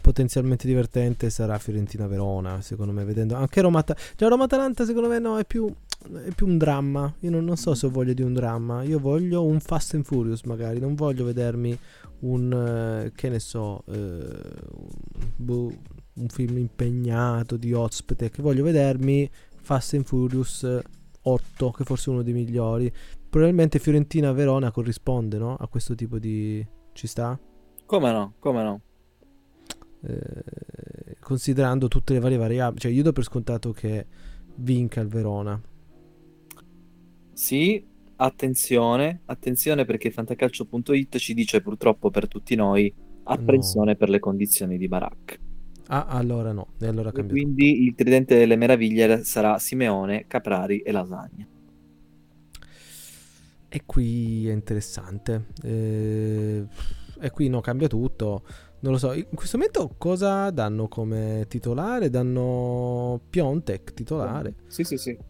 potenzialmente 0.01 0.67
divertente 0.67 1.29
sarà 1.31 1.59
Fiorentina-Verona. 1.59 2.61
Secondo 2.63 2.93
me, 2.93 3.05
vedendo 3.05 3.35
anche 3.35 3.61
Roma. 3.61 3.85
Già 4.17 4.29
Roma-Atalanta, 4.29 4.85
secondo 4.85 5.09
me, 5.09 5.19
no, 5.19 5.39
è 5.39 5.45
più, 5.45 5.73
è 6.25 6.33
più 6.35 6.47
un 6.47 6.59
dramma. 6.59 7.15
Io 7.21 7.31
non, 7.31 7.45
non 7.45 7.57
so 7.57 7.75
se 7.75 7.87
ho 7.87 7.91
voglia 7.91 8.13
di 8.13 8.23
un 8.23 8.33
dramma. 8.33 8.83
Io 8.83 8.99
voglio 8.99 9.45
un 9.45 9.61
Fast 9.61 9.95
and 9.95 10.05
Furious, 10.05 10.43
magari. 10.43 10.79
Non 10.79 10.95
voglio 10.95 11.25
vedermi 11.25 11.79
un 12.21 12.53
eh, 12.53 13.13
che 13.15 13.29
ne 13.29 13.39
so. 13.39 13.83
un- 13.87 14.91
boh, 15.37 15.73
un 16.15 16.29
film 16.29 16.59
impegnato 16.59 17.57
di 17.57 17.73
ospite 17.73 18.31
che 18.31 18.43
voglio 18.43 18.63
vedermi 18.63 19.29
Fast 19.61 19.95
and 19.95 20.05
Furious 20.05 20.67
8 21.23 21.71
che 21.71 21.85
forse 21.85 22.11
è 22.11 22.13
uno 22.13 22.23
dei 22.23 22.33
migliori 22.33 22.93
probabilmente 23.29 23.79
Fiorentina 23.79 24.33
Verona 24.33 24.71
corrisponde 24.71 25.39
no? 25.39 25.57
a 25.57 25.67
questo 25.69 25.95
tipo 25.95 26.19
di 26.19 26.65
ci 26.93 27.07
sta 27.07 27.39
Come 27.87 28.13
no? 28.13 28.35
Come 28.39 28.63
no? 28.63 28.81
Eh, 30.03 31.17
considerando 31.21 31.89
tutte 31.89 32.13
le 32.13 32.21
varie 32.21 32.39
variabili 32.39 32.81
cioè 32.81 32.93
io 32.93 33.03
do 33.03 33.13
per 33.13 33.25
scontato 33.25 33.73
che 33.73 34.07
vinca 34.57 35.01
il 35.01 35.09
Verona 35.09 35.61
Sì, 37.41 37.83
attenzione, 38.17 39.23
attenzione 39.25 39.87
perché 39.87 40.11
fantacalcio.it 40.11 41.17
ci 41.17 41.33
dice 41.33 41.63
purtroppo 41.63 42.11
per 42.11 42.29
tutti 42.29 42.55
noi 42.55 42.95
apprensione 43.25 43.97
per 43.97 44.11
le 44.11 44.19
condizioni 44.19 44.77
di 44.77 44.87
Barak. 44.89 45.41
ah 45.87 46.05
allora 46.05 46.53
no 46.53 46.75
e 46.79 46.87
allora 46.87 47.11
E 47.11 47.25
quindi 47.25 47.85
il 47.85 47.95
tridente 47.95 48.37
delle 48.37 48.57
meraviglie 48.57 49.25
sarà 49.25 49.59
Simeone, 49.59 50.27
Caprari 50.27 50.81
e 50.81 50.93
Lasagna. 50.93 51.49
E 53.71 53.83
qui 53.87 54.47
è 54.47 54.53
interessante. 54.53 55.47
Eh, 55.63 56.67
e 57.21 57.31
qui 57.31 57.49
no, 57.49 57.63
cambia 57.63 57.89
tutto. 57.89 58.43
Non 58.81 58.93
lo 58.93 58.99
so. 58.99 59.15
In 59.15 59.29
questo 59.33 59.57
momento 59.57 59.95
cosa 59.97 60.51
danno 60.51 60.89
come 60.89 61.47
titolare? 61.49 62.11
Danno 62.11 63.19
Piontek 63.31 63.95
titolare. 63.95 64.57
Sì, 64.67 64.85
sì, 64.85 64.99
sì. 64.99 65.30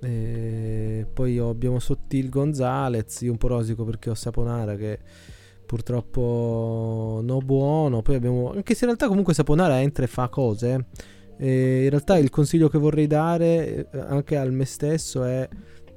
E 0.00 1.06
poi 1.12 1.38
abbiamo 1.38 1.78
Sottil 1.78 2.28
Gonzalez. 2.28 3.20
Io 3.22 3.32
un 3.32 3.38
po' 3.38 3.48
rosico 3.48 3.84
perché 3.84 4.10
ho 4.10 4.14
Saponara 4.14 4.76
che 4.76 4.98
purtroppo 5.66 7.20
no 7.22 7.38
buono. 7.38 8.02
Poi 8.02 8.14
abbiamo. 8.14 8.52
Anche 8.52 8.74
se 8.74 8.80
in 8.84 8.86
realtà 8.86 9.08
comunque 9.08 9.34
Saponara 9.34 9.80
entra 9.80 10.04
e 10.04 10.08
fa 10.08 10.28
cose. 10.28 10.86
E 11.36 11.84
in 11.84 11.90
realtà 11.90 12.18
il 12.18 12.30
consiglio 12.30 12.68
che 12.68 12.78
vorrei 12.78 13.06
dare 13.06 13.88
eh, 13.90 13.98
anche 13.98 14.36
al 14.36 14.52
me 14.52 14.64
stesso 14.64 15.22
è 15.22 15.48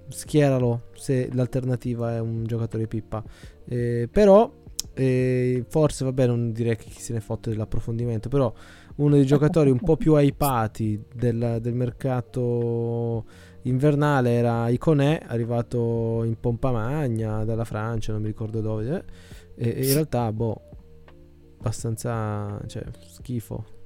schieralo 0.07 0.89
se 0.93 1.29
l'alternativa 1.33 2.15
è 2.15 2.19
un 2.19 2.45
giocatore 2.45 2.87
pippa. 2.87 3.23
Eh, 3.65 4.07
però, 4.11 4.51
eh, 4.93 5.65
forse 5.67 6.05
vabbè, 6.05 6.27
non 6.27 6.51
direi 6.51 6.75
che 6.75 6.89
chi 6.89 7.01
se 7.01 7.13
ne 7.13 7.21
fotte 7.21 7.49
dell'approfondimento. 7.49 8.29
Però, 8.29 8.53
uno 8.97 9.15
dei 9.15 9.25
giocatori 9.25 9.71
un 9.71 9.79
po' 9.79 9.97
più 9.97 10.15
hypati 10.15 11.01
del, 11.13 11.57
del 11.61 11.73
mercato 11.73 13.25
invernale 13.63 14.31
era 14.31 14.69
Iconè, 14.69 15.21
arrivato 15.27 16.23
in 16.23 16.39
pompa 16.39 16.71
magna 16.71 17.43
dalla 17.43 17.65
Francia, 17.65 18.11
non 18.11 18.21
mi 18.21 18.27
ricordo 18.27 18.61
dove. 18.61 19.05
eh, 19.55 19.69
e, 19.69 19.69
e 19.75 19.85
in 19.87 19.93
realtà, 19.93 20.31
boh, 20.31 20.61
abbastanza 21.59 22.59
cioè, 22.67 22.83
schifo. 22.99 23.79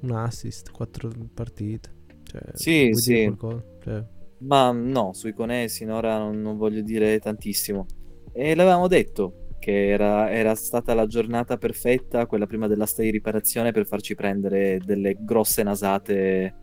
Un 0.00 0.12
assist, 0.12 0.70
quattro 0.70 1.10
partite. 1.34 1.96
Cioè, 2.22 2.40
Sì, 2.52 2.90
sì. 2.92 3.34
Cioè, 3.82 4.04
Ma 4.38 4.70
no, 4.70 5.12
sui 5.12 5.32
Conè 5.32 5.66
sinora 5.66 6.18
non, 6.18 6.40
non 6.40 6.56
voglio 6.56 6.82
dire 6.82 7.18
tantissimo. 7.18 7.86
E 8.32 8.54
l'avevamo 8.54 8.86
detto 8.86 9.48
che 9.58 9.88
era, 9.88 10.30
era 10.30 10.54
stata 10.54 10.94
la 10.94 11.06
giornata 11.06 11.56
perfetta, 11.56 12.26
quella 12.26 12.46
prima 12.46 12.68
dell'asta 12.68 13.02
di 13.02 13.10
riparazione, 13.10 13.72
per 13.72 13.86
farci 13.86 14.14
prendere 14.14 14.78
delle 14.84 15.16
grosse 15.18 15.62
nasate, 15.64 16.54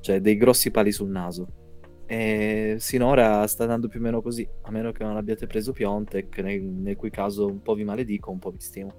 cioè 0.00 0.20
dei 0.20 0.36
grossi 0.36 0.70
pali 0.70 0.92
sul 0.92 1.10
naso. 1.10 1.67
E 2.10 2.76
sinora 2.78 3.46
sta 3.46 3.64
andando 3.64 3.86
più 3.86 4.00
o 4.00 4.02
meno 4.02 4.22
così, 4.22 4.48
a 4.62 4.70
meno 4.70 4.92
che 4.92 5.04
non 5.04 5.18
abbiate 5.18 5.46
preso 5.46 5.72
Piontek, 5.72 6.38
nel, 6.38 6.62
nel 6.62 6.96
cui 6.96 7.10
caso 7.10 7.46
un 7.46 7.60
po' 7.60 7.74
vi 7.74 7.84
maledico, 7.84 8.30
un 8.30 8.38
po' 8.38 8.50
vi 8.50 8.60
stimo. 8.60 8.94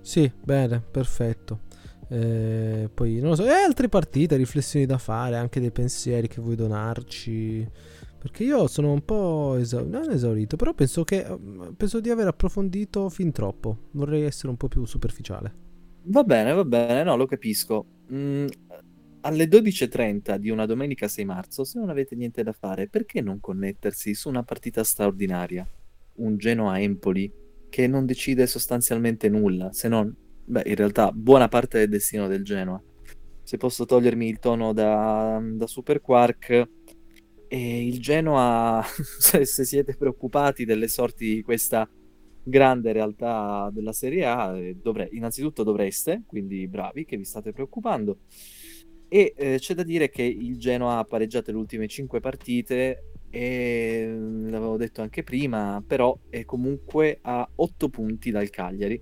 Sì, 0.00 0.32
bene, 0.42 0.80
perfetto. 0.80 1.60
Eh, 2.08 2.88
poi 2.92 3.20
non 3.20 3.30
lo 3.30 3.34
so, 3.34 3.44
e 3.44 3.50
altre 3.50 3.90
partite, 3.90 4.36
riflessioni 4.36 4.86
da 4.86 4.96
fare, 4.96 5.36
anche 5.36 5.60
dei 5.60 5.70
pensieri 5.70 6.26
che 6.26 6.40
vuoi 6.40 6.56
donarci. 6.56 7.70
Perché 8.18 8.44
io 8.44 8.66
sono 8.66 8.90
un 8.90 9.04
po' 9.04 9.56
esaurito, 9.56 9.98
non 9.98 10.10
esaurito, 10.10 10.56
però 10.56 10.72
penso 10.72 11.04
che 11.04 11.24
penso 11.76 12.00
di 12.00 12.08
aver 12.08 12.28
approfondito 12.28 13.10
fin 13.10 13.30
troppo. 13.30 13.88
Vorrei 13.90 14.22
essere 14.22 14.48
un 14.48 14.56
po' 14.56 14.68
più 14.68 14.86
superficiale. 14.86 15.54
Va 16.04 16.24
bene, 16.24 16.54
va 16.54 16.64
bene, 16.64 17.04
no, 17.04 17.14
lo 17.14 17.26
capisco. 17.26 17.84
Mm, 18.10 18.46
alle 19.28 19.46
12.30 19.46 20.36
di 20.36 20.48
una 20.48 20.64
domenica 20.64 21.06
6 21.06 21.24
marzo, 21.26 21.62
se 21.62 21.78
non 21.78 21.90
avete 21.90 22.16
niente 22.16 22.42
da 22.42 22.52
fare, 22.52 22.88
perché 22.88 23.20
non 23.20 23.40
connettersi 23.40 24.14
su 24.14 24.30
una 24.30 24.42
partita 24.42 24.82
straordinaria? 24.82 25.68
Un 26.14 26.38
Genoa-Empoli 26.38 27.32
che 27.68 27.86
non 27.86 28.06
decide 28.06 28.46
sostanzialmente 28.46 29.28
nulla, 29.28 29.70
se 29.70 29.88
non, 29.88 30.14
beh, 30.44 30.62
in 30.64 30.74
realtà 30.74 31.12
buona 31.12 31.48
parte 31.48 31.78
del 31.78 31.90
destino 31.90 32.26
del 32.26 32.42
Genoa. 32.42 32.82
Se 33.42 33.58
posso 33.58 33.84
togliermi 33.84 34.26
il 34.26 34.38
tono 34.38 34.72
da, 34.72 35.38
da 35.42 35.66
Super 35.66 36.00
Quark, 36.00 36.68
e 37.48 37.86
il 37.86 38.00
Genoa, 38.00 38.82
se, 39.18 39.44
se 39.44 39.64
siete 39.64 39.94
preoccupati 39.94 40.64
delle 40.64 40.88
sorti 40.88 41.34
di 41.34 41.42
questa 41.42 41.86
grande 42.42 42.92
realtà 42.92 43.68
della 43.72 43.92
Serie 43.92 44.24
A, 44.24 44.56
eh, 44.56 44.74
dovre- 44.74 45.10
innanzitutto 45.12 45.62
dovreste, 45.62 46.22
quindi 46.26 46.66
bravi 46.66 47.04
che 47.04 47.18
vi 47.18 47.24
state 47.24 47.52
preoccupando. 47.52 48.20
E 49.08 49.32
eh, 49.36 49.56
c'è 49.58 49.74
da 49.74 49.82
dire 49.82 50.10
che 50.10 50.22
il 50.22 50.58
Genoa 50.58 50.98
ha 50.98 51.04
pareggiato 51.04 51.50
le 51.50 51.56
ultime 51.56 51.88
5 51.88 52.20
partite 52.20 53.04
e 53.30 54.06
mm, 54.06 54.50
l'avevo 54.50 54.76
detto 54.76 55.02
anche 55.02 55.22
prima, 55.22 55.82
però 55.86 56.16
è 56.28 56.44
comunque 56.44 57.18
a 57.22 57.48
8 57.54 57.88
punti 57.88 58.30
dal 58.30 58.50
Cagliari, 58.50 59.00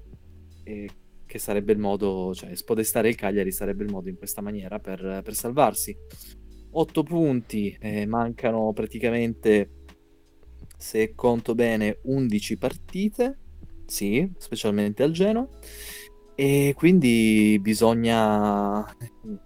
e 0.65 0.89
che 1.27 1.39
sarebbe 1.39 1.73
il 1.73 1.79
modo, 1.79 2.33
cioè 2.35 2.55
spodestare 2.55 3.09
il 3.09 3.17
Cagliari 3.17 3.51
sarebbe 3.51 3.85
il 3.85 3.91
modo 3.91 4.09
in 4.09 4.17
questa 4.17 4.41
maniera 4.41 4.79
per, 4.79 5.21
per 5.23 5.35
salvarsi. 5.35 5.97
8 6.71 7.03
punti, 7.03 7.77
eh, 7.81 8.07
mancano 8.07 8.73
praticamente, 8.73 9.85
se 10.77 11.15
conto 11.15 11.55
bene, 11.55 11.99
11 12.03 12.59
partite, 12.59 13.39
sì, 13.87 14.31
specialmente 14.37 15.03
al 15.03 15.13
Genoa. 15.13 15.49
E 16.39 16.75
quindi 16.77 17.59
bisogna, 17.63 18.85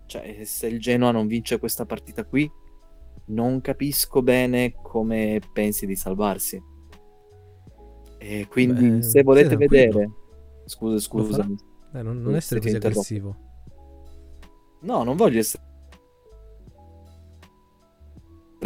cioè, 0.06 0.42
se 0.44 0.66
il 0.66 0.80
Genoa 0.80 1.12
non 1.12 1.28
vince 1.28 1.60
questa 1.60 1.86
partita 1.86 2.24
qui, 2.24 2.50
non 3.26 3.60
capisco 3.60 4.22
bene 4.22 4.72
come 4.72 5.40
pensi 5.52 5.86
di 5.86 5.94
salvarsi. 5.94 6.60
E 8.18 8.46
quindi, 8.50 8.88
Beh, 8.90 9.02
se 9.02 9.22
volete 9.22 9.56
vedere, 9.56 10.10
scusa, 10.64 10.98
scusami, 10.98 11.56
Eh, 11.94 12.02
non, 12.02 12.20
non 12.20 12.34
essere 12.34 12.60
così 12.60 12.74
aggressivo. 12.74 13.36
no, 14.80 15.02
non 15.04 15.16
voglio 15.16 15.38
essere 15.38 15.62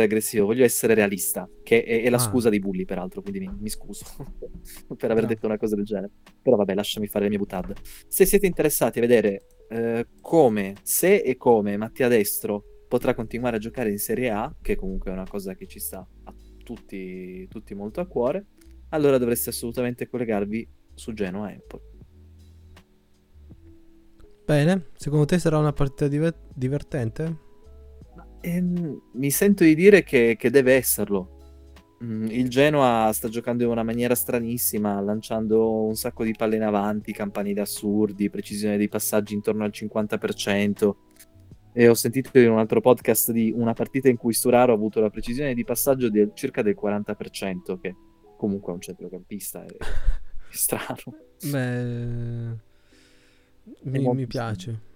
aggressivo, 0.02 0.46
voglio 0.46 0.64
essere 0.64 0.94
realista, 0.94 1.48
che 1.62 1.84
è, 1.84 2.02
è 2.02 2.10
la 2.10 2.16
Ah. 2.16 2.20
scusa 2.20 2.48
di 2.50 2.58
bulli, 2.58 2.84
peraltro, 2.84 3.22
quindi 3.22 3.40
mi, 3.40 3.50
mi 3.60 3.68
scuso 3.68 4.04
per 4.96 5.10
aver 5.10 5.22
No. 5.22 5.28
detto 5.28 5.46
una 5.46 5.56
cosa 5.56 5.76
del 5.76 5.84
genere. 5.84 6.10
Però 6.42 6.56
vabbè, 6.56 6.74
lasciami 6.74 7.06
fare 7.06 7.24
le 7.24 7.30
mie 7.30 7.38
butade. 7.38 7.74
Se 8.08 8.26
siete 8.26 8.46
interessati 8.46 8.98
a 8.98 9.02
vedere 9.02 9.46
eh, 9.68 10.06
come, 10.20 10.74
se 10.82 11.16
e 11.16 11.36
come 11.36 11.76
Mattia 11.76 12.08
Destro 12.08 12.64
potrà 12.88 13.14
continuare 13.14 13.56
a 13.56 13.58
giocare 13.60 13.90
in 13.90 13.98
Serie 13.98 14.30
A, 14.30 14.54
che 14.60 14.76
comunque 14.76 15.10
è 15.10 15.14
una 15.14 15.26
cosa 15.26 15.54
che 15.54 15.66
ci 15.66 15.78
sta 15.80 15.98
a 16.24 16.34
tutti, 16.62 17.46
tutti 17.48 17.74
molto 17.74 18.00
a 18.00 18.06
cuore, 18.06 18.46
allora 18.90 19.18
dovreste 19.18 19.50
assolutamente 19.50 20.08
collegarvi 20.08 20.68
su 20.94 21.12
Genoa 21.12 21.50
Empoli. 21.52 21.82
Bene, 24.44 24.90
secondo 24.96 25.24
te 25.24 25.38
sarà 25.38 25.58
una 25.58 25.72
partita 25.72 26.06
diver- 26.06 26.38
divertente? 26.54 27.43
Ehm, 28.44 29.00
mi 29.12 29.30
sento 29.30 29.64
di 29.64 29.74
dire 29.74 30.02
che, 30.02 30.36
che 30.38 30.50
deve 30.50 30.74
esserlo. 30.74 31.30
Mm, 32.04 32.26
il 32.26 32.50
Genoa 32.50 33.10
sta 33.14 33.28
giocando 33.28 33.64
in 33.64 33.70
una 33.70 33.82
maniera 33.82 34.14
stranissima, 34.14 35.00
lanciando 35.00 35.84
un 35.84 35.94
sacco 35.94 36.24
di 36.24 36.34
palle 36.36 36.56
in 36.56 36.62
avanti, 36.62 37.12
campanili 37.12 37.60
assurdi, 37.60 38.28
precisione 38.28 38.76
dei 38.76 38.88
passaggi 38.88 39.32
intorno 39.32 39.64
al 39.64 39.72
50%. 39.72 40.94
E 41.72 41.88
ho 41.88 41.94
sentito 41.94 42.38
in 42.38 42.50
un 42.50 42.58
altro 42.58 42.80
podcast 42.80 43.32
di 43.32 43.50
una 43.56 43.72
partita 43.72 44.08
in 44.08 44.16
cui 44.16 44.34
Sturaro 44.34 44.72
ha 44.72 44.76
avuto 44.76 45.00
la 45.00 45.10
precisione 45.10 45.54
di 45.54 45.64
passaggio 45.64 46.10
di 46.10 46.30
circa 46.34 46.60
del 46.60 46.76
40%, 46.80 47.80
che 47.80 47.96
comunque 48.36 48.72
è 48.72 48.74
un 48.74 48.80
centrocampista, 48.82 49.64
è, 49.64 49.66
è 49.68 49.76
strano. 50.52 51.16
Beh 51.50 52.72
mi, 53.84 54.14
mi 54.14 54.26
piace. 54.26 54.92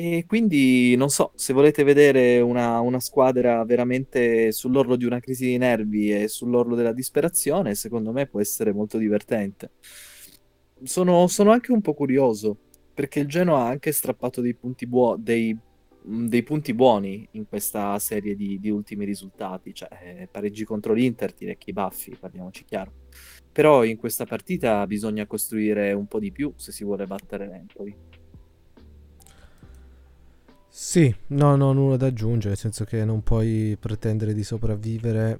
E 0.00 0.26
quindi 0.28 0.94
non 0.94 1.10
so, 1.10 1.32
se 1.34 1.52
volete 1.52 1.82
vedere 1.82 2.38
una, 2.38 2.78
una, 2.78 3.00
squadra 3.00 3.64
veramente 3.64 4.52
sull'orlo 4.52 4.94
di 4.94 5.04
una 5.04 5.18
crisi 5.18 5.46
di 5.46 5.58
nervi 5.58 6.12
e 6.12 6.28
sull'orlo 6.28 6.76
della 6.76 6.92
disperazione, 6.92 7.74
secondo 7.74 8.12
me 8.12 8.28
può 8.28 8.40
essere 8.40 8.72
molto 8.72 8.96
divertente. 8.96 9.72
Sono, 10.84 11.26
sono 11.26 11.50
anche 11.50 11.72
un 11.72 11.80
po' 11.80 11.94
curioso, 11.94 12.56
perché 12.94 13.18
il 13.18 13.26
Genoa 13.26 13.62
ha 13.62 13.68
anche 13.70 13.90
strappato 13.90 14.40
dei 14.40 14.54
punti, 14.54 14.86
buo- 14.86 15.16
dei, 15.18 15.58
dei 16.00 16.44
punti 16.44 16.74
buoni 16.74 17.26
in 17.32 17.48
questa 17.48 17.98
serie 17.98 18.36
di, 18.36 18.60
di 18.60 18.70
ultimi 18.70 19.04
risultati, 19.04 19.74
cioè 19.74 19.88
eh, 20.00 20.28
pareggi 20.30 20.64
contro 20.64 20.92
l'Inter, 20.92 21.32
ti 21.32 21.44
recchi 21.44 21.70
i 21.70 21.72
baffi, 21.72 22.16
parliamoci 22.16 22.64
chiaro. 22.64 22.92
Però 23.50 23.82
in 23.82 23.96
questa 23.96 24.26
partita 24.26 24.86
bisogna 24.86 25.26
costruire 25.26 25.92
un 25.92 26.06
po' 26.06 26.20
di 26.20 26.30
più 26.30 26.52
se 26.54 26.70
si 26.70 26.84
vuole 26.84 27.04
battere 27.04 27.48
l'Empoli. 27.48 28.07
Sì, 30.68 31.14
no, 31.28 31.56
no, 31.56 31.72
nulla 31.72 31.96
da 31.96 32.06
aggiungere, 32.06 32.50
nel 32.50 32.58
senso 32.58 32.84
che 32.84 33.04
non 33.04 33.22
puoi 33.22 33.76
pretendere 33.78 34.34
di 34.34 34.44
sopravvivere 34.44 35.38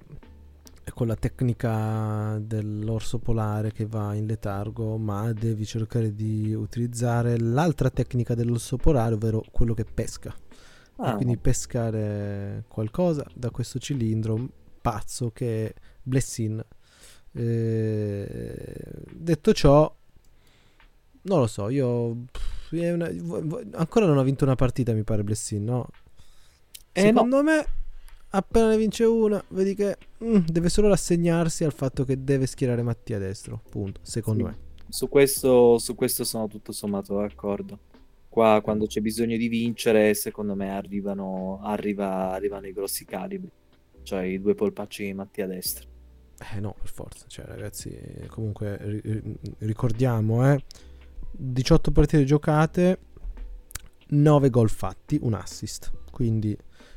con 0.95 1.07
la 1.07 1.17
tecnica 1.17 2.39
dell'orso 2.41 3.19
polare 3.19 3.73
che 3.73 3.87
va 3.87 4.15
in 4.15 4.27
letargo, 4.27 4.97
ma 4.97 5.33
devi 5.33 5.65
cercare 5.65 6.15
di 6.15 6.55
utilizzare 6.55 7.39
l'altra 7.39 7.91
tecnica 7.91 8.35
dell'orso 8.35 8.77
polare, 8.77 9.15
ovvero 9.15 9.45
quello 9.51 9.75
che 9.75 9.85
pesca. 9.85 10.35
Ah. 10.97 11.15
Quindi 11.15 11.37
pescare 11.37 12.65
qualcosa 12.67 13.25
da 13.35 13.51
questo 13.51 13.79
cilindro 13.79 14.49
pazzo 14.81 15.31
che 15.31 15.67
è 15.67 15.75
Blessin 16.03 16.65
eh, 17.33 18.75
detto 19.13 19.53
ciò, 19.53 19.95
non 21.23 21.39
lo 21.41 21.47
so, 21.47 21.69
io 21.69 22.25
una, 22.71 23.09
ancora 23.73 24.07
non 24.07 24.19
ho 24.19 24.23
vinto 24.23 24.45
una 24.45 24.55
partita, 24.55 24.93
mi 24.93 25.03
pare 25.03 25.23
Blessin, 25.25 25.65
no? 25.65 25.89
Eh 26.93 27.01
Secondo 27.01 27.37
no. 27.37 27.43
me, 27.43 27.65
appena 28.31 28.69
ne 28.69 28.77
vince 28.77 29.05
una, 29.05 29.43
vedi 29.49 29.75
che 29.75 29.97
mm, 30.23 30.47
deve 30.47 30.69
solo 30.69 30.89
rassegnarsi 30.89 31.65
al 31.65 31.73
fatto 31.73 32.05
che 32.05 32.23
deve 32.23 32.47
schierare 32.47 32.83
Mattia 32.83 33.17
a 33.17 33.21
destro, 33.21 33.63
punto, 33.69 34.01
secondo 34.03 34.45
sì. 34.45 34.51
me. 34.51 34.59
Su 34.89 35.09
questo, 35.09 35.79
su 35.79 35.95
questo 35.95 36.25
sono 36.25 36.49
tutto 36.49 36.73
sommato 36.73 37.17
d'accordo. 37.17 37.79
Qua 38.29 38.61
quando 38.63 38.87
c'è 38.87 39.01
bisogno 39.01 39.37
di 39.37 39.49
vincere, 39.49 40.15
secondo 40.15 40.55
me 40.55 40.71
arrivano, 40.71 41.61
arriva, 41.63 42.31
arrivano 42.33 42.67
i 42.67 42.73
grossi 42.73 43.05
calibri, 43.05 43.51
cioè 44.03 44.23
i 44.23 44.41
due 44.41 44.55
polpacci 44.55 45.05
di 45.05 45.15
Mattia 45.15 45.45
a 45.45 45.49
destra. 45.49 45.87
Eh 46.55 46.61
no, 46.61 46.75
per 46.79 46.89
forza, 46.89 47.25
cioè 47.27 47.47
ragazzi, 47.47 47.99
comunque 48.29 49.01
ricordiamo, 49.59 50.53
eh, 50.53 50.63
18 51.31 51.91
partite 51.91 52.25
giocate, 52.25 52.99
9 54.09 54.51
gol 54.51 54.71
fatti, 54.71 55.19
un 55.23 55.35
assist. 55.35 55.93
Quindi 56.11 56.57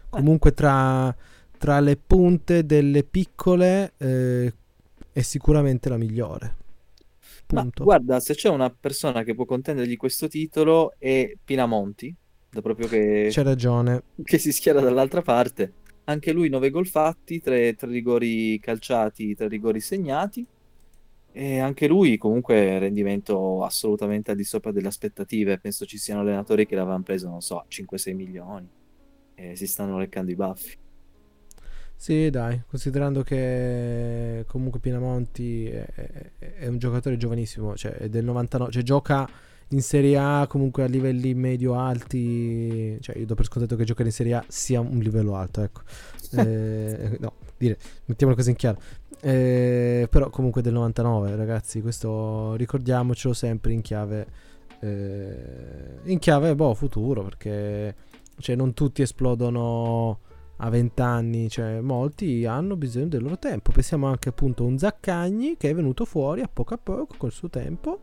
comunque 0.09 0.53
tra, 0.53 1.15
tra 1.57 1.79
le 1.79 1.97
punte 1.97 2.65
delle 2.65 3.03
piccole 3.03 3.93
eh, 3.97 4.53
è 5.11 5.21
sicuramente 5.21 5.89
la 5.89 5.97
migliore. 5.97 6.55
Punto. 7.45 7.83
Ma 7.83 7.85
guarda, 7.85 8.19
se 8.19 8.33
c'è 8.33 8.49
una 8.49 8.69
persona 8.69 9.23
che 9.23 9.35
può 9.35 9.45
contendergli 9.45 9.97
questo 9.97 10.27
titolo 10.27 10.93
è 10.97 11.33
Pinamonti, 11.43 12.15
da 12.49 12.61
proprio 12.61 12.87
che... 12.87 13.27
C'è 13.29 13.43
ragione. 13.43 14.03
Che 14.23 14.37
si 14.37 14.51
schiera 14.51 14.79
dall'altra 14.79 15.21
parte 15.21 15.73
anche 16.05 16.31
lui 16.31 16.49
9 16.49 16.69
gol 16.69 16.87
fatti, 16.87 17.39
3, 17.39 17.75
3 17.75 17.89
rigori 17.89 18.59
calciati, 18.59 19.35
3 19.35 19.47
rigori 19.47 19.79
segnati. 19.79 20.45
E 21.33 21.59
anche 21.59 21.87
lui 21.87 22.17
comunque 22.17 22.77
rendimento 22.79 23.63
assolutamente 23.63 24.31
al 24.31 24.37
di 24.37 24.43
sopra 24.43 24.71
delle 24.71 24.87
aspettative. 24.87 25.59
Penso 25.59 25.85
ci 25.85 25.97
siano 25.97 26.21
allenatori 26.21 26.65
che 26.65 26.75
l'avevano 26.75 27.03
preso, 27.03 27.29
non 27.29 27.41
so, 27.41 27.65
5-6 27.69 28.15
milioni 28.15 28.69
e 29.35 29.55
si 29.55 29.67
stanno 29.67 29.97
leccando 29.97 30.31
i 30.31 30.35
baffi. 30.35 30.77
Sì, 31.95 32.31
dai, 32.31 32.59
considerando 32.67 33.21
che 33.21 34.43
comunque 34.47 34.79
Pinamonti 34.79 35.67
è, 35.67 35.85
è, 35.85 36.53
è 36.55 36.67
un 36.67 36.79
giocatore 36.79 37.15
giovanissimo, 37.15 37.75
cioè 37.75 37.91
è 37.91 38.09
del 38.09 38.23
99, 38.23 38.71
cioè 38.71 38.81
gioca 38.81 39.29
in 39.67 39.81
Serie 39.81 40.17
A 40.17 40.47
comunque 40.47 40.83
a 40.83 40.87
livelli 40.87 41.35
medio-alti, 41.35 42.97
cioè 43.01 43.17
io 43.19 43.25
do 43.27 43.35
per 43.35 43.45
scontato 43.45 43.75
che 43.75 43.83
giocare 43.83 44.09
in 44.09 44.15
Serie 44.15 44.33
A 44.33 44.43
sia 44.47 44.79
un 44.79 44.97
livello 44.97 45.35
alto, 45.35 45.61
ecco. 45.61 45.81
eh, 46.41 47.17
no, 47.19 47.33
dire, 47.65 47.77
mettiamolo 48.05 48.37
così 48.37 48.51
in 48.51 48.55
chiaro. 48.55 48.81
Eh, 49.21 50.07
però 50.09 50.29
comunque 50.29 50.61
del 50.61 50.73
99, 50.73 51.35
ragazzi, 51.35 51.81
questo 51.81 52.55
ricordiamocelo 52.55 53.33
sempre 53.33 53.71
in 53.71 53.81
chiave 53.81 54.49
eh, 54.81 55.99
in 56.05 56.19
chiave 56.19 56.55
boh, 56.55 56.73
futuro, 56.73 57.23
perché 57.23 57.95
cioè, 58.39 58.55
non 58.55 58.73
tutti 58.73 59.01
esplodono 59.01 60.19
a 60.57 60.69
20 60.69 61.01
anni, 61.01 61.49
cioè 61.49 61.79
molti 61.81 62.45
hanno 62.45 62.75
bisogno 62.75 63.07
del 63.07 63.21
loro 63.21 63.37
tempo. 63.37 63.71
Pensiamo 63.71 64.07
anche 64.07 64.29
appunto 64.29 64.63
a 64.63 64.67
un 64.67 64.77
Zaccagni 64.77 65.55
che 65.57 65.69
è 65.69 65.75
venuto 65.75 66.05
fuori 66.05 66.41
a 66.41 66.49
poco 66.51 66.73
a 66.73 66.77
poco 66.77 67.15
col 67.17 67.31
suo 67.31 67.49
tempo 67.49 68.01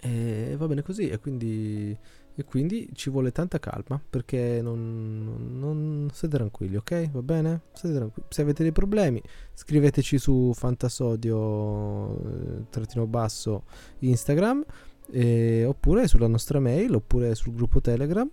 e 0.00 0.54
va 0.56 0.66
bene 0.66 0.82
così 0.82 1.08
e 1.08 1.18
quindi, 1.18 1.96
e 2.36 2.44
quindi 2.44 2.88
ci 2.92 3.08
vuole 3.08 3.32
tanta 3.32 3.58
calma 3.58 4.00
perché 4.08 4.60
non, 4.60 5.58
non, 5.58 6.10
siete 6.12 6.36
tranquilli, 6.36 6.76
ok? 6.76 7.10
Va 7.10 7.22
bene? 7.22 7.62
Tranquilli. 7.72 8.28
Se 8.28 8.42
avete 8.42 8.62
dei 8.62 8.72
problemi 8.72 9.22
scriveteci 9.54 10.18
su 10.18 10.52
fantasodio 10.54 12.18
eh, 12.18 12.64
trattino 12.68 13.06
basso 13.06 13.64
Instagram 14.00 14.64
eh, 15.12 15.64
oppure 15.64 16.06
sulla 16.08 16.26
nostra 16.26 16.60
mail 16.60 16.94
oppure 16.94 17.34
sul 17.34 17.54
gruppo 17.54 17.80
Telegram 17.80 18.30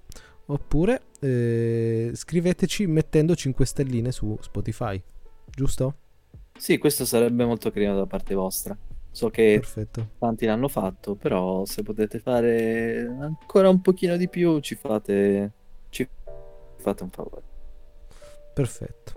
oppure 0.47 1.03
eh, 1.19 2.11
scriveteci 2.13 2.85
mettendo 2.87 3.35
5 3.35 3.65
stelline 3.65 4.11
su 4.11 4.37
Spotify, 4.41 5.01
giusto? 5.49 5.95
Sì, 6.57 6.77
questo 6.77 7.05
sarebbe 7.05 7.45
molto 7.45 7.71
carino 7.71 7.95
da 7.95 8.05
parte 8.05 8.33
vostra. 8.33 8.77
So 9.13 9.29
che 9.29 9.59
Perfetto. 9.59 10.09
tanti 10.17 10.47
l'hanno 10.47 10.67
fatto, 10.67 11.13
però 11.13 11.65
se 11.65 11.83
potete 11.83 12.17
fare 12.17 13.05
ancora 13.19 13.69
un 13.69 13.79
pochino 13.79 14.17
di 14.17 14.27
più, 14.27 14.59
ci 14.59 14.73
fate, 14.73 15.51
ci 15.89 16.09
fate 16.77 17.03
un 17.03 17.11
favore. 17.11 17.43
Perfetto. 18.55 19.13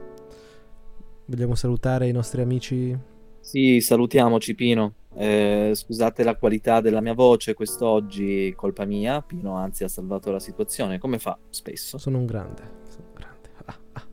Vogliamo 1.24 1.54
salutare 1.54 2.08
i 2.08 2.12
nostri 2.12 2.42
amici? 2.42 2.96
Sì, 3.40 3.80
salutiamoci 3.80 4.54
Pino. 4.54 4.96
Eh, 5.14 5.72
scusate 5.74 6.22
la 6.24 6.36
qualità 6.36 6.82
della 6.82 7.00
mia 7.00 7.14
voce 7.14 7.54
quest'oggi, 7.54 8.52
colpa 8.54 8.84
mia. 8.84 9.22
Pino 9.22 9.54
anzi 9.54 9.82
ha 9.82 9.88
salvato 9.88 10.30
la 10.30 10.40
situazione, 10.40 10.98
come 10.98 11.18
fa 11.18 11.38
spesso. 11.48 11.96
Sono 11.96 12.18
un 12.18 12.26
grande. 12.26 12.62
Sono 12.86 13.06
un 13.06 13.14
grande. 13.14 13.48
Ah, 13.64 13.78
ah. 13.92 14.06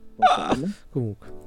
Ah. 0.48 0.56
Comunque. 0.88 1.43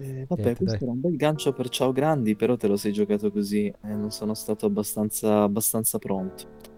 Eh, 0.00 0.24
vabbè, 0.26 0.42
Niente, 0.42 0.56
questo 0.56 0.78
dai. 0.78 0.82
era 0.82 0.92
un 0.92 1.00
bel 1.00 1.16
gancio 1.16 1.52
per 1.52 1.68
Ciao 1.68 1.92
Grandi, 1.92 2.34
però 2.34 2.56
te 2.56 2.66
lo 2.66 2.76
sei 2.76 2.92
giocato 2.92 3.30
così 3.30 3.66
e 3.66 3.88
non 3.88 4.10
sono 4.10 4.32
stato 4.32 4.64
abbastanza, 4.64 5.42
abbastanza 5.42 5.98
pronto. 5.98 6.68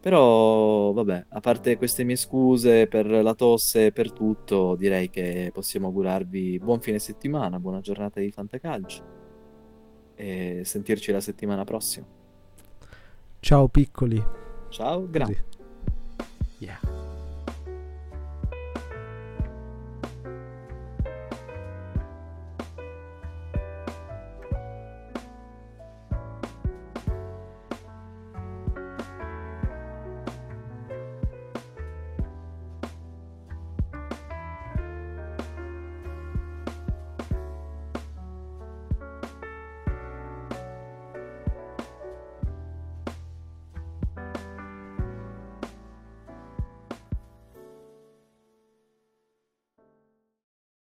Però, 0.00 0.92
vabbè, 0.92 1.26
a 1.30 1.40
parte 1.40 1.76
queste 1.76 2.04
mie 2.04 2.14
scuse 2.14 2.86
per 2.86 3.06
la 3.06 3.34
tosse 3.34 3.86
e 3.86 3.92
per 3.92 4.12
tutto, 4.12 4.76
direi 4.76 5.10
che 5.10 5.50
possiamo 5.52 5.88
augurarvi 5.88 6.60
buon 6.60 6.80
fine 6.80 7.00
settimana, 7.00 7.58
buona 7.58 7.80
giornata 7.80 8.20
di 8.20 8.30
Fantacalcio 8.30 9.02
e 10.14 10.62
sentirci 10.64 11.10
la 11.10 11.20
settimana 11.20 11.64
prossima. 11.64 12.06
Ciao 13.40 13.66
piccoli. 13.66 14.22
Ciao, 14.68 15.08
grazie. 15.10 15.44
Yeah. 16.58 16.95